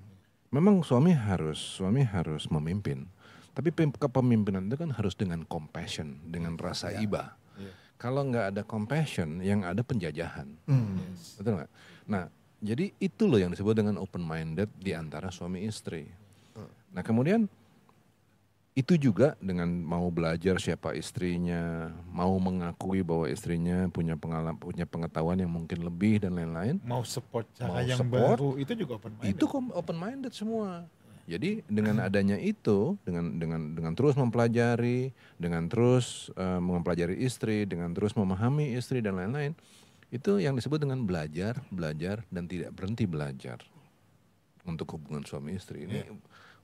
Memang 0.52 0.84
suami 0.84 1.12
harus 1.12 1.60
suami 1.60 2.04
harus 2.08 2.48
memimpin, 2.48 3.08
tapi 3.52 3.72
pem- 3.72 3.92
kepemimpinan 3.96 4.68
itu 4.72 4.80
kan 4.80 4.92
harus 4.96 5.16
dengan 5.16 5.44
compassion, 5.44 6.20
dengan 6.28 6.56
rasa 6.56 6.96
iba. 6.96 7.36
Iya. 7.60 7.72
Kalau 7.98 8.22
nggak 8.28 8.46
ada 8.56 8.62
compassion, 8.64 9.42
yang 9.44 9.66
ada 9.68 9.82
penjajahan, 9.84 10.48
Hmm. 10.70 11.02
betul 11.40 11.60
nggak? 11.60 11.72
Nah, 12.08 12.32
jadi 12.64 12.94
itu 13.02 13.28
loh 13.28 13.38
yang 13.42 13.52
disebut 13.52 13.76
dengan 13.76 14.00
open 14.00 14.24
minded 14.24 14.70
di 14.80 14.94
antara 14.96 15.30
suami 15.34 15.66
istri. 15.68 16.08
Nah 16.88 17.06
kemudian 17.06 17.46
itu 18.78 18.94
juga 18.94 19.34
dengan 19.42 19.66
mau 19.66 20.06
belajar 20.14 20.62
siapa 20.62 20.94
istrinya, 20.94 21.90
mau 22.14 22.38
mengakui 22.38 23.02
bahwa 23.02 23.26
istrinya 23.26 23.90
punya 23.90 24.14
pengalaman, 24.14 24.54
punya 24.54 24.86
pengetahuan 24.86 25.42
yang 25.42 25.50
mungkin 25.50 25.82
lebih 25.82 26.22
dan 26.22 26.38
lain-lain. 26.38 26.78
Mau 26.86 27.02
support 27.02 27.50
cara 27.58 27.74
Mau 27.74 27.82
yang 27.82 27.98
support, 27.98 28.38
baru 28.38 28.50
itu 28.62 28.78
juga 28.78 29.02
open 29.02 29.18
minded. 29.18 29.34
itu 29.34 29.46
open 29.50 29.98
minded 29.98 30.34
semua. 30.38 30.86
Jadi 31.26 31.66
dengan 31.66 32.06
adanya 32.06 32.38
itu, 32.38 33.02
dengan 33.02 33.42
dengan 33.42 33.74
dengan 33.74 33.94
terus 33.98 34.14
mempelajari, 34.14 35.10
dengan 35.42 35.66
terus 35.66 36.30
eh, 36.38 36.62
mempelajari 36.62 37.18
istri, 37.18 37.66
dengan 37.66 37.98
terus 37.98 38.14
memahami 38.14 38.78
istri 38.78 39.02
dan 39.02 39.18
lain-lain, 39.18 39.58
itu 40.14 40.38
yang 40.38 40.54
disebut 40.54 40.86
dengan 40.86 41.02
belajar, 41.02 41.66
belajar 41.74 42.22
dan 42.30 42.46
tidak 42.46 42.78
berhenti 42.78 43.10
belajar 43.10 43.58
untuk 44.70 45.00
hubungan 45.00 45.26
suami 45.26 45.58
istri 45.58 45.88
ini 45.88 46.06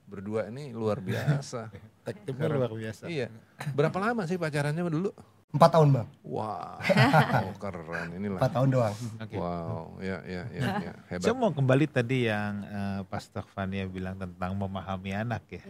berdua 0.06 0.48
ini 0.48 0.72
luar 0.72 1.00
biasa. 1.00 1.72
Tekniknya 2.06 2.48
luar 2.52 2.72
biasa. 2.72 3.04
iya. 3.08 3.32
Berapa 3.72 3.96
lama 3.98 4.28
sih 4.28 4.36
pacarannya 4.36 4.84
dulu? 4.86 5.12
empat 5.54 5.70
tahun 5.70 5.94
bang 5.94 6.08
Wow, 6.26 6.82
oh, 7.46 7.54
keren 7.62 8.10
inilah. 8.18 8.42
empat 8.42 8.52
tahun 8.58 8.70
doang 8.74 8.96
Oke. 9.22 9.36
Wow, 9.38 10.02
ya 10.02 10.18
ya 10.26 10.44
ya, 10.50 10.62
ya. 10.82 10.94
hebat. 11.06 11.22
Saya 11.22 11.38
mau 11.38 11.54
kembali 11.54 11.86
tadi 11.86 12.26
yang 12.26 12.66
eh, 12.66 13.02
Pastor 13.06 13.46
Fania 13.46 13.86
bilang 13.86 14.18
tentang 14.18 14.58
memahami 14.58 15.14
anak 15.14 15.46
ya. 15.54 15.62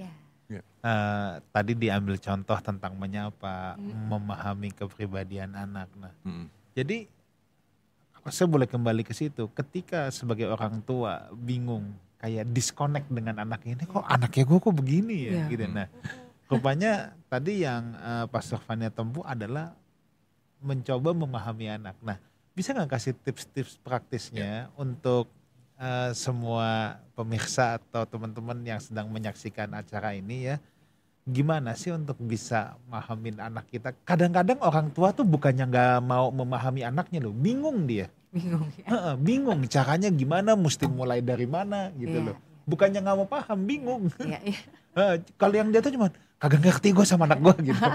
Ya. 0.48 0.62
Eh, 0.64 1.32
tadi 1.52 1.76
diambil 1.76 2.16
contoh 2.16 2.56
tentang 2.64 2.96
menyapa, 2.96 3.76
memahami 4.08 4.72
kepribadian 4.72 5.52
anak. 5.52 5.92
Nah, 6.00 6.16
Mm. 6.24 6.48
jadi 6.72 6.98
saya 8.32 8.48
boleh 8.48 8.72
kembali 8.72 9.04
ke 9.04 9.12
situ. 9.12 9.52
Ketika 9.52 10.08
sebagai 10.10 10.48
orang 10.48 10.80
tua 10.80 11.28
bingung, 11.36 11.92
kayak 12.24 12.56
disconnect 12.56 13.12
dengan 13.12 13.44
anak 13.44 13.68
ini, 13.68 13.84
kok 13.84 14.08
anaknya 14.08 14.44
gue 14.48 14.60
kok 14.64 14.72
begini 14.72 15.18
ya, 15.28 15.32
Iya. 15.36 15.46
gitu. 15.52 15.66
Nah, 15.68 15.88
rupanya 16.48 17.12
tadi 17.28 17.68
yang 17.68 17.92
eh, 18.00 18.26
Pastor 18.32 18.64
Fania 18.64 18.88
tempuh 18.88 19.28
adalah 19.28 19.76
mencoba 20.64 21.12
memahami 21.12 21.68
anak. 21.68 22.00
Nah, 22.00 22.16
bisa 22.56 22.72
nggak 22.72 22.96
kasih 22.96 23.12
tips-tips 23.20 23.76
praktisnya 23.84 24.72
untuk 24.80 25.28
eh, 25.76 26.16
semua 26.16 26.96
pemirsa 27.12 27.76
atau 27.76 28.08
teman-teman 28.08 28.56
yang 28.64 28.80
sedang 28.80 29.12
menyaksikan 29.12 29.76
acara 29.76 30.16
ini 30.16 30.48
ya? 30.48 30.56
Gimana 31.24 31.76
sih 31.76 31.92
untuk 31.92 32.16
bisa 32.20 32.80
mahamin 32.88 33.40
anak 33.40 33.68
kita? 33.68 33.92
Kadang-kadang 34.08 34.64
orang 34.64 34.88
tua 34.96 35.12
tuh 35.12 35.28
bukannya 35.28 35.68
nggak 35.68 36.00
mau 36.04 36.32
memahami 36.32 36.88
anaknya 36.88 37.20
loh, 37.20 37.36
bingung 37.36 37.84
dia. 37.84 38.08
Bingung 38.34 38.66
ya. 38.76 38.86
Heeh, 38.90 39.14
bingung 39.22 39.62
caranya 39.70 40.10
gimana, 40.10 40.58
mesti 40.58 40.90
mulai 40.90 41.22
dari 41.22 41.46
mana 41.46 41.94
gitu 41.94 42.18
Iya. 42.18 42.28
loh. 42.34 42.38
Bukannya 42.66 43.00
nggak 43.00 43.18
mau 43.22 43.28
paham, 43.30 43.60
bingung. 43.62 44.10
Iya, 44.18 44.40
iya. 44.42 44.60
Heeh, 44.98 45.14
kalau 45.38 45.54
yang 45.54 45.70
dia 45.70 45.80
tuh 45.80 45.94
cuman 45.94 46.10
kagak 46.42 46.62
ngerti 46.66 46.90
gue 46.92 47.06
sama 47.06 47.30
anak 47.30 47.40
gue 47.40 47.72
gitu. 47.72 47.78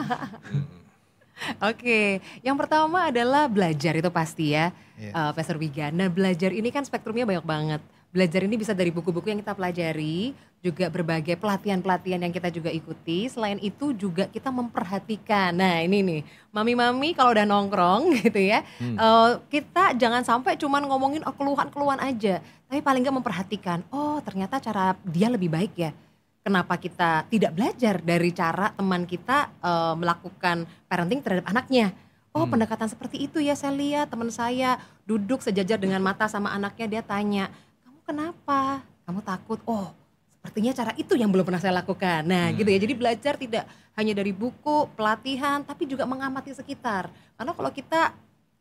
Oke, 1.63 2.19
yang 2.43 2.59
pertama 2.59 3.11
adalah 3.11 3.47
belajar 3.47 3.95
itu 3.95 4.11
pasti 4.11 4.55
ya, 4.55 4.75
Iya. 4.95 5.11
eh, 5.11 5.31
Pastor 5.35 5.55
Wigan. 5.57 5.95
Nah 5.95 6.11
belajar 6.11 6.51
ini 6.51 6.71
kan 6.71 6.83
spektrumnya 6.83 7.23
banyak 7.25 7.47
banget. 7.47 7.83
Belajar 8.19 8.43
ini 8.51 8.59
bisa 8.59 8.75
dari 8.75 8.91
buku-buku 8.91 9.31
yang 9.31 9.39
kita 9.39 9.55
pelajari, 9.55 10.35
juga 10.59 10.91
berbagai 10.91 11.39
pelatihan-pelatihan 11.39 12.19
yang 12.19 12.35
kita 12.35 12.51
juga 12.51 12.67
ikuti. 12.67 13.31
Selain 13.31 13.63
itu 13.63 13.95
juga 13.95 14.27
kita 14.27 14.51
memperhatikan. 14.51 15.55
Nah 15.55 15.87
ini 15.87 16.03
nih, 16.03 16.21
mami-mami 16.51 17.15
kalau 17.15 17.31
udah 17.31 17.47
nongkrong 17.47 18.11
gitu 18.27 18.43
ya, 18.43 18.67
eh, 18.83 19.31
kita 19.47 19.95
jangan 19.95 20.27
sampai 20.27 20.59
cuman 20.59 20.83
ngomongin 20.91 21.23
oh, 21.23 21.35
keluhan-keluhan 21.39 22.03
aja. 22.03 22.43
Tapi 22.67 22.83
paling 22.83 23.07
nggak 23.07 23.23
memperhatikan, 23.23 23.87
oh 23.95 24.19
ternyata 24.27 24.59
cara 24.59 24.99
dia 25.07 25.31
lebih 25.31 25.55
baik 25.55 25.79
ya. 25.79 25.95
Kenapa 26.43 26.75
kita 26.75 27.23
tidak 27.31 27.55
belajar 27.55 28.03
dari 28.03 28.35
cara 28.35 28.75
teman 28.75 29.07
kita 29.07 29.47
eh, 29.63 29.95
melakukan 29.95 30.67
parenting 30.91 31.23
terhadap 31.23 31.47
anaknya? 31.55 31.95
Oh 32.35 32.51
pendekatan 32.51 32.87
seperti 32.87 33.25
itu 33.25 33.41
ya 33.41 33.57
saya 33.57 33.75
lihat 33.75 34.13
teman 34.13 34.29
saya 34.29 34.79
duduk 35.09 35.41
sejajar 35.41 35.81
dengan 35.81 35.99
mata 36.05 36.29
sama 36.29 36.53
anaknya 36.53 36.87
dia 36.99 37.03
tanya, 37.03 37.51
kenapa? 38.09 38.81
Kamu 39.05 39.21
takut? 39.21 39.61
Oh 39.69 39.93
sepertinya 40.49 40.73
cara 40.73 40.93
itu 40.97 41.13
yang 41.13 41.29
belum 41.29 41.45
pernah 41.45 41.61
saya 41.61 41.77
lakukan. 41.77 42.25
Nah 42.25 42.49
gitu 42.57 42.73
ya, 42.73 42.81
jadi 42.81 42.95
belajar 42.97 43.37
tidak 43.37 43.69
hanya 44.01 44.17
dari 44.17 44.33
buku, 44.33 44.89
pelatihan, 44.97 45.61
tapi 45.61 45.85
juga 45.85 46.09
mengamati 46.09 46.57
sekitar. 46.57 47.13
Karena 47.37 47.53
kalau 47.53 47.69
kita 47.69 48.17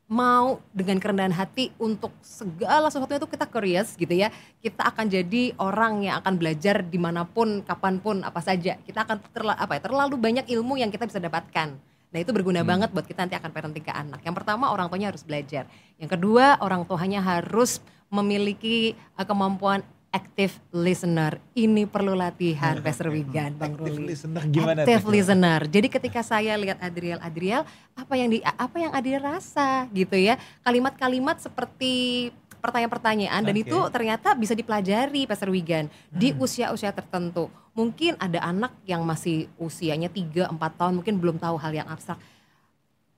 mau 0.07 0.59
dengan 0.75 0.99
kerendahan 0.99 1.31
hati 1.31 1.71
untuk 1.79 2.11
segala 2.19 2.91
sesuatu 2.91 3.15
itu 3.15 3.27
kita 3.31 3.47
curious 3.47 3.95
gitu 3.95 4.11
ya. 4.11 4.35
Kita 4.59 4.83
akan 4.91 5.07
jadi 5.07 5.55
orang 5.63 6.03
yang 6.03 6.19
akan 6.19 6.35
belajar 6.35 6.83
di 6.83 6.99
mana 6.99 7.23
pun, 7.23 7.63
kapan 7.63 8.03
pun, 8.03 8.19
apa 8.19 8.43
saja. 8.43 8.75
Kita 8.83 9.07
akan 9.07 9.23
terla, 9.31 9.55
apa 9.55 9.79
ya, 9.79 9.87
terlalu 9.87 10.19
banyak 10.19 10.43
ilmu 10.43 10.75
yang 10.75 10.91
kita 10.91 11.07
bisa 11.07 11.23
dapatkan. 11.23 11.79
Nah 12.17 12.25
itu 12.25 12.33
berguna 12.33 12.65
Hmm. 12.65 12.69
banget 12.73 12.89
buat 12.89 13.05
kita 13.05 13.29
nanti 13.29 13.37
akan 13.37 13.53
parenting 13.53 13.85
ke 13.85 13.93
anak. 13.93 14.25
Yang 14.25 14.35
pertama 14.35 14.73
orang 14.73 14.89
tuanya 14.89 15.13
harus 15.13 15.21
belajar. 15.21 15.69
Yang 15.95 16.17
kedua 16.17 16.57
orang 16.57 16.81
tuanya 16.81 17.21
harus 17.21 17.77
memiliki 18.09 18.97
uh, 19.13 19.21
kemampuan 19.21 19.85
active 20.09 20.57
listener. 20.73 21.37
Ini 21.53 21.85
perlu 21.85 22.17
latihan, 22.17 22.73
Pastor 22.81 23.13
Wigan, 23.13 23.53
Bang 23.53 23.77
Active 23.77 23.93
Ruli. 23.93 24.09
listener 24.09 24.41
gimana 24.49 24.81
active 24.81 25.05
tuh? 25.05 25.13
listener. 25.13 25.61
Jadi 25.69 25.87
ketika 25.91 26.25
saya 26.25 26.57
lihat 26.57 26.81
Adriel, 26.81 27.21
Adriel 27.21 27.61
apa 27.93 28.13
yang 28.17 28.33
di 28.33 28.41
apa 28.41 28.77
yang 28.81 28.97
Adriel 28.97 29.21
rasa 29.21 29.85
gitu 29.91 30.17
ya. 30.17 30.41
Kalimat-kalimat 30.63 31.37
seperti 31.37 32.33
pertanyaan-pertanyaan 32.59 33.41
dan 33.41 33.55
Oke. 33.55 33.63
itu 33.63 33.77
ternyata 33.89 34.33
bisa 34.33 34.53
dipelajari 34.53 35.25
Pastor 35.25 35.49
Wigan 35.49 35.87
di 36.09 36.31
Hmm. 36.31 36.41
usia-usia 36.41 36.91
tertentu. 36.91 37.47
Mungkin 37.71 38.17
ada 38.17 38.41
anak 38.41 38.73
yang 38.83 39.01
masih 39.01 39.45
usianya 39.55 40.09
3 40.09 40.49
4 40.49 40.73
tahun 40.75 40.97
mungkin 40.97 41.15
belum 41.17 41.37
tahu 41.37 41.55
hal 41.55 41.71
yang 41.71 41.87
abstrak. 41.87 42.17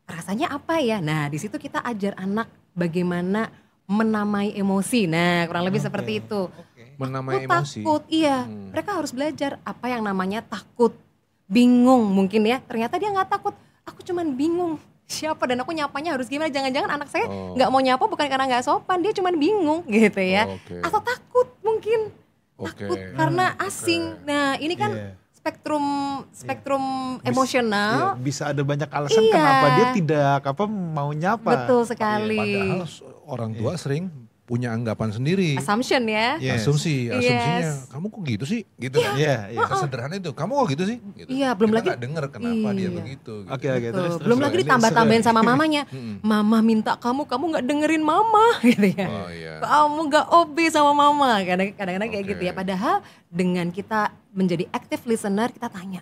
Rasanya 0.04 0.49
apa 0.49 0.82
ya? 0.82 0.97
Nah, 0.99 1.30
di 1.30 1.38
situ 1.38 1.56
kita 1.56 1.80
ajar 1.80 2.17
anak 2.17 2.49
bagaimana 2.73 3.54
menamai 3.86 4.54
emosi. 4.54 5.06
Nah, 5.06 5.45
kurang 5.45 5.65
lebih 5.65 5.82
Oke. 5.82 5.88
seperti 5.88 6.12
itu. 6.19 6.41
Oke. 6.49 6.84
Menamai 6.97 7.34
Aku 7.39 7.43
emosi. 7.45 7.80
takut, 7.80 8.04
iya. 8.10 8.43
Hmm. 8.43 8.73
Mereka 8.73 8.89
harus 8.91 9.12
belajar 9.13 9.62
apa 9.62 9.86
yang 9.88 10.02
namanya 10.02 10.41
takut, 10.41 10.97
bingung 11.45 12.10
mungkin 12.10 12.43
ya. 12.43 12.58
Ternyata 12.60 12.97
dia 12.97 13.10
nggak 13.10 13.30
takut. 13.30 13.56
Aku 13.86 14.02
cuman 14.02 14.34
bingung 14.34 14.78
siapa 15.10 15.43
dan 15.43 15.58
aku 15.58 15.74
nyapanya 15.74 16.13
harus 16.13 16.30
gimana. 16.30 16.48
Jangan-jangan 16.48 16.91
anak 16.91 17.10
saya 17.10 17.26
Oh. 17.26 17.58
nggak 17.58 17.67
mau 17.67 17.82
nyapa 17.82 18.06
bukan 18.06 18.28
karena 18.28 18.45
nggak 18.48 18.63
sopan, 18.63 19.02
dia 19.02 19.12
cuman 19.12 19.34
bingung 19.36 19.82
gitu 19.89 20.22
ya. 20.22 20.45
Oke. 20.48 20.78
Atau 20.80 21.02
takut 21.02 21.50
mungkin 21.60 22.13
Oke. 22.56 22.78
takut 22.78 23.00
karena 23.15 23.45
Oke. 23.52 23.65
asing. 23.65 24.04
Nah 24.24 24.56
ini 24.56 24.74
kan 24.74 24.91
Iya. 24.91 25.10
spektrum 25.34 25.86
spektrum 26.30 26.84
Bis- 27.17 27.26
emosional. 27.26 28.13
Iya, 28.13 28.22
bisa 28.22 28.43
ada 28.48 28.62
banyak 28.62 28.88
alasan 28.88 29.24
Iya. 29.24 29.34
kenapa 29.34 29.65
dia 29.74 29.88
tidak 29.91 30.39
apa 30.45 30.63
mau 30.69 31.10
nyapa. 31.10 31.50
Betul 31.58 31.82
Iya, 31.82 31.89
sekali. 31.89 32.38
Padahal 32.38 32.82
s- 32.86 33.02
orang 33.26 33.52
tua 33.54 33.74
sering 33.76 34.06
punya 34.49 34.73
anggapan 34.73 35.13
sendiri. 35.13 35.62
Assumption 35.62 36.09
ya. 36.09 36.41
Yes. 36.41 36.65
Asumsi, 36.65 37.05
asumsinya. 37.05 37.53
Yes. 37.62 37.85
Kamu 37.85 38.09
kok 38.09 38.21
gitu 38.25 38.43
sih? 38.43 38.65
Gitu 38.73 38.97
kan. 38.97 39.13
Iya, 39.13 39.53
iya. 39.53 39.62
Sesederhana 39.63 40.17
itu. 40.17 40.33
Kamu 40.33 40.57
kok 40.57 40.67
gitu 40.73 40.83
sih? 40.83 40.97
Gitu. 41.13 41.29
Iya, 41.29 41.53
belum 41.53 41.69
Kita 41.69 41.77
lagi- 41.77 41.88
nggak 41.88 42.01
dengar 42.01 42.23
kenapa 42.27 42.67
dia 42.73 42.81
Iya. 42.81 42.89
begitu. 42.89 43.33
Gitu. 43.45 43.53
Oke, 43.53 43.67
oke. 43.69 43.77
Betul. 43.77 43.93
Terus, 43.93 44.09
terus, 44.09 44.25
Belum 44.25 44.39
lagi 44.41 44.55
ditambah-tambahin 44.57 45.21
sama 45.21 45.41
mamanya. 45.45 45.81
Mama 46.25 46.57
minta 46.59 46.97
kamu, 46.97 47.21
kamu 47.23 47.43
nggak 47.53 47.63
dengerin 47.63 48.01
mama 48.01 48.45
gitu 48.65 48.88
ya. 48.89 49.05
Oh 49.05 49.29
iya. 49.29 49.53
kamu 49.59 49.99
gak 50.07 50.25
obe 50.31 50.65
sama 50.67 50.91
mama 50.91 51.43
kadang- 51.43 51.75
kadang-kadang 51.75 52.09
kayak 52.09 52.23
Oke. 52.23 52.31
gitu 52.31 52.43
ya 52.47 52.53
padahal 52.55 52.95
dengan 53.27 53.67
kita 53.69 54.09
menjadi 54.31 54.65
active 54.71 55.03
listener 55.05 55.51
kita 55.51 55.67
tanya 55.67 55.99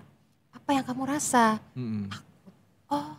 apa 0.53 0.69
yang 0.71 0.85
kamu 0.85 1.03
rasa 1.09 1.57
Mm-mm. 1.73 2.05
oh 2.87 3.07
takut 3.09 3.16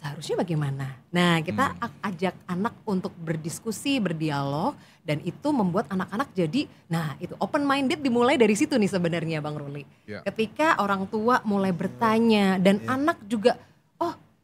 seharusnya 0.00 0.40
bagaimana 0.40 0.96
nah 1.12 1.44
kita 1.44 1.76
Hmm. 1.76 2.08
ajak 2.08 2.34
anak 2.48 2.72
untuk 2.88 3.12
berdiskusi 3.14 4.00
berdialog 4.00 4.72
dan 5.04 5.20
itu 5.20 5.48
membuat 5.52 5.92
anak-anak 5.92 6.32
jadi 6.32 6.64
nah 6.88 7.20
itu 7.20 7.36
open 7.36 7.62
minded 7.62 8.00
dimulai 8.00 8.40
dari 8.40 8.56
situ 8.56 8.80
nih 8.80 8.88
sebenarnya 8.88 9.44
bang 9.44 9.56
Ruli 9.56 9.84
Ya. 10.08 10.24
ketika 10.24 10.80
orang 10.80 11.04
tua 11.04 11.44
mulai 11.44 11.70
bertanya 11.70 12.56
dan 12.56 12.80
Ya. 12.80 12.96
anak 12.96 13.20
juga 13.28 13.60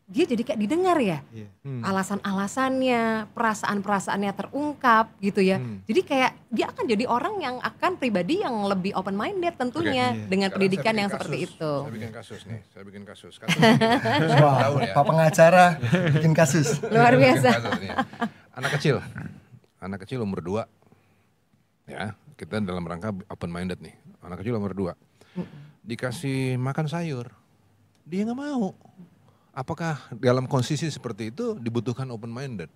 dia 0.06 0.22
jadi 0.22 0.38
kayak 0.38 0.60
didengar 0.60 0.94
ya 0.96 1.18
Iya. 1.34 1.50
Hmm. 1.60 1.82
alasan-alasannya, 1.82 3.26
perasaan-perasaannya 3.34 4.32
terungkap 4.32 5.10
gitu 5.18 5.42
ya. 5.42 5.58
Hmm. 5.58 5.82
Jadi 5.82 6.00
kayak 6.00 6.30
dia 6.46 6.70
akan 6.70 6.84
jadi 6.86 7.04
orang 7.04 7.34
yang 7.38 7.56
akan 7.58 7.98
pribadi 7.98 8.38
yang 8.38 8.54
lebih 8.64 8.94
open 8.94 9.12
minded 9.12 9.54
tentunya 9.54 10.14
Oke, 10.14 10.16
iya. 10.16 10.26
dengan 10.26 10.46
Sekarang 10.46 10.54
pendidikan 10.62 10.94
yang 10.94 11.08
bikin 11.08 11.16
seperti 11.18 11.36
kasus. 11.36 11.50
itu. 11.50 11.72
Saya 11.76 11.90
bikin 11.92 12.12
kasus 12.14 12.40
nih, 12.46 12.60
saya 12.70 12.82
bikin 12.86 13.02
kasus. 13.02 13.34
Kasus 13.36 13.58
ini, 13.58 13.74
Wah, 14.38 14.54
tahu 14.62 14.74
ya. 14.78 14.92
Pak 14.94 15.04
pengacara 15.04 15.64
bikin 16.14 16.32
kasus. 16.32 16.68
Luar 16.86 17.14
biasa. 17.14 17.48
kasus. 17.50 17.90
Anak 18.54 18.70
kecil, 18.78 18.96
anak 19.78 19.98
kecil 20.02 20.18
umur 20.22 20.38
2 20.38 20.62
ya 21.86 22.14
kita 22.34 22.58
dalam 22.60 22.82
rangka 22.82 23.10
open 23.26 23.50
minded 23.50 23.78
nih. 23.78 23.94
Anak 24.20 24.38
kecil 24.38 24.54
umur 24.54 24.70
2 24.70 24.94
dikasih 25.82 26.54
makan 26.56 26.86
sayur, 26.86 27.26
dia 28.02 28.22
nggak 28.22 28.34
mau. 28.34 28.70
Apakah 29.56 29.96
dalam 30.12 30.44
kondisi 30.44 30.84
seperti 30.86 31.32
itu 31.32 31.56
dibutuhkan 31.56 32.04
open 32.12 32.28
minded 32.28 32.68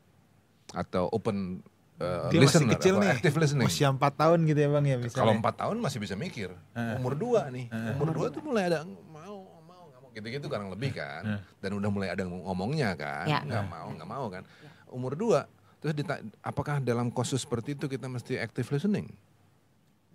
atau 0.73 1.13
open 1.13 1.61
uh, 2.01 2.33
Dia 2.33 2.41
masih 2.41 2.65
listener 2.65 2.73
kecil 2.73 2.95
atau 2.97 3.03
nih. 3.05 3.11
active 3.13 3.37
listening? 3.37 3.69
Usia 3.69 3.93
4 3.93 4.01
tahun 4.01 4.39
gitu 4.49 4.59
ya 4.65 4.69
Bang 4.73 4.85
ya 4.89 4.97
misalnya. 4.97 5.21
Kalau 5.21 5.33
empat 5.37 5.55
tahun 5.61 5.77
masih 5.77 5.99
bisa 6.01 6.17
mikir. 6.17 6.49
Heeh. 6.73 6.97
Umur 6.97 7.13
dua 7.13 7.53
nih, 7.53 7.69
Heeh. 7.69 7.93
umur 8.01 8.09
dua 8.17 8.27
tuh 8.33 8.41
mulai 8.41 8.73
ada 8.73 8.89
mau 9.13 9.45
mau 9.61 9.83
nggak 9.93 10.01
mau 10.01 10.09
gitu-gitu 10.17 10.47
kurang 10.49 10.73
lebih 10.73 10.97
kan. 10.97 11.45
Dan 11.61 11.71
udah 11.77 11.91
mulai 11.93 12.09
ada 12.17 12.25
ngomongnya 12.25 12.97
kan, 12.97 13.29
Ya. 13.29 13.45
nggak 13.45 13.67
mau 13.69 13.87
nggak 13.93 14.09
mau 14.09 14.25
kan. 14.33 14.43
Umur 14.89 15.13
dua, 15.13 15.45
terus 15.85 15.93
apakah 16.41 16.81
dalam 16.81 17.13
kasus 17.13 17.45
seperti 17.45 17.77
itu 17.77 17.93
kita 17.93 18.09
mesti 18.09 18.41
active 18.41 18.73
listening? 18.73 19.13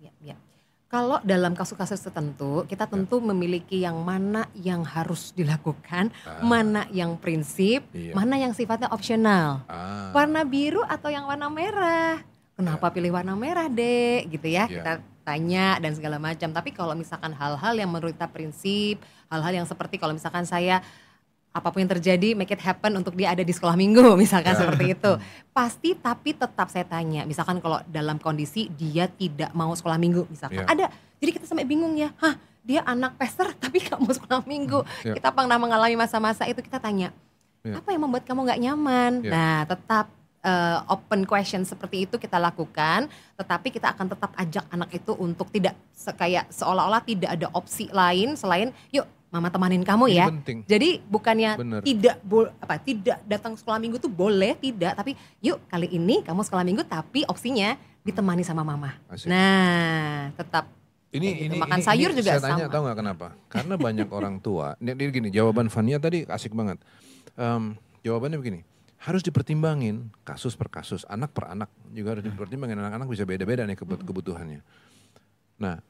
Ya, 0.02 0.10
ya. 0.18 0.36
Kalau 0.86 1.18
dalam 1.26 1.50
kasus-kasus 1.58 1.98
tertentu, 1.98 2.62
kita 2.70 2.86
tentu 2.86 3.18
memiliki 3.18 3.82
yang 3.82 4.06
mana 4.06 4.46
yang 4.54 4.86
harus 4.86 5.34
dilakukan, 5.34 6.14
Ah. 6.22 6.38
mana 6.46 6.86
yang 6.94 7.18
prinsip, 7.18 7.82
Iya. 7.90 8.14
mana 8.14 8.38
yang 8.38 8.54
sifatnya 8.54 8.86
opsional. 8.94 9.66
Ah, 9.66 10.14
Warna 10.14 10.46
biru 10.46 10.86
atau 10.86 11.10
yang 11.10 11.26
warna 11.26 11.50
merah? 11.50 12.22
Kenapa 12.54 12.94
pilih 12.94 13.10
warna 13.10 13.34
merah, 13.34 13.66
Dek? 13.66 14.30
Gitu 14.30 14.46
ya. 14.46 14.70
Iya. 14.70 14.78
Kita 14.78 14.92
tanya 15.26 15.82
dan 15.82 15.90
segala 15.92 16.22
macam. 16.22 16.54
Tapi 16.54 16.70
kalau 16.70 16.94
misalkan 16.94 17.34
hal-hal 17.34 17.74
yang 17.74 17.90
menurut 17.90 18.14
kita 18.14 18.30
prinsip, 18.30 19.02
hal-hal 19.26 19.52
yang 19.52 19.66
seperti 19.66 19.98
kalau 19.98 20.14
misalkan 20.14 20.46
saya 20.46 20.86
apa 21.56 21.72
pun 21.72 21.80
yang 21.80 21.88
terjadi 21.88 22.36
make 22.36 22.52
it 22.52 22.60
happen 22.60 22.92
untuk 22.92 23.16
dia 23.16 23.32
ada 23.32 23.40
di 23.40 23.48
sekolah 23.48 23.72
minggu 23.72 24.12
misalkan 24.22 24.52
Ya. 24.52 24.60
seperti 24.60 24.92
itu. 24.92 25.12
Pasti 25.50 25.96
tapi 25.96 26.36
tetap 26.36 26.68
saya 26.68 26.84
tanya, 26.84 27.24
misalkan 27.24 27.56
kalau 27.58 27.80
dalam 27.88 28.20
kondisi 28.20 28.68
dia 28.68 29.08
tidak 29.08 29.56
mau 29.56 29.72
sekolah 29.72 29.96
minggu 29.96 30.28
misalkan. 30.28 30.62
Ya. 30.62 30.68
Ada. 30.68 30.86
Jadi 31.16 31.30
kita 31.32 31.48
sampai 31.48 31.64
bingung 31.64 31.96
ya. 31.96 32.12
Hah, 32.20 32.36
dia 32.60 32.84
anak 32.84 33.16
pester 33.16 33.48
tapi 33.62 33.80
gak 33.80 33.96
mau 33.96 34.12
sekolah 34.12 34.44
minggu. 34.44 34.84
Ya. 35.00 35.16
Kita 35.16 35.32
pernah 35.32 35.56
mengalami 35.56 35.96
masa-masa 35.96 36.44
itu 36.44 36.60
kita 36.60 36.76
tanya, 36.76 37.08
Ya. 37.64 37.80
apa 37.82 37.88
yang 37.90 38.04
membuat 38.06 38.22
kamu 38.28 38.46
nggak 38.46 38.60
nyaman? 38.62 39.12
Ya. 39.24 39.30
Nah, 39.32 39.58
tetap 39.66 40.06
eh, 40.46 40.78
open 40.86 41.26
question 41.26 41.66
seperti 41.66 42.06
itu 42.06 42.14
kita 42.14 42.38
lakukan, 42.38 43.10
tetapi 43.34 43.74
kita 43.74 43.90
akan 43.90 44.06
tetap 44.06 44.30
ajak 44.38 44.62
anak 44.70 44.94
itu 44.94 45.10
untuk 45.18 45.50
tidak 45.50 45.74
kayak 46.14 46.46
seolah-olah 46.54 47.02
tidak 47.02 47.34
ada 47.34 47.50
opsi 47.50 47.90
lain 47.90 48.38
selain 48.38 48.70
yuk 48.94 49.02
mama 49.36 49.48
temanin 49.48 49.84
kamu 49.84 50.04
ini 50.08 50.16
ya. 50.16 50.26
penting. 50.32 50.58
Jadi 50.64 51.04
bukannya 51.04 51.50
Bener. 51.54 51.80
tidak 51.84 52.16
apa 52.56 52.74
tidak 52.80 53.18
datang 53.22 53.52
sekolah 53.52 53.76
minggu 53.76 53.96
tuh 53.96 54.08
boleh 54.08 54.56
tidak, 54.56 54.96
tapi 54.96 55.12
yuk 55.38 55.60
kali 55.66 55.92
ini 55.92 56.24
kamu 56.24 56.40
sekolah 56.40 56.64
minggu 56.64 56.82
tapi 56.82 57.22
opsinya 57.24 57.76
ditemani 58.00 58.40
sama 58.40 58.62
mama. 58.62 58.96
Asik. 59.06 59.28
Nah, 59.28 60.32
tetap 60.32 60.72
Ini, 61.06 61.28
gitu. 61.28 61.44
ini, 61.48 61.56
Makan 61.56 61.78
ini- 61.78 61.86
sayur 61.86 62.10
ini 62.10 62.18
juga 62.18 62.30
saya 62.30 62.42
tanya 62.42 62.64
sama. 62.66 62.72
tahu 62.72 62.82
nggak 62.84 62.98
kenapa? 62.98 63.26
Karena 63.46 63.74
banyak 63.76 64.08
orang 64.10 64.36
tua. 64.38 64.74
Ini, 64.76 64.90
ini 64.92 65.10
gini, 65.10 65.28
jawaban 65.30 65.68
Fania 65.68 65.96
tadi 65.96 66.24
asik 66.24 66.52
banget. 66.52 66.76
Em, 67.34 67.72
jawabannya 68.00 68.36
begini, 68.36 68.60
harus 68.96 69.20
dipertimbangin 69.20 70.08
kasus 70.22 70.56
per 70.56 70.68
kasus, 70.68 71.04
anak 71.06 71.32
per 71.32 71.48
anak 71.48 71.68
juga 71.90 72.16
harus 72.16 72.24
dipertimbangin. 72.24 72.76
Anak-anak 72.76 73.06
bisa 73.06 73.22
beda-beda 73.22 73.64
nih 73.64 73.74
kebut- 73.74 74.02
kebutuhannya. 74.02 74.60
Nah, 75.56 75.80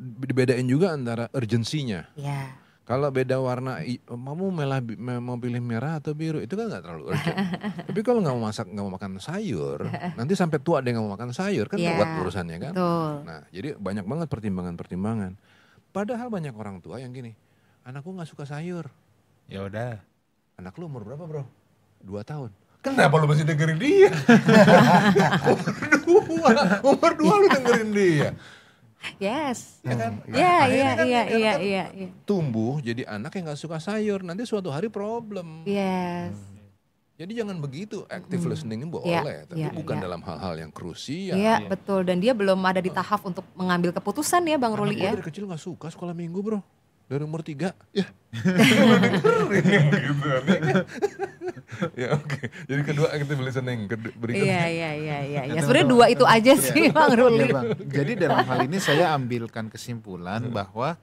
dibedain 0.00 0.64
juga 0.64 0.90
antara 0.90 1.28
urgensinya. 1.30 2.08
ya 2.14 2.56
Kalau 2.82 3.06
beda 3.06 3.38
warna, 3.38 3.78
i- 3.80 4.02
kamu 4.02 4.50
melah, 4.50 4.82
mau 5.20 5.38
pilih 5.38 5.62
merah 5.62 6.02
atau 6.02 6.10
biru, 6.10 6.42
itu 6.42 6.50
kan 6.52 6.66
nggak 6.66 6.82
terlalu 6.82 7.04
urgent. 7.06 7.36
Tapi 7.86 8.00
kalau 8.00 8.18
nggak 8.18 8.34
mau 8.34 8.44
masak, 8.44 8.66
nggak 8.66 8.82
mau 8.82 8.94
makan 8.96 9.12
sayur, 9.16 9.86
nanti 10.18 10.34
sampai 10.34 10.58
tua 10.58 10.82
dia 10.82 10.96
nggak 10.96 11.04
mau 11.04 11.14
makan 11.14 11.30
sayur, 11.30 11.70
kan 11.70 11.78
Iya, 11.78 11.94
buat 11.94 12.08
urusannya 12.18 12.56
kan. 12.58 12.72
betul. 12.74 13.12
Nah, 13.22 13.40
jadi 13.48 13.68
banyak 13.76 14.02
banget 14.02 14.26
pertimbangan-pertimbangan. 14.26 15.38
Padahal 15.90 16.26
banyak 16.28 16.50
orang 16.50 16.82
tua 16.82 16.98
yang 16.98 17.14
gini, 17.14 17.30
anakku 17.84 18.10
nggak 18.10 18.26
suka 18.26 18.42
sayur. 18.42 18.90
Ya 19.46 19.62
udah. 19.62 20.02
Anak 20.56 20.74
lu 20.74 20.90
umur 20.90 21.06
berapa 21.06 21.22
bro? 21.22 21.46
Dua 22.02 22.26
tahun. 22.26 22.50
Kenapa 22.80 23.12
lu 23.16 23.28
masih 23.28 23.44
dengerin 23.44 23.78
dia? 23.78 24.10
umur 25.46 25.74
dua, 26.00 26.50
umur 26.82 27.12
dua 27.14 27.34
lu 27.36 27.46
dengerin 27.46 27.90
dia. 27.92 28.30
Yes. 29.16 29.80
Ya 29.80 29.96
kan? 29.96 30.12
Nah, 30.24 30.36
Iya, 30.36 30.56
iya, 30.68 30.88
kan- 30.92 31.08
iya, 31.08 31.22
iya, 31.26 31.52
kan 31.52 31.60
iya, 31.60 31.84
iya. 31.90 32.08
Tumbuh 32.22 32.78
jadi 32.78 33.04
anak 33.06 33.32
yang 33.32 33.48
nggak 33.48 33.56
suka 33.58 33.76
sayur, 33.76 34.20
nanti 34.20 34.44
suatu 34.44 34.68
hari 34.68 34.88
problem. 34.88 35.64
Yes. 35.64 36.36
Jadi 37.16 37.36
jangan 37.36 37.60
begitu, 37.60 38.08
active 38.08 38.40
listening 38.44 38.88
boleh, 38.88 39.04
Iya, 39.04 39.44
tapi 39.44 39.60
iya, 39.60 39.68
bukan 39.70 39.96
iya. 39.96 40.04
dalam 40.04 40.20
hal-hal 40.20 40.54
yang 40.56 40.72
krusial. 40.72 41.36
Iya 41.36 41.68
betul 41.68 42.00
dan 42.00 42.16
dia 42.16 42.32
belum 42.32 42.56
ada 42.60 42.80
di 42.80 42.88
tahap 42.88 43.20
untuk 43.22 43.44
mengambil 43.52 43.92
keputusan 43.92 44.40
ya 44.42 44.56
Bang 44.56 44.72
Ruli 44.72 44.96
ya. 44.96 45.12
dari 45.12 45.20
kecil 45.20 45.44
nggak 45.44 45.60
suka 45.60 45.92
sekolah 45.92 46.16
minggu 46.16 46.40
bro, 46.40 46.60
dari 47.04 47.20
umur 47.20 47.44
tiga. 47.44 47.76
Ya, 47.92 48.08
ya 51.94 52.14
oke. 52.14 52.38
Jadi 52.66 52.82
kedua 52.82 53.08
kita 53.12 53.32
listening. 53.36 53.80
Kedua, 53.86 54.12
berikutnya. 54.14 54.46
Iya 54.46 54.64
iya 54.66 54.90
iya 54.92 55.18
iya. 55.22 55.40
Ya 55.54 55.60
sebenarnya 55.60 55.88
dua 55.88 56.06
itu 56.08 56.24
aja 56.24 56.52
sih 56.56 56.90
Bang 56.90 57.10
Iya, 57.10 57.18
Ruli. 57.18 57.46
Bang. 57.48 57.66
Jadi 57.84 58.12
dalam 58.16 58.42
hal 58.42 58.58
ini 58.64 58.78
saya 58.78 59.12
ambilkan 59.12 59.66
kesimpulan 59.66 60.44
bahwa 60.48 60.98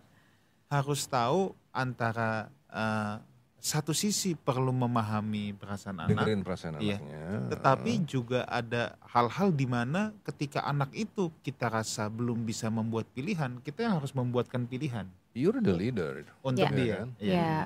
harus 0.67 1.03
tahu 1.03 1.51
antara 1.71 2.47
eh, 2.67 3.15
satu 3.57 3.91
sisi 3.91 4.31
perlu 4.31 4.69
memahami 4.69 5.51
perasaan 5.51 5.97
anak, 5.99 6.13
Dengerin 6.13 6.39
perasaan 6.39 6.77
Iya. 6.77 7.01
anaknya. 7.01 7.25
tetapi 7.49 7.91
juga 8.05 8.39
ada 8.45 8.95
hal-hal 9.03 9.49
di 9.49 9.65
mana 9.65 10.13
ketika 10.23 10.61
anak 10.61 10.93
itu 10.93 11.33
kita 11.41 11.67
rasa 11.67 12.07
belum 12.07 12.43
bisa 12.43 12.69
membuat 12.69 13.09
pilihan, 13.11 13.57
kita 13.59 13.83
yang 13.83 13.97
harus 13.97 14.13
membuatkan 14.13 14.63
pilihan 14.63 15.09
You're 15.33 15.57
the 15.57 15.73
leader. 15.73 16.23
untuk 16.39 16.63
Ya. 16.63 16.71
dia. 16.71 16.95
kan? 16.97 17.09
Iya. 17.17 17.33
Ya. 17.33 17.57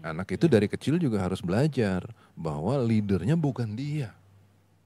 Anak 0.00 0.28
itu 0.30 0.46
dari 0.46 0.66
kecil 0.66 0.96
juga 0.96 1.18
harus 1.18 1.40
belajar 1.40 2.04
bahwa 2.32 2.76
leadernya 2.78 3.34
bukan 3.34 3.72
dia. 3.72 4.12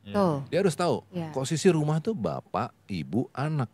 Tuh. 0.03 0.42
Dia 0.49 0.64
harus 0.64 0.73
tahu 0.73 1.05
Ya. 1.11 1.29
posisi 1.31 1.68
rumah 1.68 2.01
tuh 2.01 2.16
bapak, 2.16 2.73
ibu, 2.87 3.29
anak. 3.31 3.68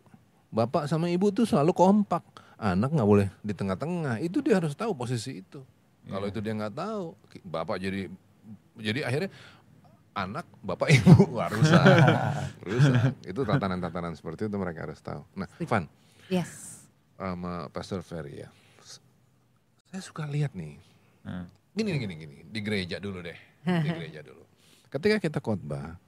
Bapak 0.47 0.85
sama 0.85 1.07
ibu 1.07 1.29
tuh 1.29 1.43
selalu 1.43 1.71
kompak. 1.71 2.23
Anak 2.57 2.89
nggak 2.89 3.05
boleh 3.05 3.27
di 3.39 3.53
tengah-tengah. 3.53 4.19
Itu 4.19 4.41
dia 4.41 4.57
harus 4.57 4.73
tahu 4.73 4.91
posisi 4.91 5.39
itu. 5.39 5.61
Kalau 6.05 6.25
Iya. 6.25 6.31
itu 6.31 6.39
dia 6.39 6.53
nggak 6.53 6.73
tahu, 6.73 7.05
bapak 7.43 7.77
jadi 7.77 8.07
jadi 8.75 8.99
akhirnya 9.03 9.31
anak, 10.13 10.45
bapak, 10.59 10.87
ibu 10.97 11.13
wah 11.31 11.47
rusak. 11.47 11.83
rusak. 12.67 13.13
Itu 13.23 13.45
tatanan-tatanan 13.45 14.13
seperti 14.13 14.45
itu 14.45 14.57
mereka 14.57 14.83
harus 14.83 14.99
tahu. 14.99 15.21
Nah. 15.33 15.47
Van 15.63 15.85
Yes. 16.27 16.83
sama 17.15 17.69
Pastor 17.69 18.01
Ferry 18.01 18.43
ya. 18.43 18.49
Saya 19.87 20.01
suka 20.03 20.27
lihat 20.27 20.51
nih 20.51 20.75
Hmm. 21.27 21.45
gini 21.75 21.99
gini 21.99 22.13
gini. 22.15 22.35
Di 22.47 22.59
gereja 22.63 23.03
dulu 23.03 23.19
deh. 23.19 23.35
Di 23.83 23.89
gereja 23.91 24.23
dulu. 24.23 24.43
Ketika 24.87 25.19
kita 25.19 25.39
khotbah 25.43 25.99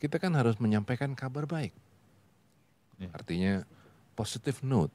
kita 0.00 0.20
kan 0.20 0.36
harus 0.36 0.60
menyampaikan 0.60 1.16
kabar 1.16 1.48
baik. 1.48 1.72
Ya. 2.94 3.10
artinya 3.10 3.66
positive 4.14 4.62
note. 4.62 4.92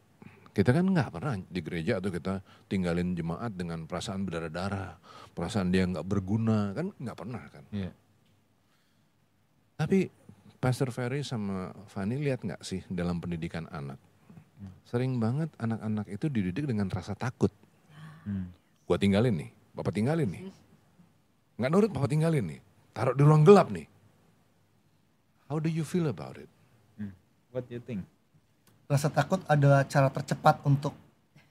Kita 0.55 0.71
kan 0.71 0.87
nggak 0.87 1.11
pernah 1.13 1.35
di 1.35 1.59
gereja 1.61 1.99
atau 1.99 2.09
kita 2.09 2.41
tinggalin 2.71 3.11
jemaat 3.11 3.53
dengan 3.53 3.85
perasaan 3.85 4.23
berdarah-darah 4.23 4.97
perasaan 5.33 5.69
dia 5.73 5.85
nggak 5.85 6.05
berguna. 6.05 6.73
Kan 6.77 6.93
nggak 6.95 7.17
pernah 7.17 7.43
kan? 7.49 7.65
Iya. 7.69 7.91
tapi 9.79 10.11
Pastor 10.59 10.91
Ferry 10.91 11.23
sama 11.23 11.71
Fanny 11.87 12.19
lihat 12.19 12.43
nggak 12.43 12.59
sih 12.67 12.83
dalam 12.91 13.23
pendidikan 13.23 13.63
anak? 13.71 13.95
Sering 14.83 15.21
banget 15.21 15.47
anak-anak 15.55 16.11
itu 16.11 16.27
dididik 16.27 16.67
dengan 16.67 16.91
rasa 16.91 17.15
takut. 17.15 17.53
Hmm. 18.27 18.51
gua 18.83 18.99
tinggalin 18.99 19.31
nih, 19.37 19.49
bapak 19.79 19.95
tinggalin 19.95 20.27
nih. 20.27 20.43
Nggak 21.55 21.71
nurut 21.71 21.91
bapak 21.91 22.09
tinggalin 22.11 22.43
nih. 22.45 22.59
Taruh 22.91 23.15
di 23.15 23.23
ruang 23.23 23.47
gelap 23.47 23.71
nih. 23.71 23.87
How 25.47 25.57
do 25.57 25.71
you 25.71 25.81
feel 25.81 26.05
about 26.05 26.35
it? 26.35 26.51
What 27.49 27.65
do 27.65 27.73
you 27.73 27.81
think? 27.81 28.05
Rasa 28.85 29.09
takut 29.09 29.41
adalah 29.47 29.81
cara 29.87 30.11
tercepat 30.11 30.61
untuk 30.61 30.93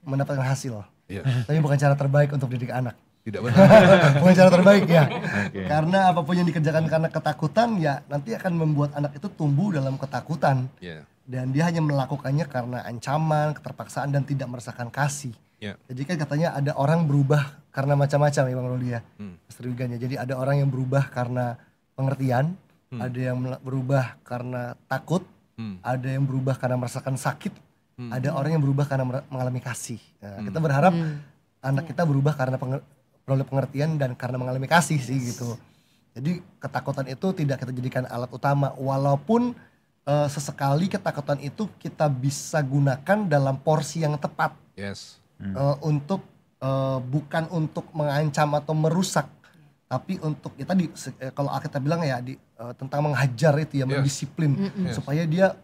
mendapatkan 0.05 0.45
hasil. 0.45 0.79
Iya, 1.09 1.25
Tapi 1.43 1.59
bukan 1.59 1.75
cara 1.75 1.97
terbaik 1.97 2.29
untuk 2.31 2.47
didik 2.53 2.71
anak. 2.71 2.95
tidak 3.19 3.43
benar. 3.45 3.59
bukan 4.23 4.33
cara 4.33 4.49
terbaik 4.49 4.85
ya. 4.87 5.03
Oke. 5.51 5.67
Karena 5.67 5.99
apa 6.09 6.23
pun 6.23 6.33
yang 6.39 6.47
dikerjakan 6.47 6.87
karena 6.87 7.09
ketakutan 7.11 7.69
ya 7.77 7.99
nanti 8.07 8.31
akan 8.31 8.53
membuat 8.55 8.95
anak 8.95 9.19
itu 9.19 9.27
tumbuh 9.27 9.75
dalam 9.75 9.99
ketakutan. 9.99 10.71
Iya, 10.79 11.03
Dan 11.27 11.51
dia 11.51 11.67
hanya 11.67 11.83
melakukannya 11.83 12.47
karena 12.47 12.79
ancaman, 12.87 13.51
keterpaksaan 13.59 14.15
dan 14.15 14.23
tidak 14.23 14.47
merasakan 14.47 14.87
kasih. 14.87 15.35
iya. 15.59 15.75
Jadi 15.91 16.01
kan 16.07 16.15
katanya 16.15 16.55
ada 16.55 16.71
orang 16.79 17.03
berubah 17.03 17.59
karena 17.79 17.95
macam-macam 17.95 18.43
ya 18.43 18.55
Bang 18.59 18.67
Ruli 18.67 18.89
ya. 18.91 18.99
Hmm. 19.15 19.39
Ya. 19.39 19.95
Jadi 19.95 20.15
ada 20.19 20.35
orang 20.35 20.59
yang 20.59 20.67
berubah 20.67 21.07
karena 21.07 21.55
pengertian, 21.95 22.59
Hmm. 22.91 22.99
ada 22.99 23.19
yang 23.19 23.39
berubah 23.63 24.19
karena 24.27 24.75
takut, 24.91 25.23
Hmm. 25.55 25.79
ada 25.79 26.07
yang 26.11 26.27
berubah 26.27 26.59
karena 26.59 26.75
merasakan 26.75 27.15
sakit, 27.15 27.55
Hmm. 27.95 28.11
ada 28.11 28.35
orang 28.35 28.59
yang 28.59 28.63
berubah 28.63 28.83
karena 28.83 29.07
mengalami 29.31 29.63
kasih. 29.63 29.99
Nah, 30.19 30.43
Kita 30.43 30.59
berharap 30.59 30.91
Hmm. 30.91 31.23
anak 31.63 31.87
kita 31.87 32.03
berubah 32.03 32.35
karena 32.35 32.59
penger- 32.59 32.83
peroleh 33.23 33.47
pengertian 33.47 33.95
dan 33.95 34.11
karena 34.19 34.35
mengalami 34.35 34.67
kasih 34.67 34.99
sih 34.99 35.31
gitu. 35.31 35.55
Jadi 36.19 36.43
ketakutan 36.59 37.07
itu 37.07 37.31
tidak 37.31 37.63
kita 37.63 37.71
jadikan 37.71 38.03
alat 38.11 38.27
utama 38.27 38.75
walaupun 38.75 39.55
eh, 40.09 40.25
sesekali 40.25 40.89
ketakutan 40.89 41.37
itu 41.37 41.69
kita 41.77 42.09
bisa 42.09 42.57
gunakan 42.65 43.29
dalam 43.29 43.61
porsi 43.61 44.01
yang 44.01 44.17
tepat 44.17 44.57
Yes. 44.73 45.21
eh, 45.37 45.75
untuk 45.85 46.25
eh, 46.59 46.97
bukan 47.01 47.47
untuk 47.49 47.87
mengancam 47.91 48.51
atau 48.53 48.73
merusak 48.73 49.27
tapi 49.89 50.21
untuk 50.21 50.53
ya 50.53 50.63
tadi 50.63 50.85
eh, 51.17 51.31
kalau 51.33 51.49
kita 51.55 51.81
bilang 51.81 52.03
ya 52.03 52.21
di, 52.21 52.37
eh, 52.37 52.73
tentang 52.77 53.09
menghajar 53.09 53.57
itu 53.57 53.81
ya 53.81 53.85
Yes. 53.85 53.91
mendisiplin 53.91 54.51
Yes. 54.77 54.95
supaya 54.95 55.23
dia 55.23 55.55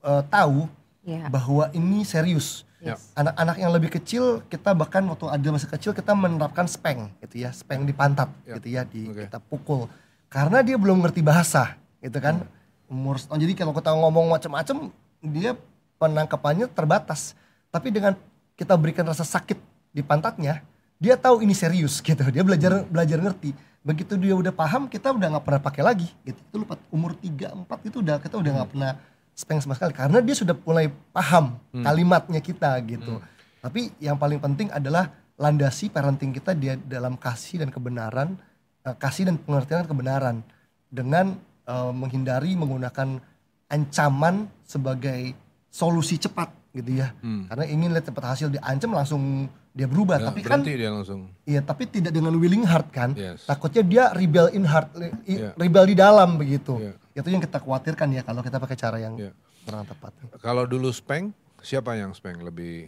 eh, 0.00 0.22
tahu 0.28 0.68
Ya. 1.04 1.28
bahwa 1.28 1.68
ini 1.70 2.00
serius 2.00 2.64
Yes. 2.80 3.12
anak-anak 3.12 3.56
yang 3.56 3.72
lebih 3.72 3.90
kecil 3.90 4.44
kita 4.46 4.72
bahkan 4.72 5.00
waktu 5.04 5.24
Adil 5.26 5.52
masih 5.52 5.68
kecil 5.68 5.92
kita 5.92 6.12
menerapkan 6.12 6.64
speng 6.64 7.08
gitu 7.20 7.40
ya 7.40 7.50
speng 7.50 7.82
di 7.82 7.92
pantat 7.92 8.28
Ya, 8.44 8.56
gitu 8.56 8.68
ya 8.68 8.82
di 8.84 9.08
oke. 9.08 9.24
kita 9.24 9.40
pukul 9.40 9.88
karena 10.28 10.60
dia 10.60 10.76
belum 10.76 11.00
ngerti 11.00 11.20
bahasa 11.20 11.76
gitu 11.98 12.20
kan 12.20 12.44
umur 12.84 13.16
setahun 13.16 13.40
jadi 13.40 13.52
kalau 13.56 13.72
kita 13.72 13.90
ngomong 13.90 14.28
macam-macam 14.28 14.92
dia 15.24 15.56
penangkapannya 15.96 16.68
terbatas 16.68 17.32
tapi 17.68 17.88
dengan 17.88 18.12
kita 18.54 18.76
berikan 18.76 19.08
rasa 19.08 19.24
sakit 19.24 19.56
di 19.94 20.02
pantatnya 20.02 20.66
dia 20.98 21.14
tahu 21.20 21.42
ini 21.44 21.52
serius 21.52 22.00
gitu. 22.00 22.24
Dia 22.32 22.40
belajar 22.40 22.86
belajar 22.86 23.18
ngerti. 23.20 23.52
Begitu 23.84 24.16
dia 24.16 24.32
udah 24.32 24.48
paham 24.54 24.88
kita 24.88 25.12
udah 25.12 25.36
nggak 25.36 25.44
pernah 25.44 25.60
pakai 25.60 25.82
lagi. 25.84 26.08
Gitu. 26.24 26.40
Itu 26.50 26.56
lupa 26.64 26.80
umur 26.88 27.12
3 27.20 27.52
4 27.68 27.88
itu 27.88 27.96
udah 28.00 28.16
kita 28.22 28.34
udah 28.40 28.52
nggak 28.62 28.70
pernah 28.72 28.92
speng 29.36 29.60
sama 29.60 29.76
sekali. 29.76 29.92
Karena 29.92 30.18
dia 30.24 30.34
sudah 30.34 30.56
mulai 30.64 30.88
paham 31.12 31.60
kalimatnya 31.70 32.40
kita 32.40 32.72
gitu. 32.88 33.20
Tapi 33.60 33.92
yang 34.00 34.16
paling 34.16 34.40
penting 34.40 34.68
adalah 34.72 35.12
landasi 35.36 35.92
parenting 35.92 36.32
kita 36.32 36.54
dia 36.54 36.78
dalam 36.78 37.18
kasih 37.18 37.66
dan 37.66 37.68
kebenaran 37.68 38.38
eh, 38.86 38.96
kasih 38.96 39.28
dan 39.28 39.36
pengertian 39.36 39.84
kebenaran. 39.84 40.40
Dengan 40.88 41.36
eh, 41.68 41.92
menghindari 41.92 42.56
menggunakan 42.56 43.20
ancaman 43.68 44.48
sebagai 44.64 45.36
solusi 45.68 46.16
cepat 46.16 46.63
gitu 46.74 46.90
ya 46.90 47.14
Hmm. 47.22 47.46
karena 47.46 47.64
ingin 47.64 47.94
lihat 47.94 48.04
cepat 48.04 48.24
hasil 48.34 48.50
diancam 48.50 48.90
langsung 48.90 49.22
dia 49.70 49.86
berubah 49.86 50.18
Ya, 50.18 50.30
tapi 50.30 50.40
kan 50.42 50.62
dia 50.62 50.86
langsung. 50.86 51.30
Iya, 51.42 51.58
tapi 51.58 51.86
tidak 51.86 52.14
dengan 52.14 52.30
willing 52.38 52.62
heart 52.62 52.94
kan. 52.94 53.10
Yes. 53.14 53.42
Takutnya 53.42 53.82
dia 53.82 54.04
rebel 54.10 54.46
in 54.54 54.62
heart, 54.62 54.94
Iya. 55.26 55.50
rebel 55.54 55.82
di 55.90 55.96
dalam 55.98 56.38
begitu. 56.38 56.78
Iya. 56.78 56.94
Itu 57.18 57.26
yang 57.30 57.42
kita 57.42 57.58
khawatirkan 57.58 58.06
ya 58.14 58.22
kalau 58.22 58.38
kita 58.38 58.62
pakai 58.62 58.78
cara 58.78 59.02
yang 59.02 59.18
Iya. 59.18 59.34
kurang 59.66 59.82
tepat. 59.82 60.14
Kalau 60.38 60.62
dulu 60.62 60.94
speng, 60.94 61.34
siapa 61.58 61.98
yang 61.98 62.14
speng 62.14 62.38
lebih 62.38 62.86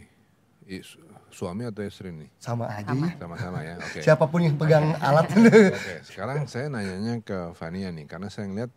suami 1.27 1.67
atau 1.67 1.83
istri 1.83 2.07
nih? 2.11 2.31
Sama 2.39 2.71
aja. 2.71 2.87
Sama. 2.87 3.07
Sama-sama 3.19 3.59
ya. 3.63 3.75
Oke. 3.83 3.99
Siapa 3.99 4.23
pun 4.23 4.47
yang 4.47 4.55
pegang 4.55 4.95
alat. 4.99 5.27
Oke, 5.27 6.07
sekarang 6.07 6.47
saya 6.47 6.71
nanyanya 6.71 7.19
ke 7.19 7.51
Fania 7.51 7.91
nih, 7.91 8.07
karena 8.07 8.31
saya 8.31 8.47
ngeliat 8.47 8.71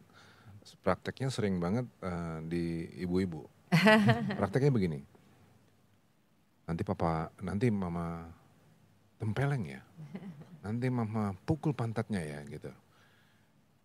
prakteknya 0.83 1.31
sering 1.31 1.63
banget 1.63 1.87
eh, 2.03 2.39
di 2.43 2.65
ibu-ibu. 3.01 3.47
Prakteknya 4.39 4.75
begini, 4.75 4.99
nanti 6.67 6.83
papa, 6.83 7.31
nanti 7.39 7.71
mama 7.71 8.27
tempeleng 9.23 9.63
ya, 9.63 9.81
nanti 10.67 10.91
mama 10.91 11.35
pukul 11.47 11.71
pantatnya 11.71 12.19
ya 12.19 12.43
gitu. 12.51 12.71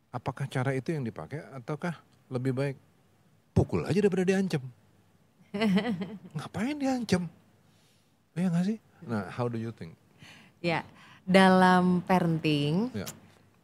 Apakah 0.09 0.49
cara 0.49 0.73
itu 0.73 0.89
yang 0.95 1.05
dipakai 1.05 1.43
ataukah 1.53 2.01
lebih 2.33 2.55
baik 2.55 2.77
pukul 3.53 3.85
aja 3.85 3.99
daripada 4.01 4.25
diancam? 4.25 4.63
Ngapain 6.35 6.75
diancam? 6.79 7.29
Iya 8.35 8.47
gak 8.51 8.65
sih? 8.67 8.77
Nah, 9.05 9.29
how 9.31 9.45
do 9.47 9.55
you 9.55 9.71
think? 9.71 9.95
Ya, 10.59 10.81
dalam 11.23 12.01
parenting 12.03 12.89
Ya. 12.91 13.05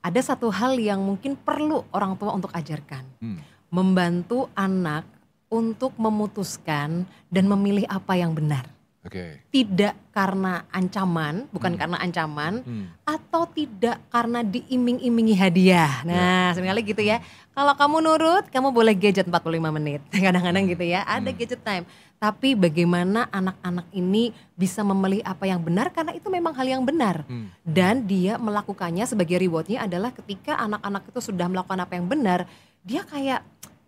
ada 0.05 0.21
satu 0.21 0.53
hal 0.53 0.77
yang 0.77 1.01
mungkin 1.01 1.33
perlu 1.33 1.83
orang 1.91 2.13
tua 2.15 2.35
untuk 2.35 2.53
ajarkan. 2.53 3.03
Hmm. 3.19 3.39
Membantu 3.71 4.51
anak 4.53 5.07
untuk 5.51 5.91
memutuskan 5.99 7.03
dan 7.27 7.43
memilih 7.45 7.83
apa 7.91 8.15
yang 8.15 8.31
benar. 8.31 8.63
Oke. 9.01 9.41
Tidak 9.49 10.13
karena 10.13 10.61
ancaman, 10.69 11.49
bukan 11.49 11.73
karena 11.73 11.97
ancaman, 11.97 12.61
Hmm. 12.61 12.85
atau 13.01 13.49
tidak 13.49 13.97
karena 14.13 14.45
diiming-imingi 14.45 15.33
hadiah. 15.33 16.05
Nah, 16.05 16.53
sebenarnya 16.53 16.85
gitu 16.85 17.01
ya. 17.01 17.17
Kalau 17.51 17.73
kamu 17.73 17.97
nurut, 17.97 18.45
kamu 18.53 18.69
boleh 18.69 18.93
gadget 18.93 19.25
45 19.25 19.73
menit. 19.73 20.05
Kadang-kadang 20.13 20.69
gitu 20.69 20.85
ya, 20.85 21.01
ada 21.03 21.33
gadget 21.33 21.65
time. 21.65 21.83
Tapi 22.21 22.53
bagaimana 22.53 23.25
anak-anak 23.33 23.89
ini 23.89 24.37
bisa 24.53 24.85
memilih 24.85 25.25
apa 25.25 25.49
yang 25.49 25.65
benar 25.65 25.89
karena 25.89 26.13
itu 26.13 26.29
memang 26.29 26.53
hal 26.53 26.69
yang 26.69 26.85
benar. 26.85 27.25
Hmm. 27.25 27.49
Dan 27.65 28.05
dia 28.05 28.37
melakukannya 28.37 29.09
sebagai 29.09 29.41
rewardnya 29.41 29.81
adalah 29.89 30.13
ketika 30.13 30.61
anak-anak 30.61 31.09
itu 31.09 31.19
sudah 31.25 31.49
melakukan 31.49 31.81
apa 31.81 31.97
yang 31.97 32.05
benar, 32.05 32.45
dia 32.85 33.01
kayak 33.01 33.41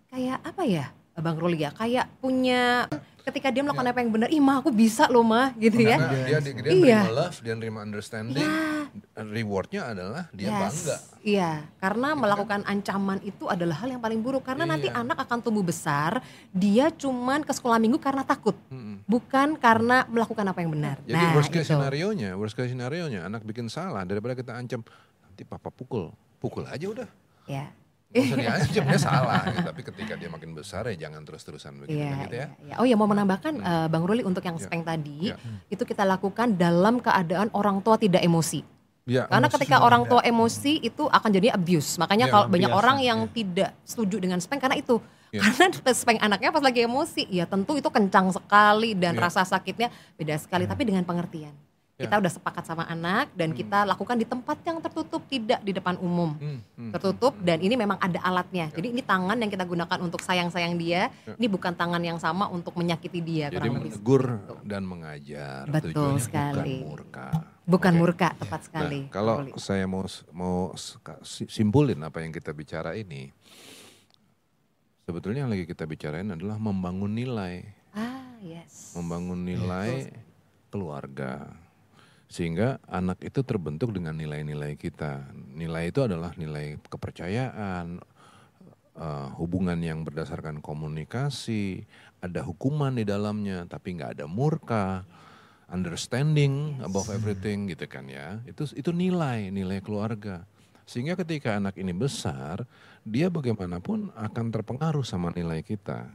kayak 0.09 0.41
apa 0.41 0.65
ya, 0.65 0.89
Bang 1.13 1.37
Ruli 1.37 1.61
ya, 1.61 1.69
kayak 1.69 2.09
punya 2.17 2.89
ketika 3.23 3.47
dia 3.47 3.63
melakukan 3.63 3.87
apa 3.87 3.99
yang 4.03 4.11
benar, 4.11 4.27
ih 4.27 4.43
mah 4.43 4.59
aku 4.59 4.67
bisa 4.67 5.07
loh 5.07 5.23
mah 5.23 5.55
gitu 5.55 5.79
ya. 5.79 5.95
Karena 5.95 6.11
dia, 6.11 6.37
dia, 6.43 6.51
dia 6.59 6.73
Iya. 6.75 6.99
nerima 7.07 7.11
love, 7.15 7.37
dia 7.39 7.53
nerima 7.55 7.79
understanding. 7.79 8.43
Ya, 8.43 8.91
rewardnya 9.15 9.81
adalah 9.95 10.23
dia 10.35 10.51
Yes. 10.51 10.59
bangga. 10.59 10.97
Iya, 11.23 11.51
karena 11.79 12.09
melakukan 12.13 12.61
ancaman 12.67 13.23
itu 13.23 13.47
adalah 13.47 13.79
hal 13.79 13.95
yang 13.95 14.03
paling 14.03 14.19
buruk 14.19 14.43
karena 14.43 14.67
nanti 14.67 14.91
Iya. 14.91 14.99
anak 14.99 15.23
akan 15.23 15.39
tumbuh 15.39 15.63
besar, 15.63 16.19
dia 16.51 16.91
cuman 16.91 17.47
ke 17.47 17.55
sekolah 17.55 17.79
minggu 17.79 17.95
karena 17.95 18.27
takut, 18.27 18.59
Mm-mm. 18.67 19.07
bukan 19.07 19.55
karena 19.55 20.03
melakukan 20.11 20.43
apa 20.43 20.59
yang 20.59 20.75
benar. 20.75 20.99
Jadi 21.07 21.15
nah, 21.15 21.31
worst 21.31 21.47
case 21.47 21.63
itu. 21.63 21.71
scenario-nya, 21.71 22.35
worst 22.35 22.59
case 22.59 22.69
scenario-nya 22.69 23.23
anak 23.23 23.47
bikin 23.47 23.71
salah 23.71 24.03
daripada 24.03 24.35
kita 24.35 24.51
ancam 24.51 24.83
nanti 25.23 25.47
papa 25.47 25.71
pukul, 25.71 26.11
pukul 26.43 26.67
aja 26.67 26.85
udah. 26.91 27.09
Ya. 27.47 27.71
Nggak 27.71 27.82
diancam 28.13 28.83
dia 28.85 28.99
salah. 28.99 29.41
gitu. 29.49 29.65
Tapi 29.65 29.81
ketika 29.83 30.13
dia 30.13 30.29
makin 30.29 30.53
besar 30.53 30.85
ya 30.85 30.95
jangan 30.99 31.21
terus-terusan 31.21 31.81
begitu 31.81 31.97
Iya, 31.97 32.07
kan 32.07 32.19
gitu 32.21 32.35
ya. 32.35 32.47
iya, 32.47 32.47
iya. 32.63 32.75
Oh 32.77 32.85
ya 32.85 32.93
mau 32.93 33.05
menambahkan 33.05 33.53
Hmm. 33.53 33.65
eh, 33.65 33.87
Bang 33.89 34.05
Ruli 34.05 34.21
untuk 34.21 34.39
yang 34.39 34.55
Iya. 34.55 34.63
speng 34.63 34.83
tadi, 34.83 35.29
Iya. 35.29 35.35
itu 35.67 35.81
kita 35.81 36.03
lakukan 36.03 36.53
dalam 36.53 36.97
keadaan 36.97 37.49
orang 37.51 37.81
tua 37.81 37.97
tidak 37.97 38.21
emosi. 38.21 38.61
Ya, 39.03 39.27
Karena 39.27 39.51
ketika 39.51 39.83
orang 39.83 40.07
ada. 40.07 40.09
tua 40.09 40.21
emosi 40.23 40.79
itu 40.79 41.03
akan 41.03 41.29
jadi 41.29 41.51
abuse. 41.51 41.97
Makanya 41.97 42.25
Iya, 42.25 42.31
kalau 42.31 42.45
banyak 42.47 42.71
biasa, 42.71 42.79
orang 42.79 42.97
yang 42.99 43.19
iya. 43.21 43.31
tidak 43.33 43.69
setuju 43.83 44.15
dengan 44.17 44.39
speng 44.39 44.61
karena 44.61 44.79
itu. 44.79 44.95
Iya. 45.27 45.41
Karena 45.43 45.65
speng 45.97 46.19
anaknya 46.21 46.49
pas 46.49 46.63
lagi 46.63 46.79
emosi, 46.81 47.27
ya 47.27 47.43
tentu 47.43 47.75
itu 47.75 47.89
kencang 47.89 48.31
sekali 48.31 48.93
dan 48.93 49.17
Iya. 49.17 49.27
rasa 49.27 49.43
sakitnya 49.43 49.89
beda 50.13 50.37
sekali. 50.37 50.63
Tapi 50.63 50.85
dengan 50.85 51.03
pengertian. 51.03 51.51
Iya. 51.93 52.09
Kita 52.09 52.15
udah 52.17 52.31
sepakat 52.31 52.63
sama 52.65 52.83
anak 52.85 53.29
dan 53.31 53.53
Hmm. 53.53 53.57
kita 53.59 53.85
lakukan 53.85 54.17
di 54.17 54.25
tempat 54.25 54.57
yang 54.61 54.81
tertutup, 54.81 55.21
tidak 55.23 55.61
di 55.61 55.69
depan 55.71 55.93
umum. 55.97 56.33
Hmm, 56.33 56.57
hmm, 56.73 56.89
Tertutup 56.89 57.37
hmm, 57.37 57.45
dan 57.45 57.57
ini 57.59 57.75
memang 57.75 58.01
ada 58.01 58.17
alatnya. 58.19 58.73
Jadi 58.73 58.89
ini 58.89 58.99
tangan 58.99 59.37
yang 59.37 59.47
kita 59.47 59.61
gunakan 59.61 59.99
untuk 60.01 60.17
sayang-sayang 60.19 60.73
dia. 60.75 61.13
Ya. 61.21 61.37
Ini 61.37 61.47
bukan 61.47 61.69
tangan 61.71 62.01
yang 62.01 62.17
sama 62.17 62.49
untuk 62.49 62.73
menyakiti 62.73 63.21
dia. 63.21 63.47
Jadi 63.47 63.69
lebih 63.69 63.93
menegur 63.93 64.25
seperti 64.25 64.41
itu. 64.41 64.55
dan 64.65 64.81
mengajar. 64.83 65.61
Betul 65.69 65.93
Tujuannya 65.93 66.17
sekali. 66.19 66.75
Bukan 66.75 66.89
murka. 66.89 67.27
Bukan 67.63 67.93
Oke. 67.93 67.99
murka, 68.01 68.29
tepat 68.35 68.61
sekali. 68.63 68.99
Nah, 68.99 69.13
kalau 69.13 69.35
Ruli. 69.39 69.51
saya 69.55 69.85
mau 69.85 70.01
mau 70.33 70.73
si- 71.21 71.47
simpulin 71.47 72.01
apa 72.01 72.19
yang 72.19 72.33
kita 72.33 72.51
bicara 72.51 72.91
ini, 72.91 73.29
sebetulnya 75.03 75.45
yang 75.45 75.51
lagi 75.51 75.63
kita 75.63 75.85
bicarain 75.85 76.27
adalah 76.27 76.57
membangun 76.57 77.13
nilai, 77.13 77.63
Ah, 77.91 78.33
yes. 78.39 78.91
membangun 78.93 79.45
nilai 79.45 80.11
keluarga, 80.67 81.53
sehingga 82.27 82.81
anak 82.89 83.21
itu 83.21 83.45
terbentuk 83.45 83.93
dengan 83.93 84.17
nilai-nilai 84.17 84.73
kita. 84.75 85.29
Nilai 85.33 85.93
itu 85.93 86.01
adalah 86.01 86.33
nilai 86.35 86.81
kepercayaan, 86.89 88.01
eh, 88.97 89.27
hubungan 89.37 89.77
yang 89.79 90.01
berdasarkan 90.01 90.59
komunikasi, 90.59 91.85
ada 92.23 92.41
hukuman 92.41 92.95
di 92.95 93.05
dalamnya, 93.05 93.67
tapi 93.67 93.99
nggak 93.99 94.17
ada 94.19 94.25
murka, 94.25 95.05
understanding 95.69 96.79
above 96.85 97.09
everything 97.09 97.69
gitu 97.69 97.85
kan 97.89 98.05
ya. 98.07 98.39
Itu 98.47 98.69
itu 98.73 98.93
nilai 98.93 99.49
nilai 99.49 99.81
keluarga. 99.81 100.45
Sehingga 100.83 101.15
ketika 101.15 101.55
anak 101.55 101.79
ini 101.79 101.95
besar, 101.95 102.67
dia 103.07 103.31
bagaimanapun 103.31 104.11
akan 104.15 104.45
terpengaruh 104.51 105.03
sama 105.07 105.31
nilai 105.31 105.63
kita. 105.63 106.11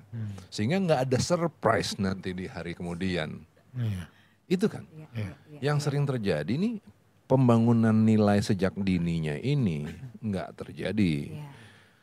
Sehingga 0.52 0.76
nggak 0.76 1.00
ada 1.08 1.18
surprise 1.20 1.96
nanti 1.96 2.36
di 2.36 2.44
hari 2.44 2.76
kemudian. 2.76 3.48
Iya. 3.72 4.17
Itu 4.48 4.66
kan 4.66 4.82
Iya, 4.88 5.06
Iya. 5.12 5.30
iya, 5.52 5.58
yang 5.62 5.78
iya. 5.78 5.84
sering 5.84 6.02
terjadi 6.02 6.50
nih 6.50 6.80
pembangunan 7.28 7.92
nilai 7.92 8.40
sejak 8.40 8.72
dininya 8.74 9.36
ini 9.36 9.84
nggak 10.18 10.48
terjadi. 10.56 11.14
Iya. 11.36 11.46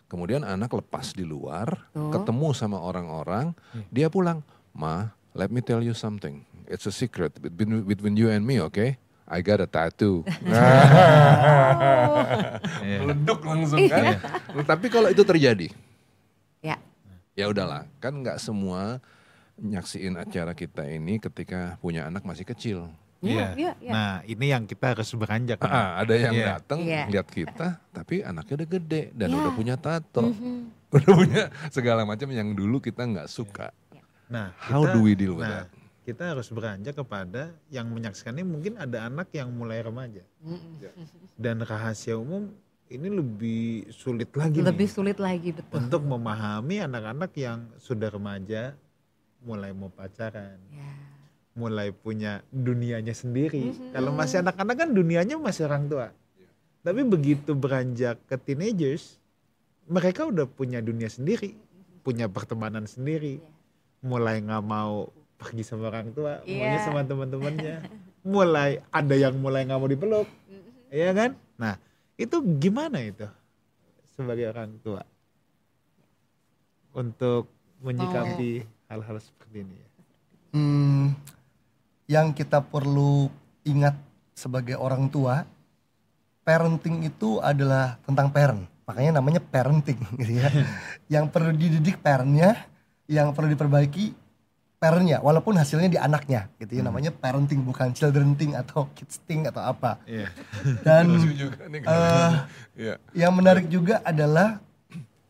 Kemudian 0.05 0.45
anak 0.45 0.69
lepas 0.69 1.11
di 1.11 1.25
luar, 1.25 1.89
Betul. 1.89 2.13
ketemu 2.13 2.47
sama 2.53 2.77
orang-orang, 2.77 3.57
dia 3.89 4.05
pulang, 4.05 4.45
"Ma, 4.69 5.09
let 5.33 5.49
me 5.49 5.59
tell 5.59 5.81
you 5.81 5.91
something. 5.91 6.45
It's 6.69 6.85
a 6.85 6.93
secret 6.93 7.33
between, 7.41 7.81
between 7.83 8.13
you 8.13 8.29
and 8.29 8.45
me, 8.45 8.61
okay? 8.61 9.01
I 9.25 9.41
got 9.41 9.57
a 9.57 9.67
tattoo." 9.67 10.21
Iya. 12.85 12.97
Meleduk 13.01 13.41
langsung 13.41 13.81
kan. 13.89 14.21
Tapi 14.61 14.87
kalau 14.87 15.09
itu 15.09 15.21
terjadi, 15.21 15.67
Ya. 16.61 16.77
ya 17.33 17.45
udahlah, 17.49 17.89
kan 17.97 18.13
nggak 18.13 18.37
semua 18.37 19.01
nyaksiin 19.57 20.15
acara 20.15 20.51
kita 20.51 20.83
ini 20.83 21.17
ketika 21.17 21.79
punya 21.79 22.05
anak 22.05 22.23
masih 22.23 22.43
kecil. 22.43 22.91
Iya, 23.23 23.57
iya, 23.57 23.71
iya. 23.81 23.91
Nah, 23.91 24.13
ini 24.23 24.53
yang 24.53 24.63
kita 24.63 24.93
harus 24.93 25.09
beranjak. 25.15 25.57
nih. 25.57 25.71
Ah, 25.71 25.97
ada 25.97 26.13
yang 26.13 26.35
Iya. 26.35 26.45
datang 26.59 26.79
Iya. 26.83 27.03
lihat 27.09 27.27
kita, 27.27 27.67
tapi 27.89 28.21
anaknya 28.21 28.53
udah 28.61 28.69
gede 28.69 29.03
dan 29.15 29.27
Iya. 29.31 29.37
udah 29.39 29.51
punya 29.55 29.75
tato, 29.79 30.29
Mhm. 30.29 30.57
udah 30.93 31.13
punya 31.15 31.43
segala 31.71 32.05
macam 32.05 32.29
yang 32.29 32.53
dulu 32.53 32.77
kita 32.77 33.01
nggak 33.01 33.25
suka. 33.25 33.73
Nah, 34.27 34.53
How 34.59 34.83
kita- 34.83 34.93
do 34.93 34.99
we 35.01 35.17
deal 35.17 35.33
with 35.33 35.47
nah, 35.47 35.65
that? 35.65 35.69
Kita 36.05 36.37
harus 36.37 36.53
beranjak 36.53 36.93
kepada 36.93 37.49
yang 37.65 37.89
menyaksikan 37.89 38.37
ini 38.37 38.45
mungkin 38.45 38.77
ada 38.77 39.09
anak 39.09 39.33
yang 39.33 39.49
mulai 39.49 39.81
remaja 39.81 40.21
Mhm. 40.37 40.85
dan 41.33 41.65
rahasia 41.65 42.13
umum 42.13 42.53
ini 42.85 43.09
lebih 43.09 43.89
sulit 43.89 44.29
lagi 44.37 44.61
Lebih 44.61 44.85
nih 44.85 44.93
sulit 44.93 45.17
lagi 45.17 45.49
betul. 45.49 45.81
untuk 45.81 46.05
memahami 46.05 46.77
anak-anak 46.79 47.33
yang 47.33 47.73
sudah 47.81 48.13
remaja 48.13 48.77
mulai 49.45 49.71
mau 49.71 49.87
pacaran, 49.87 50.57
Ya. 50.67 50.89
mulai 51.53 51.93
punya 51.93 52.41
dunianya 52.49 53.13
sendiri. 53.13 53.71
Mhm. 53.71 53.93
Kalau 53.93 54.11
masih 54.11 54.41
anak-anak 54.41 54.75
kan 54.75 54.89
dunianya 54.91 55.37
masih 55.37 55.69
orang 55.69 55.85
tua. 55.85 56.07
Tapi 56.81 57.01
begitu 57.01 57.53
beranjak 57.53 58.19
ke 58.25 58.35
teenagers, 58.35 59.21
mereka 59.85 60.25
udah 60.25 60.45
punya 60.45 60.81
dunia 60.81 61.07
sendiri, 61.07 61.53
punya 62.01 62.25
pertemanan 62.25 62.85
sendiri, 62.85 63.41
mulai 64.01 64.41
nggak 64.41 64.61
mau 64.61 65.09
pergi 65.37 65.61
sama 65.61 65.89
orang 65.89 66.09
tua, 66.13 66.41
maunya 66.41 66.77
Iya. 66.77 66.85
sama 66.85 67.01
teman-temannya, 67.01 67.75
mulai 68.21 68.81
ada 68.89 69.15
yang 69.15 69.37
mulai 69.37 69.65
nggak 69.65 69.77
mau 69.77 69.89
dipeluk, 69.89 70.27
ya 70.89 71.13
kan? 71.13 71.37
Nah 71.57 71.77
itu 72.17 72.37
gimana 72.57 73.01
itu 73.01 73.25
sebagai 74.13 74.47
orang 74.47 74.77
tua 74.79 75.03
untuk 76.95 77.51
menyikapi 77.83 78.63
hal-hal 78.87 79.17
seperti 79.17 79.65
ini? 79.65 79.77
Hmm, 80.55 81.11
yang 82.05 82.31
kita 82.31 82.63
perlu 82.63 83.27
ingat 83.63 83.97
sebagai 84.31 84.77
orang 84.77 85.09
tua, 85.09 85.43
parenting 86.41 87.03
itu 87.03 87.41
adalah 87.41 87.97
tentang 88.05 88.29
parent. 88.29 88.63
Makanya 88.85 89.17
namanya 89.17 89.41
parenting 89.41 89.97
gitu 90.21 90.39
ya. 90.39 90.49
yang 91.09 91.25
perlu 91.27 91.51
dididik 91.51 91.97
parentnya, 91.99 92.69
yang 93.09 93.33
perlu 93.33 93.49
diperbaiki 93.51 94.13
parentnya, 94.77 95.17
walaupun 95.19 95.57
hasilnya 95.57 95.89
di 95.89 95.97
anaknya 95.97 96.45
gitu 96.61 96.77
ya. 96.79 96.83
Namanya 96.85 97.09
parenting 97.09 97.65
bukan 97.65 97.89
children 97.91 98.37
thing 98.37 98.53
atau 98.53 98.85
kids 98.93 99.17
thing 99.25 99.49
atau 99.49 99.65
apa. 99.65 99.97
Iya. 100.05 100.29
Dan 100.85 101.17
nih. 101.17 101.81
eh, 101.81 102.31
Iya. 102.75 102.95
yang 103.17 103.33
menarik 103.33 103.65
juga 103.65 103.99
adalah 104.05 104.61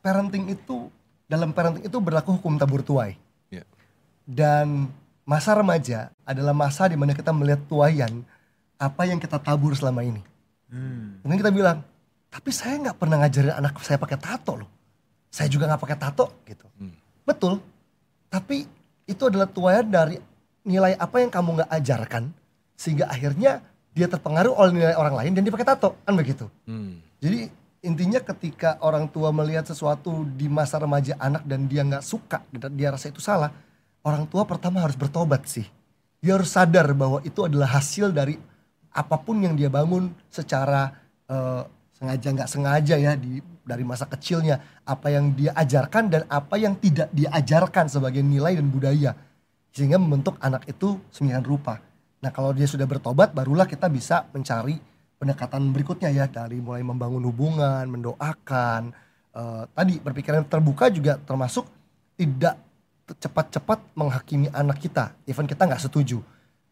parenting 0.04 0.52
itu 0.52 0.92
dalam 1.26 1.50
parenting 1.50 1.88
itu 1.88 1.98
berlaku 1.98 2.36
hukum 2.38 2.60
tabur 2.60 2.84
tuai. 2.84 3.16
Dan 4.26 4.90
masa 5.26 5.54
remaja 5.54 6.10
adalah 6.26 6.54
masa 6.54 6.90
di 6.90 6.98
mana 6.98 7.14
kita 7.14 7.30
melihat 7.30 7.62
tuayan 7.70 8.26
apa 8.76 9.06
yang 9.06 9.22
kita 9.22 9.38
tabur 9.38 9.78
selama 9.78 10.02
ini. 10.02 10.22
Hmm. 10.70 11.22
Mungkin 11.22 11.40
kita 11.40 11.54
bilang, 11.54 11.86
tapi 12.34 12.50
saya 12.52 12.82
nggak 12.82 12.98
pernah 12.98 13.22
ngajarin 13.22 13.54
anak 13.54 13.80
saya 13.86 14.02
pakai 14.02 14.18
tato 14.20 14.60
loh. 14.60 14.70
Saya 15.30 15.48
juga 15.48 15.70
nggak 15.70 15.82
pakai 15.82 15.98
tato 15.98 16.26
gitu. 16.44 16.66
Hmm. 16.82 16.96
Betul. 17.24 17.62
Tapi 18.28 18.68
itu 19.06 19.24
adalah 19.30 19.48
tuayan 19.48 19.88
dari 19.88 20.18
nilai 20.66 20.98
apa 20.98 21.22
yang 21.22 21.30
kamu 21.30 21.62
nggak 21.62 21.72
ajarkan 21.72 22.34
sehingga 22.76 23.06
akhirnya 23.08 23.62
dia 23.96 24.12
terpengaruh 24.12 24.52
oleh 24.52 24.74
nilai 24.76 24.96
orang 24.98 25.16
lain 25.16 25.32
dan 25.38 25.42
dia 25.46 25.54
pakai 25.54 25.70
tato 25.72 25.96
kan 26.04 26.14
begitu. 26.18 26.50
Hmm. 26.68 27.00
Jadi 27.22 27.48
intinya 27.86 28.20
ketika 28.20 28.82
orang 28.82 29.08
tua 29.08 29.30
melihat 29.30 29.64
sesuatu 29.64 30.26
di 30.36 30.50
masa 30.50 30.82
remaja 30.82 31.16
anak 31.22 31.46
dan 31.46 31.70
dia 31.70 31.86
nggak 31.86 32.04
suka, 32.04 32.42
dan 32.52 32.74
dia 32.74 32.90
rasa 32.90 33.14
itu 33.14 33.22
salah, 33.22 33.54
orang 34.06 34.30
tua 34.30 34.46
pertama 34.46 34.86
harus 34.86 34.96
bertobat 34.96 35.50
sih. 35.50 35.66
Dia 36.22 36.38
harus 36.38 36.54
sadar 36.54 36.94
bahwa 36.94 37.20
itu 37.26 37.44
adalah 37.44 37.76
hasil 37.76 38.14
dari 38.14 38.38
apa 38.96 39.18
pun 39.20 39.42
yang 39.44 39.58
dia 39.58 39.68
bangun 39.68 40.14
secara 40.32 40.94
eh, 41.28 41.64
sengaja 41.98 42.28
nggak 42.32 42.50
sengaja 42.50 42.96
ya 42.96 43.14
di 43.18 43.42
dari 43.66 43.82
masa 43.82 44.06
kecilnya 44.06 44.86
apa 44.86 45.10
yang 45.10 45.34
dia 45.34 45.52
ajarkan 45.58 46.08
dan 46.08 46.22
apa 46.30 46.56
yang 46.56 46.78
tidak 46.78 47.10
dia 47.12 47.34
ajarkan 47.34 47.90
sebagai 47.90 48.22
nilai 48.22 48.56
dan 48.56 48.70
budaya 48.70 49.12
sehingga 49.74 50.00
membentuk 50.00 50.38
anak 50.40 50.70
itu 50.70 51.02
sembilan 51.12 51.44
rupa. 51.44 51.82
Nah 52.22 52.32
kalau 52.32 52.56
dia 52.56 52.70
sudah 52.70 52.88
bertobat 52.88 53.34
barulah 53.36 53.68
kita 53.68 53.90
bisa 53.90 54.30
mencari 54.32 54.78
pendekatan 55.20 55.74
berikutnya 55.74 56.10
ya 56.14 56.26
dari 56.30 56.62
mulai 56.62 56.86
membangun 56.86 57.26
hubungan, 57.26 57.84
mendoakan. 57.90 58.94
Eh, 59.36 59.64
tadi 59.76 60.00
berpikiran 60.00 60.48
terbuka 60.48 60.88
juga 60.88 61.20
termasuk 61.20 61.68
tidak 62.16 62.56
cepat-cepat 63.14 63.94
menghakimi 63.94 64.50
anak 64.50 64.82
kita, 64.82 65.14
even 65.30 65.46
kita 65.46 65.70
nggak 65.70 65.82
setuju. 65.82 66.26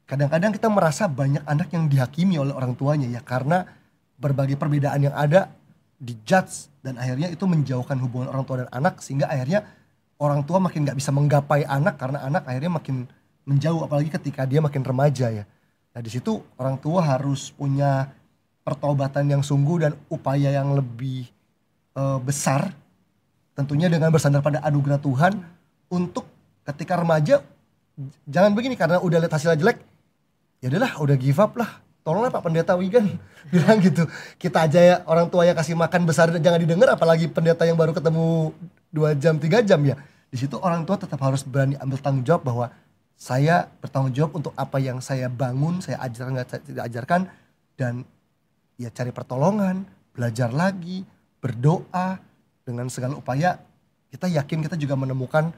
Kadang-kadang 0.10 0.52
kita 0.52 0.68
merasa 0.68 1.06
banyak 1.06 1.46
anak 1.46 1.70
yang 1.70 1.86
dihakimi 1.86 2.42
oleh 2.42 2.52
orang 2.52 2.74
tuanya 2.74 3.06
ya 3.08 3.22
karena 3.22 3.70
berbagai 4.18 4.58
perbedaan 4.58 5.10
yang 5.10 5.16
ada 5.16 5.54
dijudge 6.02 6.74
dan 6.84 7.00
akhirnya 7.00 7.32
itu 7.32 7.46
menjauhkan 7.48 7.96
hubungan 8.02 8.28
orang 8.34 8.44
tua 8.44 8.66
dan 8.66 8.70
anak 8.74 9.00
sehingga 9.00 9.30
akhirnya 9.30 9.64
orang 10.20 10.44
tua 10.44 10.60
makin 10.60 10.84
nggak 10.84 10.98
bisa 11.00 11.16
menggapai 11.16 11.64
anak 11.64 11.96
karena 11.96 12.20
anak 12.26 12.44
akhirnya 12.50 12.72
makin 12.76 13.08
menjauh 13.48 13.86
apalagi 13.86 14.10
ketika 14.12 14.44
dia 14.44 14.60
makin 14.60 14.84
remaja 14.84 15.32
ya. 15.32 15.46
Nah 15.94 16.02
di 16.02 16.10
situ 16.10 16.42
orang 16.58 16.76
tua 16.82 17.06
harus 17.06 17.54
punya 17.54 18.12
pertobatan 18.66 19.30
yang 19.30 19.44
sungguh 19.46 19.88
dan 19.88 19.94
upaya 20.10 20.50
yang 20.50 20.74
lebih 20.74 21.30
eh, 21.96 22.20
besar 22.20 22.74
tentunya 23.54 23.88
dengan 23.88 24.10
bersandar 24.10 24.42
pada 24.42 24.60
anugerah 24.66 24.98
Tuhan 24.98 25.34
untuk 25.94 26.26
ketika 26.66 26.98
remaja 26.98 27.46
jangan 28.26 28.58
begini 28.58 28.74
karena 28.74 28.98
udah 28.98 29.22
lihat 29.22 29.34
hasilnya 29.38 29.62
jelek 29.62 29.78
ya 30.64 30.74
udahlah 30.74 30.98
udah 30.98 31.16
give 31.20 31.38
up 31.38 31.54
lah. 31.60 31.84
Tolonglah 32.04 32.36
Pak 32.36 32.44
Pendeta 32.44 32.76
Wigan 32.76 33.16
bilang 33.54 33.80
gitu. 33.80 34.04
Kita 34.36 34.68
aja 34.68 34.80
ya 34.80 34.96
orang 35.08 35.30
tua 35.32 35.48
yang 35.48 35.56
kasih 35.56 35.78
makan 35.78 36.04
besar 36.04 36.32
jangan 36.36 36.60
didengar 36.60 36.92
apalagi 36.92 37.32
pendeta 37.32 37.64
yang 37.64 37.80
baru 37.80 37.96
ketemu 37.96 38.52
dua 38.92 39.16
jam 39.16 39.40
tiga 39.40 39.64
jam 39.64 39.80
ya. 39.84 39.96
Di 40.28 40.36
situ 40.40 40.60
orang 40.60 40.84
tua 40.84 41.00
tetap 41.00 41.22
harus 41.24 41.46
berani 41.46 41.80
ambil 41.80 42.00
tanggung 42.02 42.26
jawab 42.28 42.44
bahwa 42.44 42.66
saya 43.16 43.72
bertanggung 43.80 44.12
jawab 44.12 44.32
untuk 44.36 44.52
apa 44.60 44.82
yang 44.84 45.00
saya 45.00 45.32
bangun 45.32 45.80
saya 45.80 46.02
ajarkan 46.04 46.44
tidak 46.64 46.84
ajarkan. 46.92 47.22
Dan 47.80 48.04
ya 48.76 48.92
cari 48.92 49.16
pertolongan 49.16 49.88
belajar 50.12 50.52
lagi 50.52 51.08
berdoa 51.40 52.20
dengan 52.64 52.88
segala 52.88 53.20
upaya 53.20 53.60
kita 54.14 54.30
yakin 54.30 54.62
kita 54.64 54.78
juga 54.78 54.94
menemukan 54.94 55.52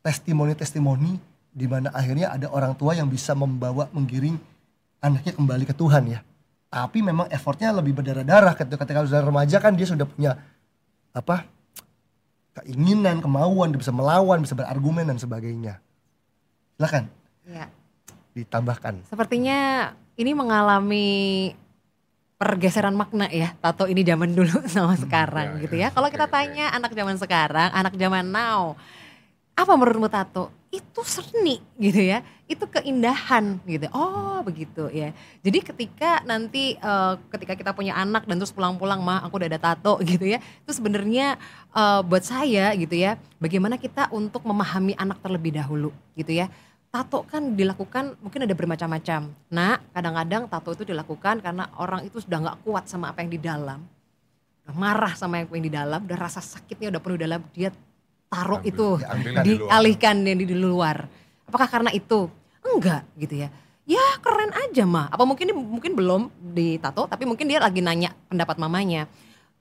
testimoni-testimoni 0.00 1.12
di 1.50 1.66
mana 1.66 1.90
akhirnya 1.90 2.30
ada 2.30 2.46
orang 2.48 2.72
tua 2.78 2.94
yang 2.94 3.10
bisa 3.10 3.34
membawa 3.34 3.90
menggiring 3.90 4.38
anaknya 5.02 5.32
kembali 5.34 5.64
ke 5.66 5.74
Tuhan 5.74 6.04
ya. 6.08 6.20
Tapi 6.70 7.02
memang 7.02 7.26
effortnya 7.28 7.74
lebih 7.74 7.98
berdarah-darah 7.98 8.54
ketika 8.54 8.86
ketika 8.86 9.02
sudah 9.02 9.22
remaja 9.26 9.56
kan 9.58 9.74
dia 9.74 9.88
sudah 9.90 10.06
punya 10.06 10.38
apa 11.10 11.42
keinginan, 12.62 13.18
kemauan, 13.18 13.74
dia 13.74 13.80
bisa 13.82 13.90
melawan, 13.90 14.42
bisa 14.42 14.54
berargumen 14.54 15.06
dan 15.06 15.18
sebagainya. 15.18 15.82
Silakan 16.78 17.10
Ya. 17.50 17.66
ditambahkan. 18.36 19.02
Sepertinya 19.10 19.90
ini 20.14 20.30
mengalami 20.38 21.08
pergeseran 22.38 22.94
makna 22.96 23.26
ya 23.28 23.52
tato 23.58 23.84
ini 23.84 24.00
zaman 24.06 24.32
dulu 24.32 24.64
sama 24.70 24.94
sekarang 24.94 25.58
ya, 25.58 25.62
gitu 25.66 25.74
ya. 25.76 25.88
ya. 25.88 25.88
Kalau 25.90 26.08
kita 26.08 26.30
tanya 26.30 26.70
anak 26.70 26.94
zaman 26.94 27.18
sekarang, 27.18 27.68
anak 27.74 27.98
zaman 27.98 28.24
now, 28.30 28.78
apa 29.62 29.72
menurutmu 29.76 30.08
tato? 30.08 30.48
Itu 30.70 31.02
seni 31.02 31.58
gitu 31.76 31.98
ya, 31.98 32.22
itu 32.46 32.62
keindahan 32.62 33.58
gitu. 33.66 33.90
Oh 33.90 34.38
begitu 34.46 34.86
ya. 34.94 35.10
Jadi 35.42 35.58
ketika 35.66 36.22
nanti 36.22 36.78
eh, 36.78 37.14
ketika 37.34 37.58
kita 37.58 37.70
punya 37.74 37.98
anak 37.98 38.24
dan 38.24 38.38
terus 38.38 38.54
pulang-pulang 38.54 39.02
mah 39.02 39.26
aku 39.26 39.40
udah 39.42 39.50
ada 39.50 39.60
tato 39.60 39.98
gitu 40.10 40.30
ya, 40.30 40.38
itu 40.38 40.70
sebenarnya 40.70 41.40
eh, 41.74 42.00
buat 42.06 42.22
saya 42.22 42.72
gitu 42.78 42.94
ya, 42.94 43.18
bagaimana 43.42 43.76
kita 43.76 44.08
untuk 44.14 44.46
memahami 44.46 44.94
anak 44.94 45.18
terlebih 45.20 45.58
dahulu 45.58 45.90
gitu 46.14 46.34
ya 46.36 46.48
tato 46.90 47.22
kan 47.22 47.54
dilakukan 47.54 48.18
mungkin 48.18 48.42
ada 48.44 48.54
bermacam-macam. 48.54 49.30
Nah, 49.54 49.78
kadang-kadang 49.94 50.50
tato 50.50 50.74
itu 50.74 50.82
dilakukan 50.82 51.38
karena 51.38 51.70
orang 51.78 52.02
itu 52.02 52.18
sudah 52.18 52.42
nggak 52.42 52.58
kuat 52.66 52.90
sama 52.90 53.14
apa 53.14 53.22
yang 53.22 53.30
di 53.30 53.38
dalam, 53.38 53.86
udah 54.66 54.74
marah 54.74 55.14
sama 55.14 55.38
yang 55.38 55.46
di 55.50 55.70
dalam, 55.70 56.02
udah 56.02 56.18
rasa 56.18 56.42
sakitnya 56.42 56.90
udah 56.90 57.00
penuh 57.00 57.18
dalam, 57.22 57.40
dia 57.54 57.70
taruh 58.30 58.62
Ambil- 58.62 58.70
itu 58.70 58.88
di 59.42 59.52
luar. 59.58 59.68
dialihkan 59.68 60.16
yang 60.22 60.38
di, 60.38 60.46
di 60.46 60.56
luar. 60.56 60.96
Apakah 61.50 61.66
karena 61.66 61.90
itu? 61.90 62.30
Enggak 62.62 63.02
gitu 63.18 63.34
ya. 63.42 63.50
Ya 63.90 64.06
keren 64.22 64.54
aja 64.54 64.86
mah. 64.86 65.10
Apa 65.10 65.26
mungkin 65.26 65.50
mungkin 65.50 65.98
belum 65.98 66.30
ditato, 66.54 67.10
tapi 67.10 67.26
mungkin 67.26 67.50
dia 67.50 67.58
lagi 67.58 67.82
nanya 67.82 68.14
pendapat 68.30 68.54
mamanya. 68.62 69.10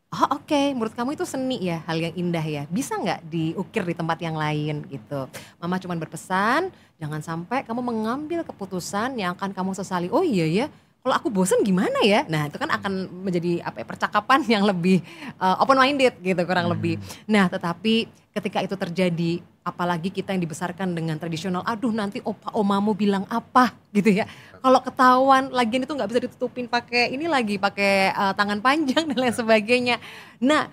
Oh 0.10 0.42
oke, 0.42 0.74
menurut 0.74 0.94
kamu 0.94 1.14
itu 1.18 1.26
seni 1.26 1.62
ya, 1.62 1.82
hal 1.86 1.98
yang 1.98 2.14
indah 2.14 2.42
ya. 2.42 2.64
Bisa 2.70 2.98
nggak 2.98 3.26
diukir 3.30 3.86
di 3.86 3.94
tempat 3.98 4.18
yang 4.22 4.38
lain 4.38 4.86
gitu. 4.90 5.30
Mama 5.62 5.78
cuma 5.82 5.94
berpesan, 5.98 6.70
jangan 6.98 7.22
sampai 7.22 7.62
kamu 7.66 7.82
mengambil 7.82 8.42
keputusan 8.46 9.18
yang 9.18 9.38
akan 9.38 9.54
kamu 9.54 9.78
sesali. 9.78 10.10
Oh 10.10 10.26
iya 10.26 10.50
ya, 10.50 10.66
kalau 11.06 11.14
aku 11.14 11.30
bosen 11.30 11.62
gimana 11.62 12.02
ya? 12.02 12.26
Nah 12.26 12.50
itu 12.50 12.58
kan 12.58 12.70
akan 12.74 13.22
menjadi 13.22 13.62
apa 13.62 13.82
ya, 13.82 13.86
percakapan 13.86 14.42
yang 14.50 14.66
lebih 14.66 15.02
open 15.62 15.78
minded 15.78 16.18
gitu 16.22 16.42
kurang 16.42 16.70
lebih. 16.74 16.98
Nah 17.30 17.46
tetapi 17.46 18.10
ketika 18.40 18.64
itu 18.64 18.76
terjadi, 18.80 19.32
apalagi 19.68 20.10
kita 20.10 20.32
yang 20.32 20.42
dibesarkan 20.42 20.96
dengan 20.96 21.20
tradisional, 21.20 21.62
aduh 21.68 21.92
nanti 21.92 22.24
opa 22.24 22.56
omamu 22.56 22.96
bilang 22.96 23.28
apa 23.28 23.76
gitu 23.92 24.10
ya. 24.10 24.26
Kalau 24.64 24.80
ketahuan 24.80 25.52
lagian 25.52 25.84
itu 25.84 25.92
nggak 25.92 26.10
bisa 26.10 26.22
ditutupin 26.24 26.66
pakai 26.66 27.12
ini 27.12 27.28
lagi 27.28 27.60
pakai 27.60 28.16
eh, 28.16 28.34
tangan 28.34 28.64
panjang 28.64 29.04
dan 29.06 29.18
lain 29.20 29.36
sebagainya. 29.36 30.00
Nah 30.40 30.72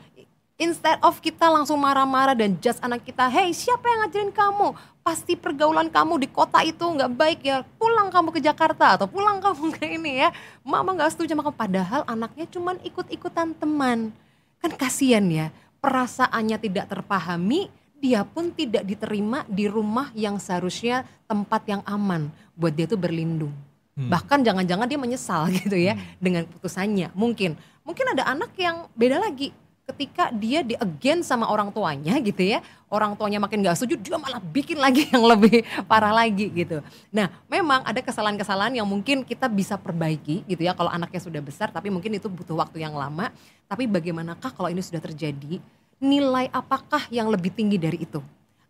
instead 0.57 0.97
of 1.05 1.19
kita 1.21 1.51
langsung 1.51 1.77
marah-marah 1.77 2.33
dan 2.33 2.57
judge 2.62 2.81
anak 2.81 3.05
kita, 3.05 3.29
hey 3.29 3.53
siapa 3.53 3.85
yang 3.85 3.99
ngajarin 4.07 4.33
kamu? 4.33 4.69
Pasti 5.07 5.39
pergaulan 5.39 5.87
kamu 5.87 6.19
di 6.19 6.29
kota 6.31 6.62
itu 6.67 6.83
nggak 6.83 7.12
baik 7.14 7.41
ya. 7.47 7.62
Pulang 7.79 8.11
kamu 8.11 8.35
ke 8.35 8.41
Jakarta 8.43 8.99
atau 8.99 9.07
pulang 9.07 9.39
kamu 9.39 9.71
ke 9.75 9.87
ini 9.99 10.27
ya. 10.27 10.35
Mama 10.67 10.99
nggak 10.99 11.14
setuju 11.14 11.35
sama 11.35 11.47
kamu. 11.47 11.55
Padahal 11.55 12.03
anaknya 12.11 12.47
cuman 12.51 12.79
ikut-ikutan 12.83 13.55
teman. 13.55 14.11
Kan 14.59 14.75
kasihan 14.75 15.23
ya. 15.31 15.55
Perasaannya 15.81 16.59
tidak 16.59 16.87
terpahami, 16.91 17.70
dia 17.97 18.22
pun 18.24 18.53
tidak 18.53 18.85
diterima 18.85 19.43
di 19.49 19.66
rumah 19.66 20.12
yang 20.12 20.37
seharusnya 20.37 21.05
tempat 21.24 21.64
yang 21.68 21.83
aman 21.89 22.29
buat 22.55 22.72
dia 22.72 22.85
tuh 22.85 23.01
berlindung. 23.01 23.53
Bahkan 23.97 24.45
jangan-jangan 24.45 24.85
dia 24.85 25.01
menyesal 25.01 25.49
gitu 25.59 25.77
ya 25.77 25.97
dengan 26.20 26.45
putusannya. 26.45 27.16
Mungkin 27.16 27.57
mungkin 27.87 28.07
ada 28.12 28.29
anak 28.29 28.53
yang 28.61 28.93
beda 28.93 29.16
lagi 29.22 29.57
ketika 29.87 30.34
dia 30.34 30.66
di 30.66 30.74
again 30.74 31.22
sama 31.22 31.47
orang 31.47 31.70
tuanya 31.70 32.18
gitu 32.18 32.43
ya. 32.43 32.59
Orang 32.91 33.14
tuanya 33.14 33.39
makin 33.39 33.62
gak 33.62 33.78
setuju 33.78 33.95
dia 33.99 34.18
malah 34.18 34.43
bikin 34.43 34.78
lagi 34.78 35.07
yang 35.14 35.22
lebih 35.22 35.62
parah 35.87 36.11
lagi 36.11 36.51
gitu. 36.51 36.82
Nah, 37.14 37.30
memang 37.47 37.87
ada 37.87 38.03
kesalahan-kesalahan 38.03 38.74
yang 38.82 38.87
mungkin 38.87 39.22
kita 39.22 39.47
bisa 39.47 39.78
perbaiki 39.78 40.43
gitu 40.51 40.66
ya 40.66 40.74
kalau 40.74 40.91
anaknya 40.91 41.22
sudah 41.22 41.39
besar 41.39 41.70
tapi 41.70 41.91
mungkin 41.91 42.18
itu 42.18 42.26
butuh 42.26 42.59
waktu 42.59 42.82
yang 42.82 42.99
lama. 42.99 43.30
Tapi 43.70 43.87
bagaimanakah 43.87 44.51
kalau 44.55 44.70
ini 44.70 44.82
sudah 44.82 44.99
terjadi? 44.99 45.62
Nilai 46.03 46.51
apakah 46.51 47.07
yang 47.09 47.30
lebih 47.30 47.55
tinggi 47.55 47.78
dari 47.78 48.03
itu? 48.03 48.18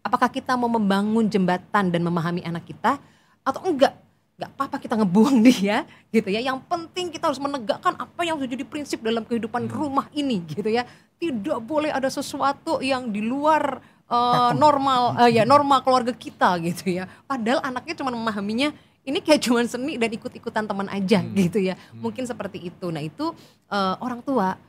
Apakah 0.04 0.30
kita 0.30 0.54
mau 0.54 0.70
membangun 0.70 1.26
jembatan 1.26 1.90
dan 1.90 2.00
memahami 2.04 2.44
anak 2.46 2.62
kita 2.68 3.00
atau 3.42 3.60
enggak? 3.66 4.05
Enggak 4.36 4.50
apa-apa 4.52 4.76
kita 4.76 4.94
ngebuang 5.00 5.36
dia 5.48 5.88
gitu 6.12 6.28
ya. 6.28 6.40
Yang 6.44 6.60
penting 6.68 7.08
kita 7.08 7.32
harus 7.32 7.40
menegakkan 7.40 7.96
apa 7.96 8.20
yang 8.22 8.36
sudah 8.36 8.52
jadi 8.52 8.64
prinsip 8.68 9.00
dalam 9.00 9.24
kehidupan 9.24 9.66
rumah 9.72 10.12
ini 10.12 10.44
gitu 10.44 10.68
ya. 10.68 10.84
Tidak 11.16 11.58
boleh 11.64 11.88
ada 11.88 12.12
sesuatu 12.12 12.84
yang 12.84 13.08
di 13.08 13.24
luar 13.24 13.80
eh, 14.12 14.52
normal 14.52 15.16
eh, 15.24 15.40
ya 15.40 15.48
normal 15.48 15.80
keluarga 15.80 16.12
kita 16.12 16.60
gitu 16.60 17.00
ya. 17.00 17.08
Padahal 17.24 17.64
anaknya 17.64 17.96
cuma 17.96 18.12
memahaminya 18.12 18.76
ini 19.06 19.22
kayak 19.24 19.40
cuman 19.40 19.64
seni 19.70 19.96
dan 19.96 20.12
ikut-ikutan 20.12 20.68
teman 20.68 20.92
aja 20.92 21.24
gitu 21.32 21.56
ya. 21.56 21.74
Mungkin 21.96 22.28
seperti 22.28 22.68
itu. 22.68 22.92
Nah, 22.92 23.00
itu 23.00 23.32
eh, 23.72 23.94
orang 24.04 24.20
tua 24.20 24.60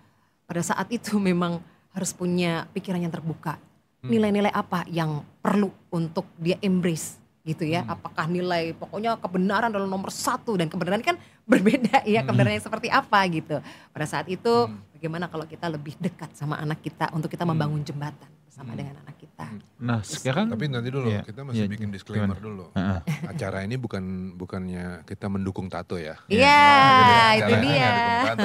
pada 0.47 0.63
saat 0.63 0.88
itu 0.95 1.20
memang 1.20 1.59
harus 1.91 2.15
punya 2.15 2.72
pikiran 2.72 3.03
yang 3.03 3.11
terbuka. 3.11 3.59
Nilai-nilai 4.07 4.53
apa 4.55 4.88
yang 4.88 5.26
perlu 5.43 5.68
untuk 5.91 6.24
dia 6.39 6.55
embrace 6.63 7.27
gitu 7.48 7.64
ya. 7.64 7.88
Apakah 7.88 8.28
nilai 8.28 8.76
pokoknya 8.76 9.16
kebenaran 9.24 9.72
adalah 9.72 9.88
nomor 9.88 10.12
satu 10.12 10.60
dan 10.60 10.68
kebenaran 10.68 11.00
kan 11.00 11.16
berbeda 11.52 12.04
ya 12.04 12.28
kebenaran 12.28 12.60
yang 12.60 12.66
seperti 12.68 12.91
apa 12.91 13.24
gitu. 13.32 13.64
Pada 13.95 14.04
saat 14.04 14.28
itu 14.28 14.68
bagaimana 14.91 15.32
kalau 15.32 15.48
kita 15.48 15.72
lebih 15.72 15.95
dekat 15.95 16.36
sama 16.36 16.60
anak 16.60 16.84
kita 16.84 17.08
untuk 17.16 17.32
kita 17.32 17.48
membangun 17.48 17.80
jembatan 17.88 18.28
bersama 18.43 18.76
dengan 18.76 19.00
anak 19.06 19.16
kita. 19.22 19.45
Nah 19.78 20.02
sekarang 20.02 20.50
Tapi 20.50 20.66
nanti 20.68 20.89
dulu 20.89 21.08
Iya, 21.08 21.22
kita 21.24 21.45
masih 21.45 21.64
iya, 21.64 21.72
bikin 21.72 21.93
disclaimer 21.93 22.36
gimana? 22.36 22.41
dulu. 22.41 22.66
Heeh. 22.74 23.00
Acara 23.32 23.62
ini 23.64 23.78
bukan 23.78 24.34
bukannya 24.34 25.06
kita 25.06 25.30
mendukung 25.30 25.70
tato 25.72 25.95
ya. 25.95 26.18
Iya, 26.28 27.38
itu 27.38 27.45
Acara 27.48 27.58
ini 27.62 27.70
dia. 27.72 27.91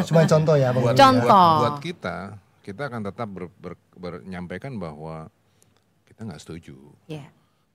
Cuma 0.04 0.22
contoh 0.28 0.54
ya 0.54 0.68
buat. 0.70 0.94
Contoh. 0.94 1.26
buat, 1.26 1.60
buat 1.64 1.76
kita, 1.80 2.16
kita 2.60 2.82
akan 2.92 3.00
tetap 3.08 3.28
ber, 3.32 3.48
ber, 3.58 4.20
menyampaikan 4.22 4.76
bahwa 4.76 5.32
kita 6.04 6.28
nggak 6.28 6.40
setuju. 6.44 6.76
Ya. 7.08 7.26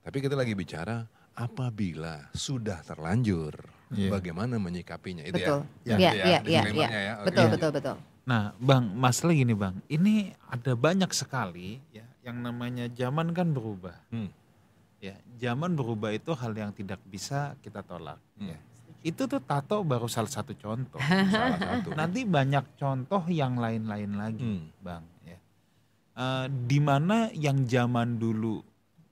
Tapi 0.06 0.24
kita 0.24 0.38
lagi 0.38 0.54
bicara 0.54 1.04
apabila 1.38 2.26
sudah 2.34 2.82
terlanjur, 2.82 3.54
Iya. 3.94 4.10
bagaimana 4.12 4.58
menyikapinya 4.58 5.22
itu 5.24 5.38
Betul. 5.38 5.64
ya. 5.86 5.96
Iya, 5.96 6.10
Itu 6.12 6.18
iya, 6.18 6.38
iya, 6.44 6.60
iya. 6.68 6.88
ya. 6.90 7.14
Betul, 7.24 7.46
betul, 7.54 7.70
betul. 7.72 7.96
Nah, 8.28 8.52
Bang, 8.60 8.92
masalah 8.92 9.32
gini, 9.32 9.56
Bang. 9.56 9.80
Ini 9.88 10.36
ada 10.44 10.76
banyak 10.76 11.08
sekali 11.16 11.80
ya 11.88 12.04
yang 12.20 12.44
namanya 12.44 12.84
zaman 12.92 13.32
kan 13.32 13.48
berubah. 13.56 13.96
Hmm. 14.12 14.28
Ya, 15.00 15.16
zaman 15.40 15.72
berubah 15.72 16.12
itu 16.12 16.34
hal 16.36 16.52
yang 16.52 16.74
tidak 16.76 17.00
bisa 17.08 17.56
kita 17.64 17.80
tolak. 17.80 18.20
Hmm. 18.36 18.52
Ya. 18.52 18.58
Itu 19.00 19.24
tuh 19.24 19.40
tato 19.40 19.80
baru 19.80 20.10
salah 20.10 20.28
satu 20.28 20.52
contoh. 20.58 20.98
Salah 21.32 21.56
satu. 21.56 21.94
Nanti 22.02 22.26
banyak 22.28 22.76
contoh 22.76 23.22
yang 23.30 23.56
lain-lain 23.56 24.12
lagi, 24.12 24.42
Hmm. 24.44 24.68
Bang. 24.82 25.06
Ya. 25.24 25.38
Eh, 26.18 26.46
di 26.66 26.82
mana 26.82 27.30
yang 27.32 27.62
zaman 27.64 28.18
dulu 28.18 28.58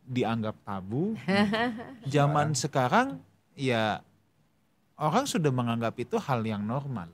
dianggap 0.07 0.57
tabu, 0.63 1.19
zaman 2.15 2.55
sekarang 2.55 3.19
ya 3.59 4.01
orang 4.97 5.25
sudah 5.29 5.53
menganggap 5.53 5.93
itu 5.99 6.17
hal 6.17 6.41
yang 6.47 6.65
normal. 6.65 7.11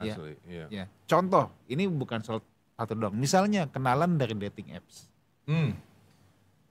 Ya. 0.00 0.16
Asli, 0.16 0.32
iya. 0.48 0.64
Ya, 0.72 0.84
contoh, 1.04 1.52
ini 1.68 1.84
bukan 1.84 2.24
soal 2.24 2.40
satu 2.80 2.96
doang. 2.96 3.12
Misalnya 3.12 3.68
kenalan 3.68 4.16
dari 4.16 4.32
dating 4.32 4.72
apps. 4.72 5.12
Hmm. 5.44 5.76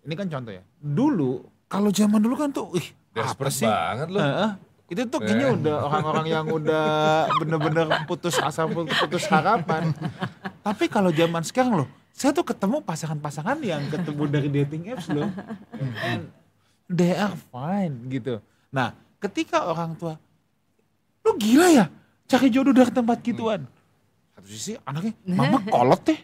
Ini 0.02 0.14
kan 0.18 0.26
contoh 0.26 0.50
ya. 0.50 0.66
Dulu, 0.82 1.46
kalau 1.70 1.94
zaman 1.94 2.18
dulu 2.18 2.34
kan 2.34 2.50
tuh, 2.50 2.74
ih, 2.74 2.88
apa 3.14 3.54
sih? 3.54 3.70
banget 3.70 4.10
loh. 4.10 4.24
Heeh. 4.24 4.52
Itu 4.90 5.06
tuh 5.06 5.22
kayaknya 5.22 5.54
udah 5.54 5.76
orang-orang 5.86 6.26
yang 6.34 6.46
udah 6.50 6.86
bener-bener 7.46 7.86
putus 8.10 8.42
asa, 8.42 8.66
putus 8.66 9.30
harapan. 9.30 9.94
Tapi 10.66 10.90
kalau 10.90 11.14
zaman 11.14 11.46
sekarang 11.46 11.86
loh, 11.86 11.90
saya 12.14 12.32
tuh 12.36 12.44
ketemu 12.44 12.84
pasangan-pasangan 12.84 13.58
yang 13.64 13.84
ketemu 13.88 14.24
dari 14.28 14.50
dating 14.52 14.92
apps 14.92 15.08
loh. 15.12 15.30
And 16.04 16.28
they 16.90 17.16
are 17.16 17.36
fine 17.54 17.96
gitu. 18.12 18.44
Nah, 18.70 18.94
ketika 19.24 19.64
orang 19.66 19.96
tua, 19.96 20.20
lu 21.24 21.32
gila 21.40 21.68
ya 21.72 21.86
cari 22.30 22.48
jodoh 22.54 22.76
dari 22.76 22.92
tempat 22.92 23.18
gituan. 23.24 23.66
Satu 24.36 24.48
sisi 24.50 24.74
anaknya, 24.86 25.14
mama 25.26 25.58
kolot 25.74 26.02
deh. 26.06 26.20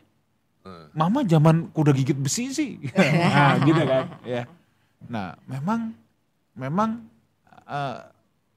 Eh, 0.66 0.86
Mama 0.98 1.22
zaman 1.22 1.70
kuda 1.70 1.94
gigit 1.94 2.18
besi 2.18 2.50
sih. 2.50 2.82
nah, 3.22 3.62
gitu 3.62 3.82
kan. 3.86 4.06
Ya. 4.26 4.50
Nah, 5.06 5.38
memang 5.46 5.94
memang 6.58 7.06
eh, 7.70 7.98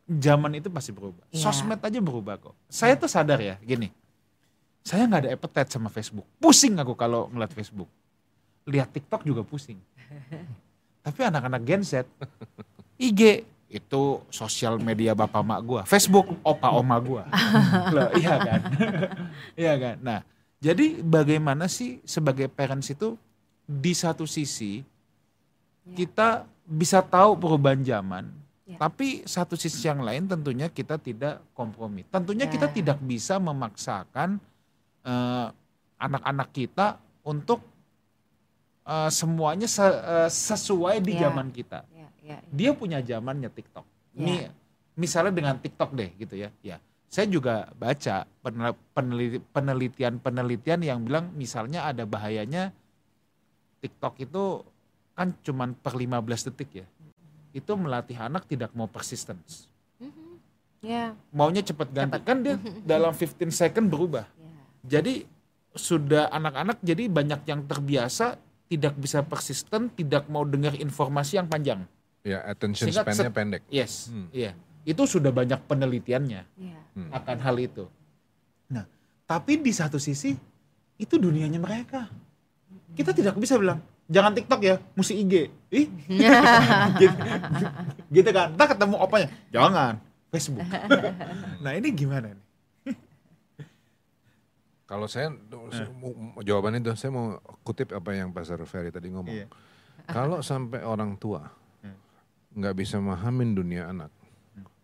zaman 0.09 0.57
itu 0.57 0.73
pasti 0.73 0.91
berubah. 0.91 1.21
Iya. 1.29 1.45
Sosmed 1.45 1.81
aja 1.85 2.01
berubah 2.01 2.41
kok. 2.41 2.57
Saya 2.73 2.97
tuh 2.97 3.13
sadar 3.13 3.37
ya, 3.39 3.61
gini. 3.61 3.93
Saya 4.89 5.05
nggak 5.05 5.21
ada 5.29 5.31
appetite 5.37 5.69
sama 5.69 5.93
Facebook. 5.93 6.25
Pusing 6.41 6.81
aku 6.81 6.97
kalau 6.97 7.29
ngeliat 7.29 7.53
Facebook. 7.53 7.93
Lihat 8.65 8.89
TikTok 8.89 9.21
juga 9.21 9.45
pusing. 9.45 9.77
Tapi 11.05 11.21
anak-anak 11.29 11.61
Gen 11.69 11.85
Z, 11.85 12.09
IG 12.97 13.45
itu 13.69 14.03
sosial 14.33 14.81
media 14.81 15.13
bapak 15.13 15.45
mak 15.45 15.61
gua, 15.61 15.83
Facebook 15.85 16.41
opa 16.41 16.73
oma 16.73 16.97
gua. 17.05 17.29
Loh, 17.93 18.09
iya 18.17 18.35
kan? 18.41 18.61
iya 19.61 19.75
kan? 19.77 19.97
Nah, 20.01 20.21
jadi 20.57 21.05
bagaimana 21.05 21.69
sih 21.69 22.01
sebagai 22.09 22.49
parents 22.49 22.89
itu 22.89 23.13
di 23.69 23.93
satu 23.93 24.25
sisi 24.25 24.81
Ya. 25.89 26.05
kita 26.05 26.29
bisa 26.69 27.01
tahu 27.01 27.33
perubahan 27.41 27.81
zaman, 27.81 28.29
Ya. 28.69 28.77
tapi 28.77 29.25
satu 29.25 29.57
sisi 29.57 29.89
yang 29.89 30.05
lain 30.05 30.29
tentunya 30.29 30.69
kita 30.69 31.01
tidak 31.01 31.41
kompromi. 31.57 32.05
Tentunya 32.05 32.45
Ya. 32.45 32.53
kita 32.53 32.69
tidak 32.69 33.01
bisa 33.01 33.41
memaksakan 33.41 34.37
eh, 35.03 35.47
anak-anak 35.99 36.49
kita 36.51 36.87
untuk 37.23 37.63
eh, 38.85 39.11
semuanya 39.13 39.69
se- 39.69 39.85
eh, 40.01 40.31
sesuai 40.31 41.05
di 41.05 41.13
Ya. 41.13 41.29
zaman 41.29 41.53
kita. 41.53 41.85
Ya, 41.93 42.09
ya, 42.25 42.37
ya. 42.37 42.49
Dia 42.49 42.71
punya 42.73 42.99
zamannya 42.99 43.53
TikTok. 43.53 43.85
Ya. 44.17 44.25
Mi- 44.25 44.49
misalnya 44.97 45.31
dengan 45.31 45.55
TikTok 45.55 45.93
deh 45.93 46.09
gitu 46.17 46.35
ya. 46.35 46.49
Ya, 46.59 46.81
saya 47.07 47.29
juga 47.29 47.69
baca 47.77 48.25
penel- 48.41 48.81
peneliti- 48.91 49.45
penelitian-penelitian 49.53 50.81
yang 50.81 51.05
bilang 51.05 51.29
misalnya 51.33 51.85
ada 51.85 52.03
bahayanya 52.03 52.73
TikTok 53.79 54.19
itu 54.19 54.65
kan 55.13 55.35
cuman 55.43 55.75
per 55.75 55.93
15 55.93 56.49
detik 56.49 56.83
ya. 56.83 56.87
Itu 57.53 57.75
melatih 57.75 58.17
anak 58.17 58.45
tidak 58.45 58.73
mau 58.73 58.87
persistence. 58.87 59.69
Mhm. 59.99 60.39
Ya, 60.81 61.13
Maunya 61.29 61.61
cepet 61.61 61.89
ganti. 61.91 62.15
Cepet. 62.15 62.23
Kan 62.25 62.37
dia 62.41 62.55
dalam 62.83 63.13
15 63.13 63.53
second 63.53 63.87
berubah. 63.87 64.25
Jadi 64.85 65.27
sudah 65.75 66.29
anak-anak 66.29 66.83
jadi 66.83 67.07
banyak 67.07 67.47
yang 67.47 67.63
terbiasa 67.65 68.39
tidak 68.69 68.95
bisa 69.01 69.25
persisten, 69.25 69.89
tidak 69.95 70.29
mau 70.29 70.45
dengar 70.45 70.77
informasi 70.77 71.41
yang 71.41 71.49
panjang. 71.49 71.89
Ya 72.27 72.45
attention 72.45 72.91
Sehingga 72.91 73.07
span-nya 73.07 73.33
pendek. 73.33 73.63
Yes, 73.73 74.13
Hmm. 74.13 74.29
iya. 74.35 74.53
Itu 74.85 75.05
sudah 75.05 75.33
banyak 75.33 75.65
penelitiannya 75.69 76.43
ya. 76.45 76.81
Hmm. 76.97 77.09
akan 77.13 77.37
hal 77.41 77.57
itu. 77.61 77.85
Nah, 78.69 78.85
tapi 79.25 79.61
di 79.61 79.73
satu 79.73 79.97
sisi 80.01 80.37
itu 80.99 81.15
dunianya 81.17 81.61
mereka. 81.63 82.11
Kita 82.93 83.15
tidak 83.15 83.39
bisa 83.39 83.57
bilang 83.57 83.79
jangan 84.09 84.33
TikTok 84.35 84.61
ya, 84.65 84.77
mesti 84.97 85.15
IG. 85.15 85.35
Ih, 85.69 85.87
gitu, 87.01 87.17
gitu 88.11 88.31
kan. 88.33 88.53
Entah 88.57 88.69
ketemu 88.69 88.97
opanya, 88.99 89.29
jangan 89.53 90.01
Facebook. 90.33 90.65
nah 91.65 91.73
ini 91.77 91.89
gimana 91.93 92.33
nih? 92.33 92.45
Kalau 94.89 95.05
saya 95.05 95.29
mau- 95.93 96.41
jawaban 96.41 96.81
itu 96.81 96.89
saya 96.97 97.13
mau 97.13 97.37
kutip 97.61 97.93
apa 97.93 98.17
yang 98.17 98.33
Pastor 98.33 98.65
Ferry 98.65 98.89
tadi 98.89 99.13
ngomong. 99.13 99.37
Iya. 99.37 99.47
Kalau 100.09 100.41
sampai 100.41 100.81
orang 100.81 101.13
tua 101.15 101.53
Hmm. 101.85 101.93
nggak 102.57 102.75
bisa 102.75 102.97
memahamin 102.97 103.53
dunia 103.53 103.85
anak, 103.87 104.09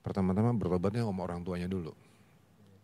pertama-tama 0.05 0.52
bertobatnya 0.52 1.09
sama 1.09 1.24
orang 1.24 1.40
tuanya 1.40 1.64
dulu. 1.64 1.96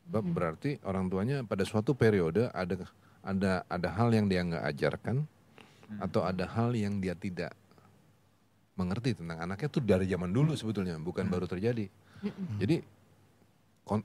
Sebab 0.09 0.25
Berarti 0.27 0.81
orang 0.83 1.07
tuanya 1.07 1.45
pada 1.45 1.63
suatu 1.63 1.93
periode 1.93 2.49
ada 2.51 2.89
ada 3.21 3.53
ada 3.69 3.89
hal 3.93 4.09
yang 4.11 4.27
dia 4.27 4.41
nggak 4.41 4.65
ajarkan 4.67 5.29
atau 6.01 6.25
ada 6.25 6.49
hal 6.49 6.73
yang 6.73 6.99
dia 6.99 7.13
tidak 7.13 7.53
mengerti 8.75 9.13
tentang 9.13 9.45
anaknya 9.45 9.69
tuh 9.69 9.85
dari 9.85 10.09
zaman 10.09 10.33
dulu 10.33 10.57
sebetulnya 10.57 10.97
bukan 10.97 11.29
baru 11.29 11.45
terjadi. 11.45 11.85
Jadi 12.57 12.81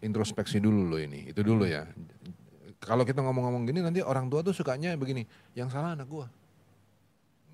introspeksi 0.04 0.60
dulu 0.60 0.84
loh 0.86 1.00
ini 1.00 1.32
itu 1.32 1.40
dulu 1.40 1.64
ya. 1.64 1.88
Kalau 2.86 3.04
kita 3.04 3.20
ngomong-ngomong 3.26 3.66
gini 3.66 3.82
nanti 3.82 4.00
orang 4.06 4.30
tua 4.30 4.46
tuh 4.46 4.54
sukanya 4.54 4.94
begini, 4.94 5.26
yang 5.58 5.68
salah 5.74 5.98
anak 5.98 6.06
gua. 6.06 6.30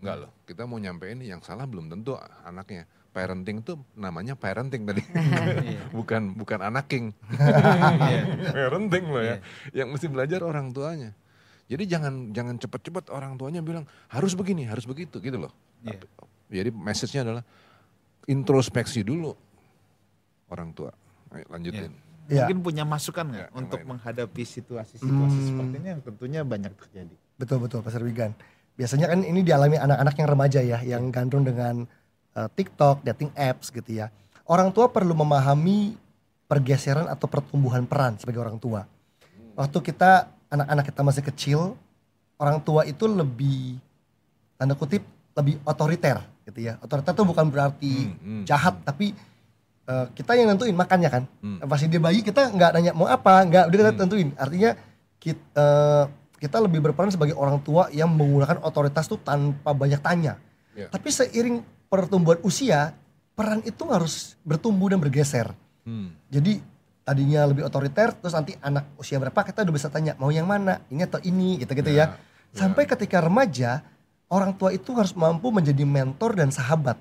Enggak 0.04 0.16
loh, 0.28 0.32
kita 0.44 0.68
mau 0.68 0.82
nyampein 0.82 1.22
yang 1.24 1.40
salah 1.40 1.64
belum 1.64 1.88
tentu 1.88 2.20
anaknya. 2.44 2.84
Parenting 3.12 3.60
tuh 3.60 3.76
namanya 3.96 4.40
parenting 4.40 4.88
tadi. 4.88 5.04
bukan 5.98 6.32
bukan 6.32 6.60
anaking. 6.64 7.12
parenting 8.56 9.06
loh 9.12 9.24
ya. 9.24 9.38
Yang 9.76 9.88
mesti 9.96 10.08
belajar 10.08 10.40
orang 10.48 10.72
tuanya. 10.72 11.12
Jadi 11.68 11.84
jangan 11.88 12.36
jangan 12.36 12.56
cepet-cepet 12.60 13.12
orang 13.12 13.36
tuanya 13.40 13.60
bilang 13.64 13.88
harus 14.12 14.36
begini, 14.36 14.68
harus 14.68 14.88
begitu 14.88 15.20
gitu 15.20 15.38
loh. 15.40 15.52
Iya. 15.84 16.04
Jadi 16.52 16.70
message-nya 16.72 17.22
adalah 17.24 17.44
introspeksi 18.28 19.04
dulu 19.04 19.32
orang 20.52 20.76
tua. 20.76 20.92
Ayo 21.32 21.48
lanjutin. 21.48 22.11
Iya. 22.32 22.48
Mungkin 22.48 22.58
punya 22.64 22.84
masukan 22.88 23.28
nggak 23.28 23.48
Ya, 23.52 23.54
untuk 23.54 23.80
menghadapi 23.84 24.44
situasi-situasi 24.48 25.12
Hmm. 25.38 25.48
seperti 25.52 25.76
ini 25.78 25.88
yang 25.92 26.02
tentunya 26.02 26.42
banyak 26.42 26.72
terjadi. 26.80 27.16
Betul 27.36 27.60
betul 27.60 27.84
Pastor 27.84 28.02
Wigan. 28.02 28.32
Biasanya 28.80 29.12
kan 29.12 29.20
ini 29.22 29.44
dialami 29.44 29.76
anak-anak 29.76 30.16
yang 30.16 30.30
remaja 30.32 30.60
ya, 30.64 30.80
yang 30.80 31.12
gandrung 31.12 31.44
dengan 31.44 31.84
uh, 32.34 32.48
TikTok, 32.48 33.04
dating 33.04 33.36
apps 33.36 33.68
gitu 33.68 33.92
ya. 33.92 34.08
Orang 34.48 34.72
tua 34.72 34.88
perlu 34.88 35.12
memahami 35.12 36.00
pergeseran 36.48 37.12
atau 37.12 37.28
pertumbuhan 37.28 37.84
peran 37.84 38.16
sebagai 38.16 38.40
orang 38.40 38.56
tua. 38.56 38.88
Waktu 39.54 39.78
kita 39.84 40.32
anak-anak 40.48 40.84
kita 40.88 41.02
masih 41.04 41.24
kecil, 41.28 41.60
orang 42.36 42.64
tua 42.64 42.88
itu 42.88 43.08
lebih 43.08 43.76
tanda 44.56 44.74
kutip 44.74 45.04
lebih 45.32 45.60
otoriter 45.64 46.20
gitu 46.44 46.60
ya. 46.64 46.76
Otoriter 46.80 47.12
itu 47.12 47.24
bukan 47.24 47.46
berarti 47.48 47.94
Hmm, 48.08 48.16
hmm. 48.20 48.44
jahat, 48.48 48.76
tapi 48.84 49.12
uh, 49.88 50.06
kita 50.14 50.38
yang 50.38 50.52
nentuin 50.52 50.76
makannya 50.76 51.10
kan. 51.10 51.24
Hmm. 51.42 51.64
Pasti 51.66 51.88
dia 51.88 52.02
bayi 52.02 52.22
kita 52.22 52.52
nggak 52.52 52.72
nanya 52.76 52.92
mau 52.94 53.08
apa, 53.08 53.42
nggak 53.48 53.64
udah 53.70 53.78
kita 53.78 53.92
Hmm. 53.94 54.02
tentuin. 54.02 54.30
Artinya 54.36 54.72
kita, 55.22 55.68
kita 56.42 56.58
lebih 56.58 56.82
berperan 56.82 57.14
sebagai 57.14 57.38
orang 57.38 57.62
tua 57.62 57.88
yang 57.94 58.10
menggunakan 58.10 58.62
otoritas 58.66 59.06
tuh 59.06 59.22
tanpa 59.22 59.72
banyak 59.74 60.02
tanya. 60.02 60.42
Ya. 60.74 60.90
Tapi 60.90 61.14
seiring 61.14 61.62
pertumbuhan 61.92 62.42
usia, 62.42 62.98
peran 63.38 63.62
itu 63.62 63.86
harus 63.90 64.40
bertumbuh 64.42 64.90
dan 64.90 65.00
bergeser. 65.00 65.54
Hmm. 65.86 66.14
Jadi 66.30 66.62
tadinya 67.02 67.46
lebih 67.50 67.66
otoriter, 67.66 68.14
terus 68.14 68.34
nanti 68.34 68.54
anak 68.62 68.94
usia 68.98 69.18
berapa 69.18 69.42
kita 69.42 69.66
udah 69.66 69.74
bisa 69.74 69.90
tanya 69.90 70.14
mau 70.18 70.30
yang 70.30 70.46
mana, 70.46 70.82
ini 70.90 71.02
atau 71.06 71.20
ini, 71.22 71.62
gitu-gitu 71.62 71.92
ya. 71.92 72.18
Sampai 72.52 72.84
ketika 72.84 73.22
remaja, 73.24 73.84
orang 74.32 74.56
tua 74.56 74.72
itu 74.72 74.96
harus 74.96 75.12
mampu 75.16 75.52
menjadi 75.52 75.84
mentor 75.84 76.36
dan 76.40 76.52
sahabat. 76.52 76.96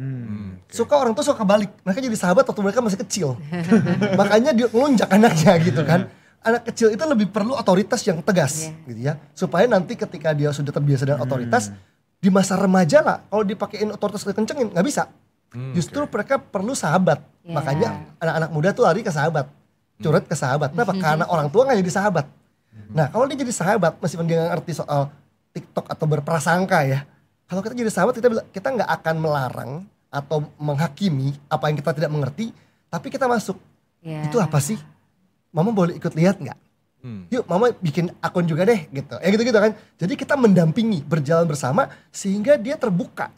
Hmm, 0.00 0.56
oke. 0.56 0.72
Suka 0.72 0.96
orang 0.96 1.12
tuh 1.12 1.20
suka 1.20 1.44
balik. 1.44 1.68
Mereka 1.84 2.00
jadi 2.00 2.16
sahabat 2.16 2.48
waktu 2.48 2.62
mereka 2.64 2.80
masih 2.80 2.96
kecil. 2.96 3.36
Makanya 4.20 4.56
dia 4.56 4.64
ngelunjak 4.66 5.12
anaknya 5.12 5.52
gitu 5.60 5.84
kan. 5.84 6.08
Anak 6.40 6.72
kecil 6.72 6.88
itu 6.88 7.04
lebih 7.04 7.28
perlu 7.28 7.52
otoritas 7.52 8.00
yang 8.08 8.24
tegas 8.24 8.64
Iya. 8.64 8.72
gitu 8.88 9.00
ya. 9.04 9.12
Supaya 9.36 9.68
nanti 9.68 9.92
ketika 9.92 10.32
dia 10.32 10.56
sudah 10.56 10.72
terbiasa 10.72 11.04
dengan 11.04 11.20
otoritas 11.20 11.68
di 12.16 12.32
masa 12.32 12.56
remaja 12.56 13.04
lah 13.04 13.16
kalau 13.28 13.44
dipakein 13.44 13.92
otoritas 13.92 14.24
kencengin 14.24 14.72
nggak 14.72 14.86
bisa. 14.88 15.04
Hmm, 15.52 15.76
Justru 15.76 16.00
oke. 16.00 16.16
mereka 16.16 16.40
perlu 16.40 16.72
sahabat. 16.72 17.20
Iya. 17.44 17.52
Makanya 17.52 17.88
anak-anak 18.16 18.50
muda 18.56 18.68
tuh 18.72 18.88
lari 18.88 19.04
ke 19.04 19.12
sahabat. 19.12 19.52
Curhat 20.00 20.24
ke 20.24 20.32
sahabat. 20.32 20.72
Kenapa? 20.72 20.96
Karena 21.04 21.28
orang 21.28 21.52
tua 21.52 21.68
nggak 21.68 21.76
jadi 21.84 21.92
sahabat. 21.92 22.24
Nah 22.88 23.12
kalau 23.12 23.28
dia 23.28 23.36
jadi 23.36 23.52
sahabat 23.52 24.00
meskipun 24.00 24.24
dia 24.24 24.40
nggak 24.40 24.50
ngerti 24.56 24.80
soal 24.80 25.12
TikTok 25.52 25.92
atau 25.92 26.06
berprasangka 26.08 26.88
ya. 26.88 27.04
Kalau 27.50 27.66
kita 27.66 27.74
jadi 27.74 27.90
sahabat 27.90 28.14
kita 28.14 28.30
kita 28.54 28.68
nggak 28.78 28.90
akan 29.02 29.14
melarang 29.18 29.72
atau 30.06 30.46
menghakimi 30.54 31.34
apa 31.50 31.66
yang 31.66 31.76
kita 31.82 31.90
tidak 31.98 32.10
mengerti. 32.14 32.54
Tapi 32.86 33.10
kita 33.10 33.26
masuk. 33.26 33.58
Ya. 34.06 34.22
Itu 34.22 34.38
apa 34.38 34.62
sih? 34.62 34.78
Mama 35.50 35.74
boleh 35.74 35.98
ikut 35.98 36.14
lihat 36.14 36.38
nggak? 36.38 36.58
Hmm. 37.02 37.26
Yuk 37.26 37.50
mama 37.50 37.74
bikin 37.82 38.14
akun 38.22 38.46
juga 38.46 38.62
deh 38.62 38.86
gitu. 38.94 39.18
Ya 39.18 39.28
gitu-gitu 39.34 39.58
kan. 39.58 39.74
Jadi 39.98 40.14
kita 40.14 40.38
mendampingi, 40.38 41.02
berjalan 41.02 41.50
bersama 41.50 41.90
sehingga 42.14 42.54
dia 42.54 42.78
terbuka. 42.78 43.34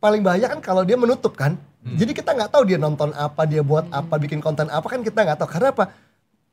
Paling 0.00 0.24
bahaya 0.24 0.48
kan 0.48 0.64
kalau 0.64 0.80
dia 0.80 0.96
menutup 0.96 1.36
kan. 1.36 1.60
Jadi 1.80 2.12
kita 2.12 2.36
nggak 2.36 2.52
tahu 2.52 2.68
dia 2.68 2.76
nonton 2.76 3.08
apa, 3.16 3.48
dia 3.48 3.64
buat 3.64 3.88
apa, 3.88 4.20
bikin 4.20 4.44
konten 4.44 4.68
apa 4.68 4.84
kan 4.84 5.00
kita 5.00 5.24
nggak 5.24 5.36
tahu. 5.40 5.48
Karena 5.48 5.72
apa? 5.72 5.92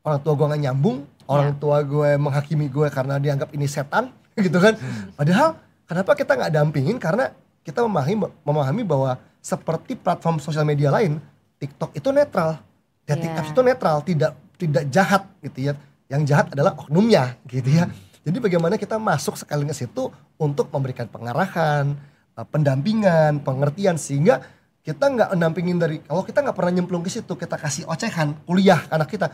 Orang 0.04 0.20
tua 0.24 0.34
gue 0.40 0.48
nggak 0.48 0.64
nyambung, 0.72 0.98
orang 1.28 1.52
tua 1.60 1.84
gue 1.84 2.16
menghakimi 2.16 2.72
gue 2.72 2.88
karena 2.88 3.20
dianggap 3.20 3.52
ini 3.52 3.68
setan 3.68 4.12
gitu 4.40 4.56
kan. 4.60 4.80
Padahal 5.20 5.60
kenapa 5.88 6.14
kita 6.14 6.36
nggak 6.36 6.54
dampingin? 6.54 7.00
Karena 7.00 7.32
kita 7.64 7.82
memahami 7.82 8.28
memahami 8.44 8.84
bahwa 8.84 9.18
seperti 9.40 9.96
platform 9.96 10.38
sosial 10.44 10.68
media 10.68 10.92
lain, 10.92 11.18
TikTok 11.58 11.96
itu 11.96 12.12
netral. 12.12 12.60
Dating 13.08 13.32
Iya. 13.32 13.40
apps 13.40 13.52
itu 13.56 13.62
netral, 13.64 13.98
tidak 14.04 14.32
tidak 14.60 14.84
jahat 14.92 15.24
gitu 15.40 15.72
ya. 15.72 15.74
Yang 16.12 16.22
jahat 16.28 16.48
adalah 16.52 16.76
oknumnya 16.76 17.40
gitu 17.48 17.72
ya. 17.72 17.88
Jadi 18.28 18.38
bagaimana 18.44 18.76
kita 18.76 19.00
masuk 19.00 19.40
sekali 19.40 19.64
ke 19.64 19.72
situ 19.72 20.12
untuk 20.36 20.68
memberikan 20.68 21.08
pengarahan, 21.08 21.96
eh, 22.36 22.48
pendampingan, 22.52 23.40
pengertian 23.40 23.96
sehingga 23.96 24.44
kita 24.84 25.04
nggak 25.08 25.30
mendampingin 25.36 25.78
dari 25.80 25.98
kalau 26.04 26.24
kita 26.24 26.44
nggak 26.44 26.56
pernah 26.56 26.72
nyemplung 26.80 27.04
ke 27.04 27.12
situ 27.12 27.36
kita 27.36 27.60
kasih 27.60 27.84
ocehan 27.92 28.32
kuliah 28.48 28.88
anak 28.88 29.12
kita 29.12 29.28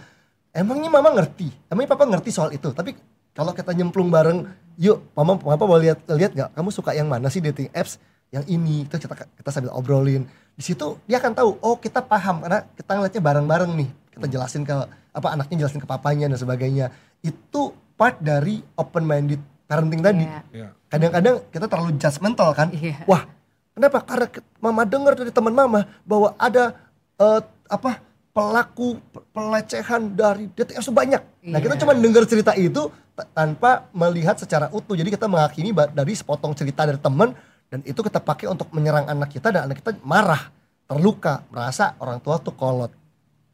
emangnya 0.50 0.90
mama 0.90 1.14
ngerti 1.14 1.54
emangnya 1.70 1.94
papa 1.94 2.10
ngerti 2.10 2.34
soal 2.34 2.50
itu 2.58 2.74
tapi 2.74 2.98
kalau 3.38 3.54
kita 3.54 3.70
nyemplung 3.70 4.10
bareng 4.10 4.50
yuk 4.80 5.04
mama 5.14 5.38
papa 5.38 5.64
mau 5.66 5.78
lihat 5.78 6.04
lihat 6.10 6.32
nggak? 6.34 6.50
Kamu 6.56 6.70
suka 6.74 6.92
yang 6.98 7.08
mana 7.10 7.30
sih 7.30 7.40
dating 7.40 7.70
apps 7.74 8.02
yang 8.34 8.46
ini? 8.50 8.86
Itu 8.86 8.98
kita 8.98 9.16
kita 9.16 9.50
sambil 9.50 9.72
obrolin. 9.74 10.26
Di 10.54 10.64
situ 10.64 10.98
dia 11.06 11.18
akan 11.22 11.34
tahu 11.34 11.50
oh 11.62 11.76
kita 11.78 12.02
paham 12.06 12.46
karena 12.46 12.66
kita 12.74 12.92
ngeliatnya 12.94 13.22
bareng-bareng 13.22 13.72
nih. 13.78 13.90
Kita 14.14 14.26
jelasin 14.30 14.64
ke 14.66 14.76
apa 15.14 15.28
anaknya 15.30 15.66
jelasin 15.66 15.82
ke 15.82 15.88
papanya 15.90 16.30
dan 16.30 16.38
sebagainya. 16.38 16.94
Itu 17.22 17.74
part 17.98 18.22
dari 18.22 18.62
open 18.78 19.04
minded 19.06 19.42
parenting 19.70 20.02
tadi. 20.04 20.26
Iya. 20.26 20.42
Ya. 20.54 20.68
kadang-kadang 20.94 21.36
kita 21.50 21.66
terlalu 21.66 21.92
judgmental 21.98 22.50
kan? 22.54 22.70
Iya. 22.70 23.02
wah 23.10 23.26
kenapa? 23.74 24.06
Karena 24.06 24.28
mama 24.62 24.82
dengar 24.86 25.14
dari 25.18 25.34
teman 25.34 25.54
mama 25.54 25.90
bahwa 26.06 26.38
ada 26.38 26.78
eh, 27.18 27.42
apa 27.70 28.13
pelaku 28.34 28.98
pe- 29.14 29.24
pelecehan 29.30 30.12
dari 30.12 30.50
apps 30.50 30.90
banyak 30.90 31.22
nah 31.46 31.60
kita 31.62 31.78
Iya. 31.78 31.82
cuma 31.86 31.94
dengar 31.94 32.24
cerita 32.26 32.52
itu 32.58 32.90
tanpa 33.38 33.86
melihat 33.94 34.34
secara 34.42 34.74
utuh. 34.74 34.98
Jadi 34.98 35.14
kita 35.14 35.30
menghakimi 35.30 35.70
dari 35.94 36.18
sepotong 36.18 36.58
cerita 36.58 36.82
dari 36.82 36.98
teman 36.98 37.38
dan 37.70 37.86
itu 37.86 38.02
kita 38.02 38.18
pakai 38.18 38.50
untuk 38.50 38.74
menyerang 38.74 39.06
anak 39.06 39.30
kita 39.30 39.54
dan 39.54 39.70
anak 39.70 39.86
kita 39.86 39.94
marah 40.02 40.50
terluka 40.90 41.46
merasa 41.54 41.94
orang 42.02 42.18
tua 42.18 42.42
tuh 42.42 42.58
kolot. 42.58 42.90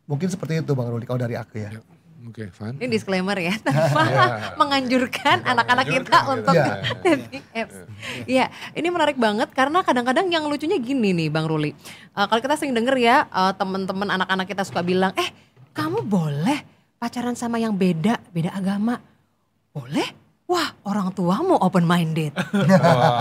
Mungkin 0.07 0.32
seperti 0.32 0.63
itu 0.63 0.71
bang 0.71 0.88
Ruli 0.88 1.03
kalau 1.03 1.19
dari 1.19 1.36
aku 1.36 1.59
ya 1.59 1.75
Oke, 2.20 2.51
Van. 2.51 2.76
Ini 2.76 2.88
disclaimer 2.88 3.38
ya, 3.38 3.55
tanpa 3.65 4.03
Ya. 4.05 4.26
menganjurkan 4.53 5.39
anak-anak 5.41 5.86
kita 5.88 6.17
Menganjurkan 6.20 6.34
untuk 6.36 6.53
gitu. 6.53 6.72
dating 7.01 7.45
apps. 7.53 7.76
Iya, 8.26 8.45
ini 8.74 8.88
menarik 8.88 9.15
banget 9.15 9.49
karena 9.51 9.80
kadang-kadang 9.80 10.28
yang 10.28 10.43
lucunya 10.45 10.76
gini 10.76 11.15
nih 11.15 11.32
Bang 11.32 11.47
Ruli. 11.47 11.72
Eh, 11.72 12.26
kalau 12.26 12.39
kita 12.39 12.55
sering 12.55 12.76
denger 12.76 12.95
ya 12.95 13.24
eh, 13.24 13.53
teman-teman 13.55 14.09
anak-anak 14.11 14.45
kita 14.45 14.63
suka 14.63 14.82
bilang, 14.82 15.15
"Eh, 15.15 15.30
kamu 15.72 16.03
boleh 16.03 16.59
pacaran 16.97 17.34
sama 17.34 17.55
yang 17.55 17.72
beda, 17.72 18.20
beda 18.30 18.51
agama." 18.51 18.99
Boleh? 19.72 20.28
Wah, 20.49 20.73
orang 20.81 21.13
tuamu 21.13 21.61
open 21.61 21.85
minded. 21.85 22.33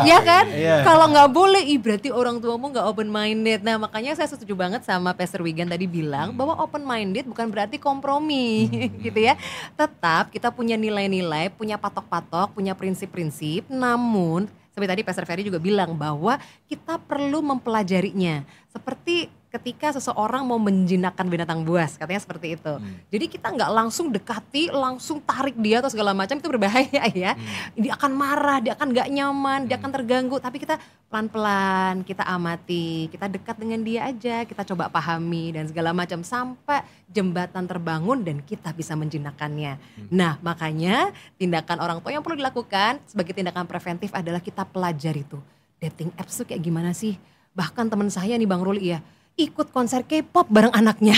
Iya 0.09 0.19
kan? 0.25 0.49
Iya. 0.49 0.81
Kalau 0.81 1.13
nggak 1.13 1.29
boleh, 1.29 1.61
ih 1.61 1.77
berarti 1.77 2.09
orang 2.09 2.41
tuamu 2.41 2.73
nggak 2.73 2.89
open 2.89 3.13
minded. 3.13 3.61
Nah 3.61 3.77
makanya 3.77 4.17
saya 4.17 4.33
setuju 4.33 4.57
banget 4.57 4.81
sama 4.89 5.13
Pastor 5.13 5.45
Wigan 5.45 5.69
tadi 5.69 5.85
bilang 5.85 6.33
bahwa 6.33 6.57
open 6.57 6.89
minded 6.89 7.29
bukan 7.29 7.53
berarti 7.53 7.77
kompromi, 7.77 8.73
gitu 9.05 9.21
ya. 9.21 9.37
Tetap 9.77 10.33
kita 10.33 10.49
punya 10.49 10.81
nilai-nilai, 10.81 11.53
punya 11.53 11.77
patok-patok, 11.77 12.57
punya 12.57 12.73
prinsip-prinsip. 12.73 13.69
Namun 13.69 14.49
seperti 14.73 14.89
tadi 14.89 15.03
Pastor 15.05 15.29
Ferry 15.29 15.45
juga 15.45 15.61
bilang 15.61 16.01
bahwa 16.01 16.41
kita 16.65 16.97
perlu 16.97 17.45
mempelajarinya. 17.45 18.41
Seperti 18.73 19.29
ketika 19.49 19.97
seseorang 19.97 20.45
mau 20.45 20.61
menjinakkan 20.61 21.25
binatang 21.25 21.65
buas, 21.65 21.97
katanya 21.97 22.21
seperti 22.21 22.61
itu. 22.61 22.73
Jadi 23.09 23.25
kita 23.33 23.49
nggak 23.49 23.71
langsung 23.73 24.13
dekati, 24.13 24.69
langsung 24.69 25.25
tarik 25.25 25.57
dia 25.57 25.81
atau 25.81 25.89
segala 25.89 26.13
macam 26.13 26.37
itu 26.37 26.49
berbahaya 26.53 27.03
ya. 27.25 27.33
Dia 27.73 27.93
akan 27.97 28.13
marah, 28.13 28.61
dia 28.61 28.77
akan 28.77 28.93
nggak 28.93 29.09
nyaman, 29.09 29.61
dia 29.65 29.81
akan 29.81 29.89
terganggu. 29.89 30.37
Tapi 30.37 30.61
kita 30.61 30.77
pelan-pelan, 31.09 32.05
kita 32.05 32.29
amati, 32.29 33.09
kita 33.09 33.25
dekat 33.33 33.57
dengan 33.57 33.81
dia 33.81 34.13
aja, 34.13 34.45
kita 34.45 34.69
coba 34.69 34.93
pahami 34.93 35.57
dan 35.57 35.65
segala 35.65 35.97
macam 35.97 36.21
sampai 36.21 36.85
jembatan 37.09 37.65
terbangun 37.65 38.21
dan 38.21 38.45
kita 38.45 38.77
bisa 38.77 38.93
menjinakkannya. 39.01 39.81
Nah 40.13 40.37
makanya 40.45 41.09
tindakan 41.41 41.81
orang 41.81 41.99
tua 42.05 42.13
yang 42.13 42.21
perlu 42.21 42.37
dilakukan 42.37 43.01
sebagai 43.09 43.33
tindakan 43.33 43.65
preventif 43.65 44.13
adalah 44.13 44.45
kita 44.45 44.69
pelajari 44.69 45.25
tuh 45.25 45.41
dating 45.81 46.13
apps 46.21 46.37
tuh 46.37 46.45
kayak 46.45 46.61
gimana 46.61 46.93
sih. 46.93 47.17
Bahkan 47.57 47.89
teman 47.89 48.13
saya 48.13 48.37
nih 48.37 48.45
Bang 48.45 48.61
Ruli 48.61 48.93
ya 48.93 49.01
ikut 49.39 49.71
konser 49.71 50.03
K-pop 50.03 50.51
bareng 50.51 50.75
anaknya. 50.75 51.15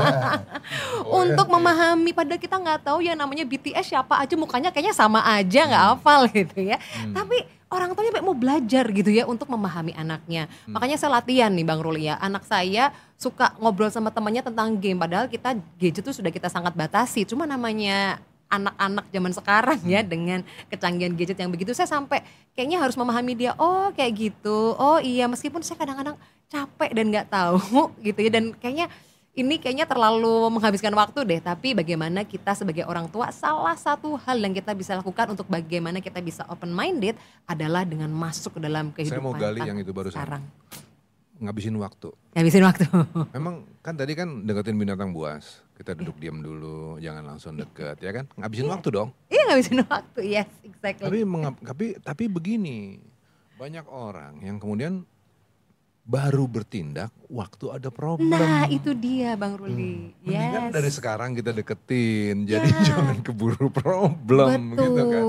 Untuk 1.22 1.46
memahami 1.52 2.16
padahal 2.16 2.40
kita 2.40 2.56
nggak 2.56 2.88
tahu 2.88 3.04
yang 3.04 3.20
namanya 3.20 3.44
BTS 3.44 3.92
siapa 3.92 4.16
aja 4.16 4.34
mukanya 4.34 4.72
kayaknya 4.72 4.96
sama 4.96 5.20
aja 5.22 5.68
nggak 5.68 5.84
hafal 5.94 6.24
gitu 6.32 6.64
ya. 6.64 6.80
Tapi 7.12 7.44
orang 7.68 7.92
tuanya 7.92 8.10
sampai 8.16 8.24
mau 8.24 8.36
belajar 8.36 8.84
gitu 8.88 9.10
ya 9.12 9.28
untuk 9.28 9.52
memahami 9.52 9.92
anaknya. 9.92 10.48
Makanya 10.64 10.96
saya 10.96 11.20
latihan 11.20 11.52
nih 11.52 11.64
bang 11.68 11.80
Ruli 11.80 12.08
ya. 12.08 12.16
Anak 12.16 12.48
saya 12.48 12.90
suka 13.20 13.52
ngobrol 13.60 13.92
sama 13.92 14.08
temannya 14.08 14.40
tentang 14.40 14.72
game 14.80 14.96
padahal 14.96 15.28
kita 15.28 15.52
gadget 15.76 16.02
tuh 16.02 16.16
sudah 16.16 16.32
kita 16.32 16.48
sangat 16.48 16.72
batasi. 16.72 17.28
Cuma 17.28 17.44
namanya 17.44 18.24
anak-anak 18.48 19.04
zaman 19.12 19.32
sekarang 19.36 19.80
ya 19.84 20.00
dengan 20.00 20.40
kecanggihan 20.72 21.12
gadget 21.14 21.38
yang 21.38 21.52
begitu. 21.52 21.76
Saya 21.76 21.88
sampai 21.88 22.24
kayaknya 22.56 22.80
harus 22.80 22.96
memahami 22.96 23.36
dia 23.36 23.52
oh 23.60 23.92
kayak 23.92 24.12
gitu. 24.16 24.74
Oh 24.76 24.98
iya 24.98 25.28
meskipun 25.28 25.60
saya 25.60 25.76
kadang-kadang 25.76 26.16
capek 26.48 26.90
dan 26.96 27.04
nggak 27.12 27.28
tahu 27.28 27.92
gitu 28.06 28.18
ya. 28.24 28.30
Dan 28.32 28.44
kayaknya 28.56 28.88
ini 29.38 29.54
kayaknya 29.62 29.86
terlalu 29.86 30.50
menghabiskan 30.50 30.90
waktu 30.98 31.22
deh. 31.22 31.40
Tapi 31.44 31.76
bagaimana 31.76 32.26
kita 32.26 32.58
sebagai 32.58 32.82
orang 32.88 33.06
tua 33.06 33.30
salah 33.30 33.78
satu 33.78 34.18
hal 34.18 34.34
yang 34.40 34.50
kita 34.50 34.74
bisa 34.74 34.98
lakukan 34.98 35.30
untuk 35.36 35.46
bagaimana 35.46 36.02
kita 36.02 36.18
bisa 36.18 36.42
open 36.50 36.74
minded 36.74 37.14
adalah 37.46 37.86
dengan 37.86 38.10
masuk 38.10 38.58
ke 38.58 38.60
dalam 38.64 38.90
kehidupan 38.90 39.14
Saya 39.14 39.22
mau 39.22 39.36
gali 39.36 39.60
yang 39.62 39.78
itu 39.78 39.94
barusan. 39.94 40.18
sekarang. 40.18 40.42
Ngabisin 41.38 41.78
waktu. 41.78 42.10
habisin 42.34 42.66
waktu. 42.66 42.82
Memang 43.30 43.62
kan 43.78 43.94
tadi 43.94 44.18
kan 44.18 44.42
deketin 44.42 44.74
binatang 44.74 45.14
buas. 45.14 45.62
Kita 45.78 45.94
duduk 45.94 46.18
diam 46.18 46.36
dulu, 46.36 46.98
jangan 46.98 47.22
langsung 47.24 47.54
deket, 47.54 47.96
ya 47.98 48.10
kan? 48.12 48.26
Ngabisin 48.34 48.66
waktu 48.66 48.88
dong. 48.90 49.08
iya 49.28 49.46
ngabisin 49.46 49.78
waktu 49.80 50.20
yes 50.26 50.50
exactly 50.60 51.06
Tapi 51.06 51.18
mengap- 51.22 51.62
tapi 51.62 51.94
tapi 51.96 52.24
begini, 52.26 52.98
banyak 53.54 53.86
orang 53.86 54.42
yang 54.42 54.58
kemudian 54.58 55.06
baru 56.02 56.44
bertindak 56.44 57.12
waktu 57.28 57.68
ada 57.70 57.88
problem. 57.88 58.32
nah 58.32 58.64
itu 58.66 58.90
dia 58.90 59.36
bang 59.36 59.54
Ruli 59.54 60.16
Mendingan 60.18 60.62
yes 60.64 60.72
dari 60.72 60.90
sekarang 60.90 61.30
kita 61.32 61.52
deketin, 61.52 62.42
jadi 62.42 62.64
Ya. 62.66 62.80
jangan 62.88 63.20
keburu 63.20 63.68
problem 63.68 64.72
betul 64.72 64.82
gitu 64.88 65.02
kan. 65.06 65.24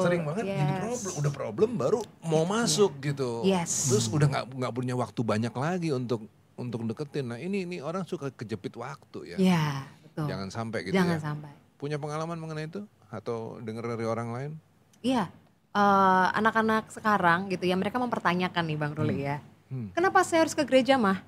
Sering 0.00 0.22
banget 0.22 0.44
jadi 0.48 0.58
Yes. 0.66 0.80
problem, 0.80 1.12
udah 1.14 1.32
problem 1.32 1.70
baru 1.76 2.00
mau 2.20 2.42
masuk 2.42 2.90
gitu. 3.00 3.44
Yes. 3.44 3.86
Terus 3.86 4.08
udah 4.08 4.26
nggak 4.26 4.44
nggak 4.50 4.72
punya 4.74 4.94
waktu 4.96 5.20
banyak 5.22 5.54
lagi 5.54 5.90
untuk 5.90 6.24
untuk 6.54 6.86
deketin. 6.86 7.34
Nah 7.34 7.38
ini 7.38 7.66
ini 7.66 7.76
orang 7.82 8.06
suka 8.06 8.30
kejepit 8.30 8.74
waktu 8.78 9.34
ya. 9.34 9.36
ya 9.38 9.66
betul 10.02 10.30
Jangan 10.30 10.48
sampai 10.50 10.78
gitu 10.86 10.94
jangan 10.94 11.18
ya. 11.18 11.22
sampai 11.22 11.52
Punya 11.74 11.98
pengalaman 11.98 12.38
mengenai 12.38 12.70
itu 12.70 12.86
atau 13.10 13.58
dengar 13.60 13.84
dari 13.84 14.06
orang 14.06 14.28
lain? 14.32 14.50
Iya, 15.04 15.28
eh, 15.76 16.26
anak-anak 16.32 16.88
sekarang 16.88 17.52
gitu 17.52 17.68
ya 17.68 17.76
mereka 17.76 18.00
mempertanyakan 18.00 18.64
nih 18.64 18.78
Bang 18.78 18.94
Ruli 18.96 19.26
ya. 19.26 19.42
Hmm. 19.68 19.90
Kenapa 19.92 20.24
saya 20.24 20.46
harus 20.46 20.56
ke 20.56 20.64
gereja 20.64 20.96
mah? 20.96 21.20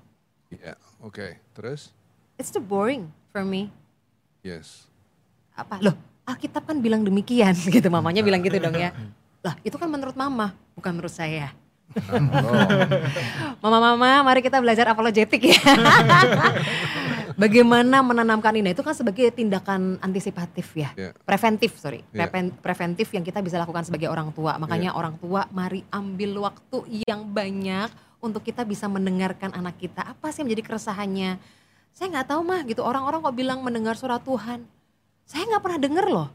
Iya, 0.48 0.78
oke. 1.02 1.36
Terus? 1.52 1.90
It's 2.38 2.48
too 2.48 2.62
boring 2.62 3.10
for 3.34 3.42
me. 3.42 3.68
Yes. 4.46 4.86
Apa? 5.58 5.82
Loh, 5.82 5.98
Alkitab 6.24 6.64
kan 6.64 6.78
bilang 6.78 7.02
demikian 7.02 7.52
gitu 7.74 7.88
mamanya 7.90 8.22
bilang 8.22 8.40
gitu 8.40 8.56
dong 8.62 8.78
ya. 8.78 8.94
Lah, 9.46 9.54
itu 9.62 9.74
kan 9.78 9.86
menurut 9.86 10.14
mama, 10.18 10.54
bukan 10.74 10.90
menurut 10.94 11.12
saya. 11.12 11.54
Mama-mama, 13.64 14.22
mari 14.22 14.40
kita 14.44 14.60
belajar 14.60 14.86
apologetik 14.92 15.42
ya. 15.42 15.56
Bagaimana 17.36 18.00
menanamkan 18.00 18.56
ini? 18.56 18.72
Itu 18.72 18.80
kan 18.80 18.96
sebagai 18.96 19.28
tindakan 19.28 20.00
antisipatif 20.00 20.72
ya. 20.72 20.90
Iya. 20.96 21.10
Preventif, 21.20 21.76
sorry. 21.76 22.00
Iya. 22.12 22.28
Preven- 22.28 22.54
Preventif 22.64 23.12
yang 23.12 23.24
kita 23.24 23.44
bisa 23.44 23.60
lakukan 23.60 23.84
sebagai 23.84 24.08
orang 24.08 24.32
tua. 24.32 24.56
Makanya 24.56 24.96
orang 24.96 25.20
tua 25.20 25.44
mari 25.52 25.84
ambil 25.92 26.48
waktu 26.48 27.04
yang 27.04 27.28
banyak 27.28 27.92
untuk 28.24 28.40
kita 28.40 28.64
bisa 28.64 28.88
mendengarkan 28.88 29.52
anak 29.52 29.76
kita. 29.76 30.00
Apa 30.00 30.32
sih 30.32 30.40
yang 30.40 30.48
menjadi 30.48 30.64
keresahannya? 30.72 31.36
Saya 31.92 32.06
nggak 32.12 32.28
tahu 32.32 32.40
mah 32.40 32.60
gitu. 32.64 32.80
Orang-orang 32.80 33.20
kok 33.20 33.36
bilang 33.36 33.60
mendengar 33.60 34.00
suara 34.00 34.16
Tuhan. 34.16 34.64
Saya 35.28 35.44
nggak 35.44 35.62
pernah 35.64 35.80
denger 35.80 36.06
loh. 36.08 36.28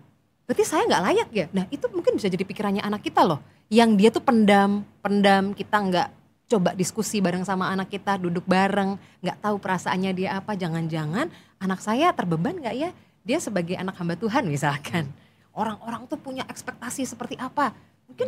Berarti 0.51 0.67
saya 0.67 0.83
nggak 0.83 1.03
layak 1.07 1.29
ya? 1.31 1.45
Nah 1.55 1.63
itu 1.71 1.87
mungkin 1.95 2.19
bisa 2.19 2.27
jadi 2.27 2.43
pikirannya 2.43 2.83
anak 2.83 3.07
kita 3.07 3.23
loh. 3.23 3.39
Yang 3.71 3.89
dia 3.95 4.09
tuh 4.11 4.19
pendam, 4.19 4.83
pendam 4.99 5.55
kita 5.55 5.79
nggak 5.79 6.07
coba 6.51 6.75
diskusi 6.75 7.23
bareng 7.23 7.47
sama 7.47 7.71
anak 7.71 7.87
kita, 7.87 8.19
duduk 8.19 8.43
bareng, 8.43 8.99
nggak 9.23 9.39
tahu 9.39 9.55
perasaannya 9.63 10.11
dia 10.11 10.35
apa, 10.35 10.51
jangan-jangan 10.59 11.31
anak 11.55 11.79
saya 11.79 12.11
terbeban 12.11 12.59
nggak 12.59 12.75
ya? 12.75 12.91
Dia 13.23 13.39
sebagai 13.39 13.79
anak 13.79 13.95
hamba 13.95 14.19
Tuhan 14.19 14.43
misalkan. 14.43 15.07
Orang-orang 15.55 16.03
tuh 16.11 16.19
punya 16.19 16.43
ekspektasi 16.43 17.07
seperti 17.07 17.39
apa? 17.39 17.71
Mungkin 18.11 18.27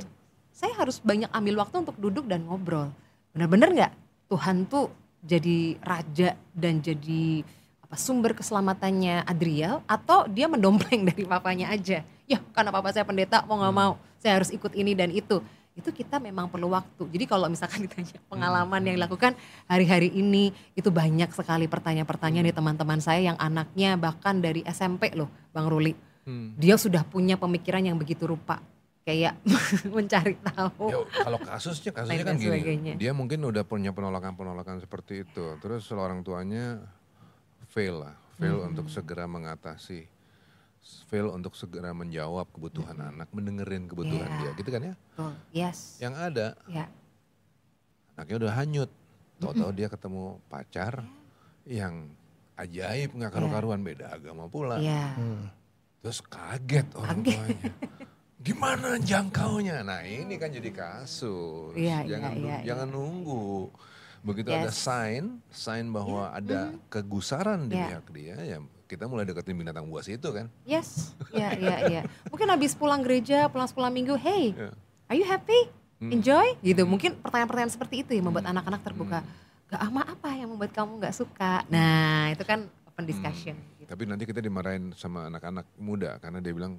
saya 0.55 0.71
harus 0.80 1.03
banyak 1.03 1.28
ambil 1.28 1.59
waktu 1.59 1.84
untuk 1.84 1.99
duduk 1.99 2.24
dan 2.24 2.47
ngobrol. 2.47 2.88
Bener-bener 3.36 3.67
nggak 3.76 3.93
Tuhan 4.32 4.63
tuh 4.71 4.88
jadi 5.28 5.76
raja 5.84 6.39
dan 6.55 6.80
jadi 6.80 7.43
apa 7.84 7.99
sumber 7.99 8.32
keselamatannya 8.32 9.28
Adriel 9.28 9.84
atau 9.91 10.24
dia 10.32 10.47
mendompleng 10.47 11.03
dari 11.11 11.28
papanya 11.28 11.67
aja? 11.76 12.12
Ya 12.26 12.39
karena 12.51 12.71
papa 12.71 12.89
saya 12.89 13.03
pendeta 13.03 13.43
mau 13.43 13.59
nggak 13.59 13.76
mau 13.76 13.93
saya 14.17 14.39
harus 14.39 14.49
ikut 14.49 14.71
ini 14.74 14.93
dan 14.93 15.11
itu. 15.11 15.43
itu 15.74 15.89
kita 15.89 16.21
memang 16.21 16.53
perlu 16.53 16.69
waktu. 16.69 17.09
Jadi 17.09 17.26
kalau 17.26 17.49
misalkan 17.49 17.82
ditanya 17.89 18.21
pengalaman 18.30 18.78
yang 18.86 18.93
dilakukan 18.93 19.34
hari-hari 19.65 20.13
ini 20.13 20.53
itu 20.78 20.93
banyak 20.93 21.34
sekali 21.34 21.65
pertanyaan-pertanyaan 21.65 22.45
dari 22.45 22.53
teman-teman 22.53 23.01
saya 23.01 23.34
yang 23.34 23.38
anaknya 23.41 23.97
bahkan 23.97 24.38
dari 24.38 24.61
SMP 24.69 25.09
loh, 25.17 25.34
Bang 25.49 25.65
Ruli. 25.65 25.97
Hmm. 26.30 26.53
Dia 26.61 26.78
sudah 26.78 27.01
punya 27.01 27.41
pemikiran 27.41 27.82
yang 27.82 27.97
begitu 27.97 28.30
rupa, 28.30 28.61
kayak 29.01 29.34
mencari 29.97 30.38
tahu. 30.45 30.93
Ya, 30.93 30.99
kalau 31.26 31.41
kasusnya 31.41 31.89
kasusnya 31.97 32.21
kan 32.21 32.36
gini, 32.38 32.49
sebagainya. 32.53 32.93
dia 33.01 33.11
mungkin 33.17 33.41
udah 33.41 33.65
punya 33.65 33.89
penolakan-penolakan 33.97 34.78
seperti 34.78 35.26
itu, 35.26 35.57
terus 35.57 35.89
orang 35.89 36.21
tuanya 36.21 36.86
fail 37.65 37.97
lah, 37.97 38.13
fail 38.38 38.61
Hmm. 38.61 38.69
untuk 38.78 38.93
segera 38.93 39.26
mengatasi, 39.26 40.05
fail 41.07 41.31
untuk 41.31 41.53
segera 41.53 41.91
menjawab 41.91 42.47
kebutuhan 42.49 42.95
anak, 42.95 43.31
mendengerin 43.31 43.88
kebutuhan 43.88 44.19
Hmm. 44.21 44.36
Iya. 44.38 44.43
dia, 44.45 44.59
gitu 44.59 44.69
kan 44.69 44.81
ya? 44.84 44.93
Betul. 44.93 45.31
Yes. 45.49 45.79
Yang 45.97 46.13
ada 46.19 46.47
Ya. 46.67 46.86
anaknya 48.13 48.36
udah 48.38 48.53
hanyut, 48.53 48.89
tahu-tahu 49.38 49.71
dia 49.71 49.88
ketemu 49.88 50.23
pacar 50.45 50.93
yang 51.63 52.11
ajaib 52.55 53.09
nggak 53.11 53.31
karu-karuan 53.31 53.81
beda 53.81 54.11
agama 54.11 54.45
pula, 54.45 54.77
Iya. 54.77 55.15
Hmm. 55.15 55.47
terus 55.99 56.19
kaget 56.21 56.88
orang 56.93 57.19
Kaget. 57.19 57.34
tuanya. 57.34 57.71
Gimana 58.43 58.99
jangkaunya? 58.99 59.81
Nah 59.81 60.03
ini 60.03 60.36
kan 60.36 60.51
jadi 60.51 60.67
kasus. 60.69 61.71
Iya, 61.73 62.03
iya, 62.03 62.09
jangan 62.11 62.31
iya, 62.36 62.43
iya. 62.43 62.57
jangan 62.67 62.88
nunggu. 62.91 63.71
Begitu 64.19 64.51
ada 64.51 64.67
Yes. 64.67 64.79
sign, 64.79 65.23
sign 65.47 65.91
bahwa 65.91 66.27
ada 66.27 66.75
kegusaran 66.88 67.67
di 67.67 67.75
Iya. 67.75 67.88
pihak 67.88 68.07
dia, 68.11 68.36
ya 68.43 68.59
kita 68.94 69.10
mulai 69.10 69.26
deketin 69.26 69.58
binatang 69.58 69.89
buas 69.89 70.06
itu 70.06 70.30
kan. 70.30 70.46
Yes, 70.64 71.18
ya, 71.34 71.50
ya, 71.58 71.78
ya. 71.89 72.02
Mungkin 72.30 72.46
habis 72.46 72.78
pulang 72.78 73.02
gereja, 73.02 73.50
pulang 73.50 73.66
sekolah 73.66 73.89
minggu, 73.89 74.14
hey, 74.16 74.54
Ya. 74.54 74.70
are 75.10 75.18
you 75.18 75.26
happy? 75.26 75.74
Hmm. 75.98 76.14
Enjoy? 76.14 76.46
Gitu. 76.62 76.86
Mungkin 76.86 77.18
pertanyaan-pertanyaan 77.18 77.74
seperti 77.74 78.06
itu 78.06 78.12
yang 78.14 78.30
membuat 78.30 78.46
anak-anak 78.54 78.86
terbuka. 78.86 79.20
Hmm. 79.26 79.72
Gak 79.74 79.82
ama 79.82 80.02
apa 80.06 80.30
yang 80.38 80.54
membuat 80.54 80.70
kamu 80.70 81.02
gak 81.02 81.16
suka? 81.18 81.66
Nah, 81.74 82.30
itu 82.30 82.46
kan 82.46 82.70
open 82.86 83.10
discussion. 83.10 83.58
gitu. 83.82 83.89
Tapi 83.89 84.06
nanti 84.06 84.30
kita 84.30 84.38
dimarahin 84.38 84.94
sama 84.94 85.26
anak-anak 85.26 85.66
muda 85.82 86.22
karena 86.22 86.38
dia 86.38 86.54
bilang 86.54 86.78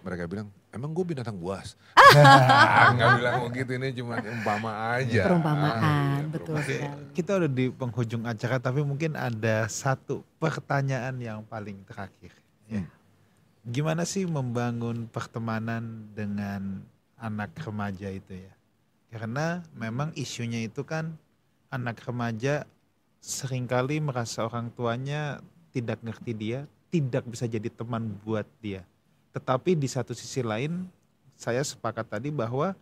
mereka 0.00 0.24
bilang 0.24 0.48
emang 0.72 0.90
gue 0.96 1.04
binatang 1.04 1.36
buas. 1.36 1.76
Nggak 2.96 3.10
bilang 3.20 3.36
begitu 3.52 3.70
ini 3.76 3.88
cuma 3.92 4.16
umpama 4.20 4.70
aja. 4.96 5.28
Perumpamaan, 5.28 5.78
Ah, 5.78 6.16
iya, 6.18 6.26
betul 6.28 6.56
sekali. 6.64 7.12
Kita 7.12 7.30
udah 7.36 7.50
di 7.50 7.66
penghujung 7.68 8.24
acara 8.24 8.56
tapi 8.56 8.80
mungkin 8.80 9.12
ada 9.14 9.68
satu 9.68 10.24
pertanyaan 10.40 11.16
yang 11.20 11.40
paling 11.44 11.84
terakhir. 11.84 12.32
ya. 12.66 12.84
Gimana 13.68 14.08
sih 14.08 14.24
membangun 14.24 15.04
pertemanan 15.12 16.08
dengan 16.16 16.80
anak 17.20 17.52
remaja 17.60 18.08
itu 18.08 18.32
ya? 18.32 18.52
Karena 19.12 19.60
memang 19.76 20.12
isunya 20.16 20.64
itu 20.64 20.84
kan 20.84 21.12
anak 21.68 22.00
remaja 22.04 22.64
sering 23.20 23.68
kali 23.68 24.00
merasa 24.00 24.48
orang 24.48 24.72
tuanya 24.72 25.44
tidak 25.68 26.00
ngerti 26.00 26.32
dia, 26.32 26.60
tidak 26.88 27.28
bisa 27.28 27.44
jadi 27.44 27.68
teman 27.68 28.08
buat 28.24 28.48
dia. 28.64 28.84
Tetapi 29.38 29.78
di 29.78 29.86
satu 29.86 30.10
sisi 30.10 30.42
lain 30.42 30.90
saya 31.38 31.62
sepakat 31.62 32.10
tadi 32.10 32.34
bahwa 32.34 32.74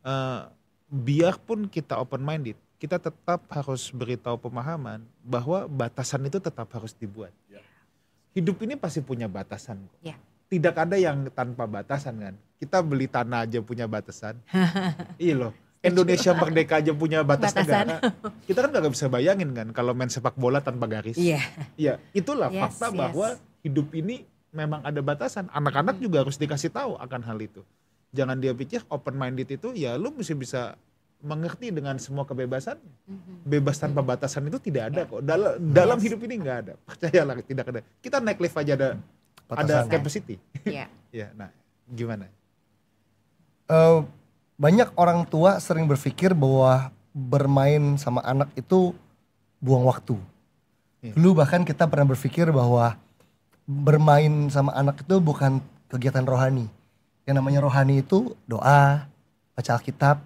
eh, 0.00 0.40
biarpun 0.88 1.68
kita 1.68 2.00
open 2.00 2.24
minded, 2.24 2.56
kita 2.80 2.96
tetap 2.96 3.44
harus 3.52 3.92
beritahu 3.92 4.40
pemahaman 4.40 5.04
bahwa 5.20 5.68
batasan 5.68 6.24
itu 6.24 6.40
tetap 6.40 6.64
harus 6.72 6.96
dibuat. 6.96 7.30
Hidup 8.32 8.56
ini 8.64 8.80
pasti 8.80 9.04
punya 9.04 9.28
batasan. 9.28 9.76
kok. 9.84 10.00
Ya. 10.00 10.16
Tidak 10.48 10.72
ada 10.72 10.96
yang 10.96 11.28
tanpa 11.36 11.68
batasan 11.68 12.16
kan. 12.16 12.34
Kita 12.56 12.80
beli 12.80 13.04
tanah 13.04 13.44
aja 13.44 13.60
punya 13.60 13.84
batasan. 13.84 14.40
iya 15.20 15.36
loh. 15.36 15.52
Indonesia 15.82 16.30
merdeka 16.32 16.78
aja 16.78 16.94
punya 16.94 17.26
batas 17.26 17.50
Batasan. 17.52 17.90
negara. 17.92 18.14
Kita 18.48 18.58
kan 18.62 18.70
nggak 18.70 18.92
bisa 18.94 19.06
bayangin 19.10 19.50
kan 19.50 19.68
kalau 19.74 19.92
main 19.92 20.06
sepak 20.08 20.38
bola 20.38 20.62
tanpa 20.62 20.86
garis. 20.86 21.18
Iya. 21.18 21.42
Iya, 21.74 21.98
itulah 22.14 22.48
Yes, 22.54 22.62
fakta 22.70 22.86
yes. 22.88 22.96
bahwa 22.96 23.28
hidup 23.66 23.88
ini 23.92 24.22
memang 24.52 24.84
ada 24.84 25.00
batasan. 25.00 25.48
Anak-anak 25.48 25.96
Hmm. 25.96 26.04
juga 26.04 26.16
harus 26.22 26.36
dikasih 26.36 26.70
tahu 26.70 26.94
akan 26.96 27.20
hal 27.24 27.38
itu. 27.40 27.64
Jangan 28.12 28.36
dia 28.38 28.52
pikir 28.52 28.84
open 28.86 29.16
minded 29.16 29.48
itu 29.48 29.72
ya 29.72 29.96
lu 29.96 30.12
mesti 30.12 30.36
bisa 30.36 30.76
mengerti 31.22 31.72
dengan 31.72 31.96
semua 31.96 32.22
kebebasannya. 32.22 32.92
Mhm. 33.08 33.48
Bebas 33.48 33.80
tanpa 33.80 34.02
batasan 34.02 34.46
itu 34.46 34.58
tidak 34.58 34.92
ada 34.92 35.08
kok. 35.08 35.22
Dalam 35.22 35.56
dalam 35.72 35.96
Yes. 35.96 36.04
hidup 36.10 36.20
ini 36.26 36.34
nggak 36.38 36.58
ada. 36.66 36.72
Percayalah 36.88 37.34
tidak 37.40 37.66
ada. 37.66 37.80
Kita 37.98 38.20
naik 38.20 38.38
lift 38.38 38.54
aja 38.54 38.72
ada 38.76 38.88
ada 39.48 39.86
Batasan. 39.86 39.88
capacity. 39.88 40.36
Iya. 40.66 40.86
ya, 41.24 41.26
nah 41.32 41.48
gimana? 41.88 42.28
Eh, 43.66 43.98
banyak 44.58 44.92
orang 44.94 45.24
tua 45.24 45.56
sering 45.58 45.88
berpikir 45.88 46.36
bahwa 46.36 46.92
bermain 47.12 47.96
sama 47.96 48.20
anak 48.20 48.52
itu 48.52 48.92
buang 49.56 49.86
waktu. 49.86 50.18
Iya. 51.00 51.16
Dulu 51.16 51.38
bahkan 51.38 51.62
kita 51.62 51.86
pernah 51.86 52.12
berpikir 52.12 52.50
bahwa 52.50 52.98
bermain 53.66 54.50
sama 54.50 54.74
anak 54.74 55.02
itu 55.02 55.16
bukan 55.22 55.62
kegiatan 55.90 56.24
rohani. 56.26 56.66
Yang 57.22 57.34
namanya 57.38 57.60
rohani 57.62 58.02
itu 58.02 58.34
doa, 58.48 59.06
baca 59.54 59.70
Alkitab. 59.78 60.18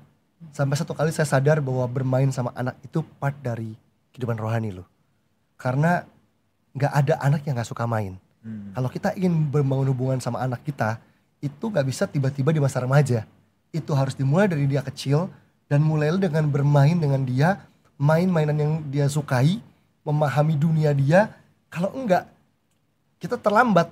Sampai 0.53 0.77
satu 0.77 0.93
kali 0.97 1.13
saya 1.13 1.29
sadar 1.29 1.61
bahwa 1.61 1.85
bermain 1.89 2.29
sama 2.33 2.53
anak 2.57 2.77
itu 2.85 3.05
part 3.21 3.37
dari 3.41 3.77
kehidupan 4.13 4.37
rohani 4.41 4.81
loh. 4.81 4.89
Karena 5.57 6.05
nggak 6.77 6.93
ada 6.93 7.15
anak 7.21 7.41
yang 7.45 7.57
nggak 7.57 7.69
suka 7.69 7.85
main. 7.89 8.17
Hmm. 8.45 8.73
Kalau 8.77 8.89
kita 8.93 9.17
ingin 9.17 9.33
membangun 9.49 9.89
hubungan 9.93 10.21
sama 10.21 10.45
anak 10.45 10.65
kita, 10.65 11.01
itu 11.41 11.65
nggak 11.69 11.87
bisa 11.89 12.05
tiba-tiba 12.09 12.53
di 12.53 12.61
masa 12.61 12.85
remaja. 12.85 13.25
Itu 13.73 13.93
harus 13.93 14.17
dimulai 14.17 14.49
dari 14.49 14.65
dia 14.69 14.81
kecil 14.85 15.29
dan 15.67 15.83
mulai 15.83 16.13
dengan 16.17 16.47
bermain 16.49 16.97
dengan 16.97 17.25
dia, 17.27 17.61
main 17.97 18.29
mainan 18.29 18.57
yang 18.57 18.73
dia 18.89 19.09
sukai, 19.09 19.61
memahami 20.05 20.55
dunia 20.57 20.95
dia. 20.95 21.33
Kalau 21.73 21.93
enggak, 21.93 22.29
kita 23.21 23.37
terlambat. 23.41 23.91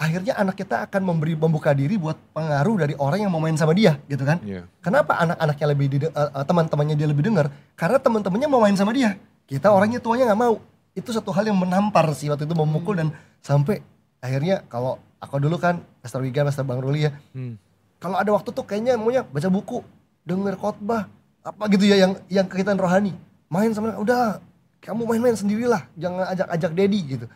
Akhirnya 0.00 0.32
anak 0.32 0.56
kita 0.56 0.88
akan 0.88 1.04
memberi 1.04 1.36
membuka 1.36 1.76
diri 1.76 2.00
buat 2.00 2.16
pengaruh 2.32 2.88
dari 2.88 2.94
orang 2.96 3.28
yang 3.28 3.28
mau 3.28 3.36
main 3.36 3.52
sama 3.52 3.76
dia, 3.76 4.00
gitu 4.08 4.24
kan? 4.24 4.40
Iya. 4.40 4.64
Kenapa 4.80 5.20
anak-anaknya 5.20 5.66
lebih 5.76 5.86
eh, 6.08 6.44
teman-temannya 6.48 6.96
dia 6.96 7.04
lebih 7.04 7.28
dengar? 7.28 7.52
Karena 7.76 8.00
teman-temannya 8.00 8.48
mau 8.48 8.64
main 8.64 8.72
sama 8.80 8.96
dia. 8.96 9.20
Kita 9.44 9.68
orangnya 9.68 10.00
tuanya 10.00 10.32
nggak 10.32 10.40
mau. 10.40 10.56
Itu 10.96 11.12
satu 11.12 11.36
hal 11.36 11.52
yang 11.52 11.60
menampar 11.60 12.08
sih 12.16 12.32
waktu 12.32 12.48
itu 12.48 12.56
memukul 12.56 12.96
dan 12.96 13.12
sampai 13.44 13.84
akhirnya 14.24 14.64
kalau 14.72 14.96
aku 15.20 15.36
dulu 15.36 15.60
kan 15.60 15.84
Pastor 16.00 16.24
Wigan, 16.24 16.48
Pastor 16.48 16.64
Bang 16.64 16.80
Ruli 16.80 17.04
ya. 17.04 17.12
Hmm. 17.36 17.60
Kalau 18.00 18.16
ada 18.16 18.32
waktu 18.32 18.56
tuh 18.56 18.64
kayaknya 18.64 18.96
maunya 18.96 19.20
baca 19.28 19.52
buku, 19.52 19.84
denger 20.24 20.56
khotbah, 20.56 21.12
apa 21.44 21.62
gitu 21.76 21.84
ya 21.84 22.00
yang 22.00 22.16
yang 22.32 22.48
kegiatan 22.48 22.80
rohani. 22.80 23.12
Main 23.52 23.76
sama 23.76 24.00
udah 24.00 24.40
kamu 24.80 25.04
main-main 25.04 25.36
sendirilah, 25.36 25.84
jangan 26.00 26.24
ajak-ajak 26.32 26.70
Dedi 26.72 27.00
gitu. 27.04 27.26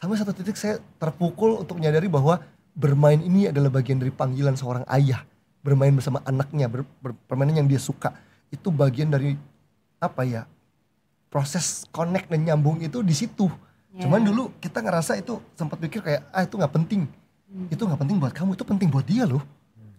Sampai 0.00 0.16
satu 0.16 0.32
titik 0.32 0.56
saya 0.56 0.80
terpukul 0.96 1.60
untuk 1.60 1.76
menyadari 1.76 2.08
bahwa 2.08 2.40
bermain 2.72 3.20
ini 3.20 3.52
adalah 3.52 3.68
bagian 3.68 4.00
dari 4.00 4.08
panggilan 4.08 4.56
seorang 4.56 4.88
ayah. 4.88 5.28
Bermain 5.60 5.92
bersama 5.92 6.24
anaknya, 6.24 6.72
ber, 6.72 6.88
ber- 7.04 7.20
permainan 7.28 7.60
yang 7.60 7.68
dia 7.68 7.76
suka. 7.76 8.16
Itu 8.48 8.72
bagian 8.72 9.12
dari 9.12 9.36
apa 10.00 10.24
ya? 10.24 10.48
Proses 11.28 11.84
connect 11.92 12.32
dan 12.32 12.48
nyambung 12.48 12.80
itu 12.80 13.04
di 13.04 13.12
situ. 13.12 13.52
Ya. 13.92 14.08
Cuman 14.08 14.24
dulu 14.24 14.48
kita 14.56 14.80
ngerasa 14.80 15.20
itu 15.20 15.36
sempat 15.52 15.76
pikir 15.76 16.00
kayak 16.00 16.24
ah 16.32 16.48
itu 16.48 16.56
nggak 16.56 16.74
penting. 16.80 17.04
Itu 17.68 17.84
nggak 17.84 18.00
penting 18.00 18.16
buat 18.16 18.32
kamu, 18.32 18.56
itu 18.56 18.64
penting 18.64 18.88
buat 18.88 19.04
dia 19.04 19.28
loh. 19.28 19.44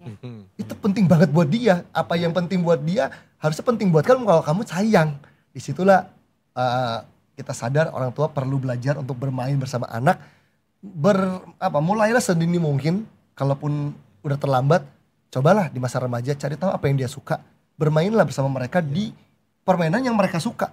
Hmm. 0.01 0.49
Itu 0.61 0.73
penting 0.81 1.05
banget 1.05 1.29
buat 1.29 1.45
dia. 1.45 1.85
Apa 1.93 2.17
yang 2.17 2.33
penting 2.33 2.65
buat 2.65 2.81
dia 2.81 3.13
harusnya 3.37 3.61
penting 3.61 3.93
buat 3.93 4.01
kamu 4.01 4.25
kalau 4.25 4.41
kamu 4.41 4.65
sayang. 4.65 5.13
Di 5.53 5.61
situlah 5.61 6.09
uh, 6.57 7.05
kita 7.41 7.51
sadar 7.51 7.89
orang 7.89 8.13
tua 8.13 8.29
perlu 8.29 8.55
belajar 8.55 8.95
untuk 8.95 9.17
bermain 9.17 9.57
bersama 9.57 9.89
anak. 9.89 10.21
Ber 10.77 11.17
apa 11.57 11.77
mulailah 11.77 12.21
sedini 12.21 12.57
mungkin. 12.57 13.03
Kalaupun 13.33 13.89
udah 14.21 14.37
terlambat, 14.37 14.85
cobalah 15.29 15.65
di 15.67 15.81
masa 15.81 15.97
remaja 15.97 16.31
cari 16.31 16.53
tahu 16.53 16.69
apa 16.69 16.85
yang 16.85 16.95
dia 16.95 17.09
suka. 17.09 17.41
Bermainlah 17.73 18.21
bersama 18.21 18.45
mereka 18.47 18.77
di 18.77 19.09
permainan 19.61 20.05
yang 20.05 20.13
mereka 20.13 20.37
suka. 20.37 20.69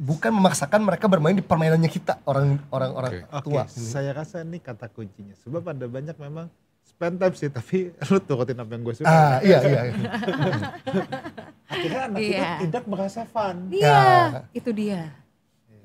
Bukan 0.00 0.32
memaksakan 0.32 0.80
mereka 0.80 1.04
bermain 1.04 1.36
di 1.36 1.44
permainannya 1.44 1.88
kita 1.88 2.24
orang 2.24 2.56
orang 2.72 2.90
orang 2.90 3.12
Oke, 3.36 3.52
tua. 3.52 3.68
saya 3.68 4.16
rasa 4.16 4.40
ini 4.40 4.56
kata 4.56 4.88
kuncinya. 4.88 5.36
Sebab 5.36 5.60
ada 5.60 5.84
banyak 5.84 6.16
memang 6.16 6.48
spend 6.80 7.20
time 7.20 7.34
sih, 7.36 7.52
tapi 7.52 7.92
lu 8.08 8.16
turutin 8.18 8.56
apa 8.56 8.70
yang 8.72 8.82
gue 8.82 8.94
suka. 8.96 9.08
Ah 9.08 9.44
iya 9.44 9.58
iya. 9.60 9.80
iya. 9.84 9.94
Akhirnya 11.70 12.00
anak 12.08 12.18
Iya. 12.18 12.32
itu 12.32 12.64
tidak 12.64 12.84
merasa 12.88 13.20
fun. 13.24 13.56
Iya, 13.68 13.92
Ya. 13.92 14.40
itu 14.52 14.70
dia. 14.72 15.02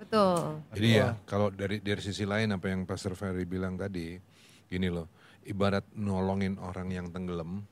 Betul. 0.05 0.61
Jadi 0.77 0.89
ya 0.93 1.17
kalau 1.25 1.49
dari 1.49 1.81
dari 1.81 2.01
sisi 2.01 2.23
lain 2.23 2.53
apa 2.53 2.69
yang 2.69 2.85
Pastor 2.85 3.13
Ferry 3.13 3.43
bilang 3.43 3.75
tadi, 3.75 4.15
gini 4.65 4.87
loh, 4.87 5.09
ibarat 5.43 5.85
nolongin 5.93 6.61
orang 6.61 6.89
yang 6.89 7.07
tenggelam, 7.09 7.65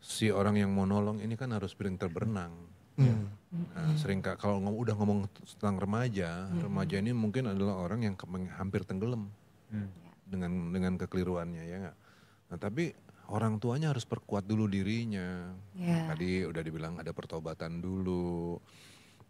si 0.00 0.32
orang 0.32 0.56
yang 0.56 0.72
mau 0.72 0.88
nolong 0.88 1.20
ini 1.20 1.36
kan 1.36 1.52
harus 1.52 1.76
pintar 1.76 2.08
berenang. 2.08 2.52
Hmm. 2.92 3.24
Nah, 3.72 3.96
sering 3.96 4.20
kak 4.20 4.36
kalau 4.36 4.60
ngom- 4.60 4.76
udah 4.76 4.92
ngomong 4.92 5.24
tentang 5.56 5.80
remaja, 5.80 6.48
remaja 6.60 7.00
ini 7.00 7.12
mungkin 7.12 7.48
adalah 7.48 7.80
orang 7.80 8.04
yang 8.04 8.14
ke- 8.16 8.28
hampir 8.52 8.84
tenggelam 8.84 9.32
Hmm. 9.72 9.88
dengan 10.28 10.52
dengan 10.72 10.92
kekeliruannya 11.00 11.62
ya 11.64 11.76
nggak. 11.88 11.96
Nah 12.52 12.58
tapi 12.60 12.92
orang 13.32 13.56
tuanya 13.56 13.96
harus 13.96 14.04
perkuat 14.04 14.44
dulu 14.44 14.68
dirinya. 14.68 15.56
Ya. 15.72 16.04
Tadi 16.12 16.44
udah 16.44 16.60
dibilang 16.60 17.00
ada 17.00 17.16
pertobatan 17.16 17.80
dulu, 17.80 18.60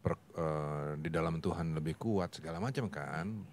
per- 0.02 0.18
eh, 0.34 0.90
di 0.98 1.08
dalam 1.08 1.38
Tuhan 1.38 1.72
lebih 1.72 1.94
kuat 1.96 2.34
segala 2.34 2.58
macam 2.58 2.90
kan. 2.90 3.46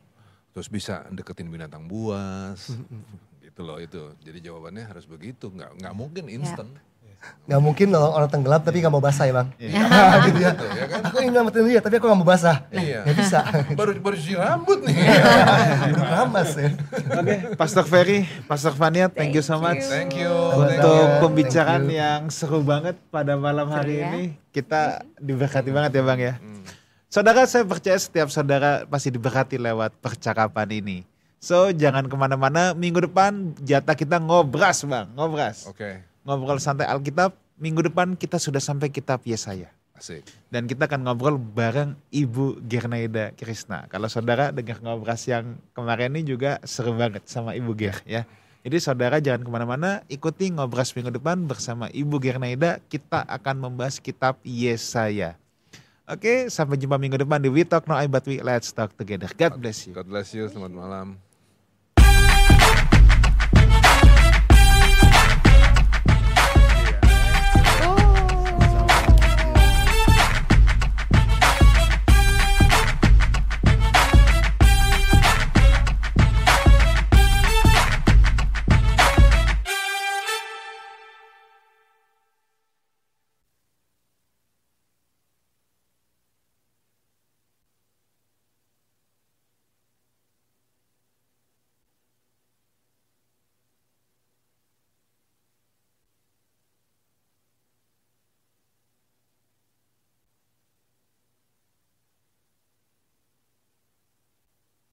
Terus 0.49 0.67
bisa 0.67 1.05
deketin 1.13 1.47
binatang 1.47 1.85
buas, 1.85 2.73
gitu 3.45 3.61
loh 3.61 3.77
itu. 3.77 4.17
Jadi 4.25 4.49
jawabannya 4.49 4.81
harus 4.83 5.05
begitu, 5.05 5.53
nggak 5.53 5.77
nggak 5.77 5.93
mungkin 5.93 6.25
instan. 6.27 6.73
Nggak 7.49 7.61
mungkin 7.65 7.87
kalau 7.89 8.09
orang 8.13 8.29
tenggelam 8.29 8.61
tapi 8.61 8.77
nggak 8.79 8.93
mau 8.93 9.03
basah 9.03 9.25
ya 9.25 9.33
bang. 9.33 9.47
Iya. 9.57 9.81
gitu 10.29 10.39
ya. 10.39 10.51
Gitu, 10.53 10.65
ya 10.69 10.85
kan? 10.85 11.01
Aku 11.09 11.15
ingin 11.19 11.31
nyelamatin 11.33 11.63
dia 11.65 11.81
tapi 11.81 11.95
aku 11.97 12.05
nggak 12.05 12.19
mau 12.21 12.29
basah. 12.29 12.57
Iya. 12.69 12.99
Nggak 13.03 13.17
bisa. 13.17 13.39
Baru 13.73 13.91
baru 13.99 14.15
cuci 14.15 14.33
rambut 14.37 14.79
nih. 14.85 14.95
Ramas 16.13 16.51
ya. 16.55 16.69
Oke, 17.19 17.35
Pastor 17.57 17.85
Ferry, 17.89 18.29
Pastor 18.45 18.73
Fania, 18.77 19.09
thank 19.09 19.33
you 19.33 19.43
so 19.43 19.57
much. 19.57 19.81
Thank 19.81 20.15
you. 20.15 20.29
Untuk 20.29 20.69
Thank 20.77 20.85
you. 20.85 21.21
pembicaraan 21.25 21.81
Thank 21.85 21.93
you. 21.95 22.01
yang 22.01 22.21
seru 22.29 22.59
banget 22.61 22.95
pada 23.09 23.33
malam 23.35 23.67
hari 23.67 23.99
ya. 23.99 24.13
ini. 24.13 24.23
Kita 24.53 25.03
diberkati 25.17 25.69
banget 25.73 25.91
ya 25.97 26.03
Bang 26.05 26.19
ya. 26.21 26.37
Hmm. 26.37 26.63
Saudara, 27.09 27.49
saya 27.49 27.65
percaya 27.65 27.97
setiap 27.97 28.29
saudara 28.29 28.85
pasti 28.85 29.09
diberkati 29.09 29.57
lewat 29.57 29.97
percakapan 29.97 30.69
ini. 30.69 30.97
So, 31.41 31.71
jangan 31.73 32.05
ke 32.05 32.13
mana-mana. 32.13 32.77
Minggu 32.77 33.09
depan 33.09 33.57
jatah 33.65 33.97
kita 33.97 34.21
ngobras 34.21 34.85
Bang, 34.85 35.09
ngobras. 35.17 35.65
Oke, 35.65 36.05
Ngobrol 36.29 36.61
santai 36.61 36.85
Alkitab. 36.85 37.33
Minggu 37.57 37.81
depan 37.89 38.13
kita 38.13 38.37
sudah 38.37 38.61
sampai 38.61 38.93
kitab 38.93 39.25
Yesaya. 39.25 39.73
asik. 39.97 40.21
Dan 40.53 40.69
kita 40.69 40.85
akan 40.85 41.09
ngobrol 41.09 41.41
bareng 41.41 41.97
Ibu 42.13 42.61
Gernaida 42.69 43.33
Krisna. 43.33 43.89
Kalau 43.89 44.05
saudara 44.07 44.53
dengar 44.53 44.77
ngobras 44.79 45.25
yang 45.25 45.57
kemarin 45.73 46.13
ini 46.13 46.23
juga 46.29 46.61
seru 46.63 46.93
banget 46.93 47.25
sama 47.25 47.57
Ibu 47.57 47.73
Ger 47.73 47.97
ya. 48.05 48.23
Jadi 48.61 48.77
saudara 48.77 49.17
jangan 49.17 49.41
ke 49.41 49.49
mana-mana, 49.49 50.05
ikuti 50.05 50.53
ngobras 50.53 50.93
minggu 50.93 51.09
depan 51.17 51.49
bersama 51.49 51.89
Ibu 51.89 52.21
Gernaida. 52.21 52.77
Kita 52.87 53.25
akan 53.25 53.65
membahas 53.65 53.97
kitab 53.97 54.37
Yesaya. 54.45 55.33
Oke, 56.09 56.49
sampai 56.49 56.77
jumpa 56.77 56.97
minggu 56.97 57.21
depan 57.21 57.37
di 57.41 57.49
We 57.49 57.65
Talk 57.65 57.85
No 57.89 57.97
I 57.97 58.05
But 58.05 58.25
We 58.25 58.41
Let's 58.41 58.73
Talk 58.73 58.93
Together. 58.97 59.29
God 59.33 59.57
bless 59.57 59.85
you. 59.85 59.93
God 59.97 60.09
bless 60.09 60.33
you. 60.33 60.49
Selamat 60.49 60.73
malam. 60.73 61.28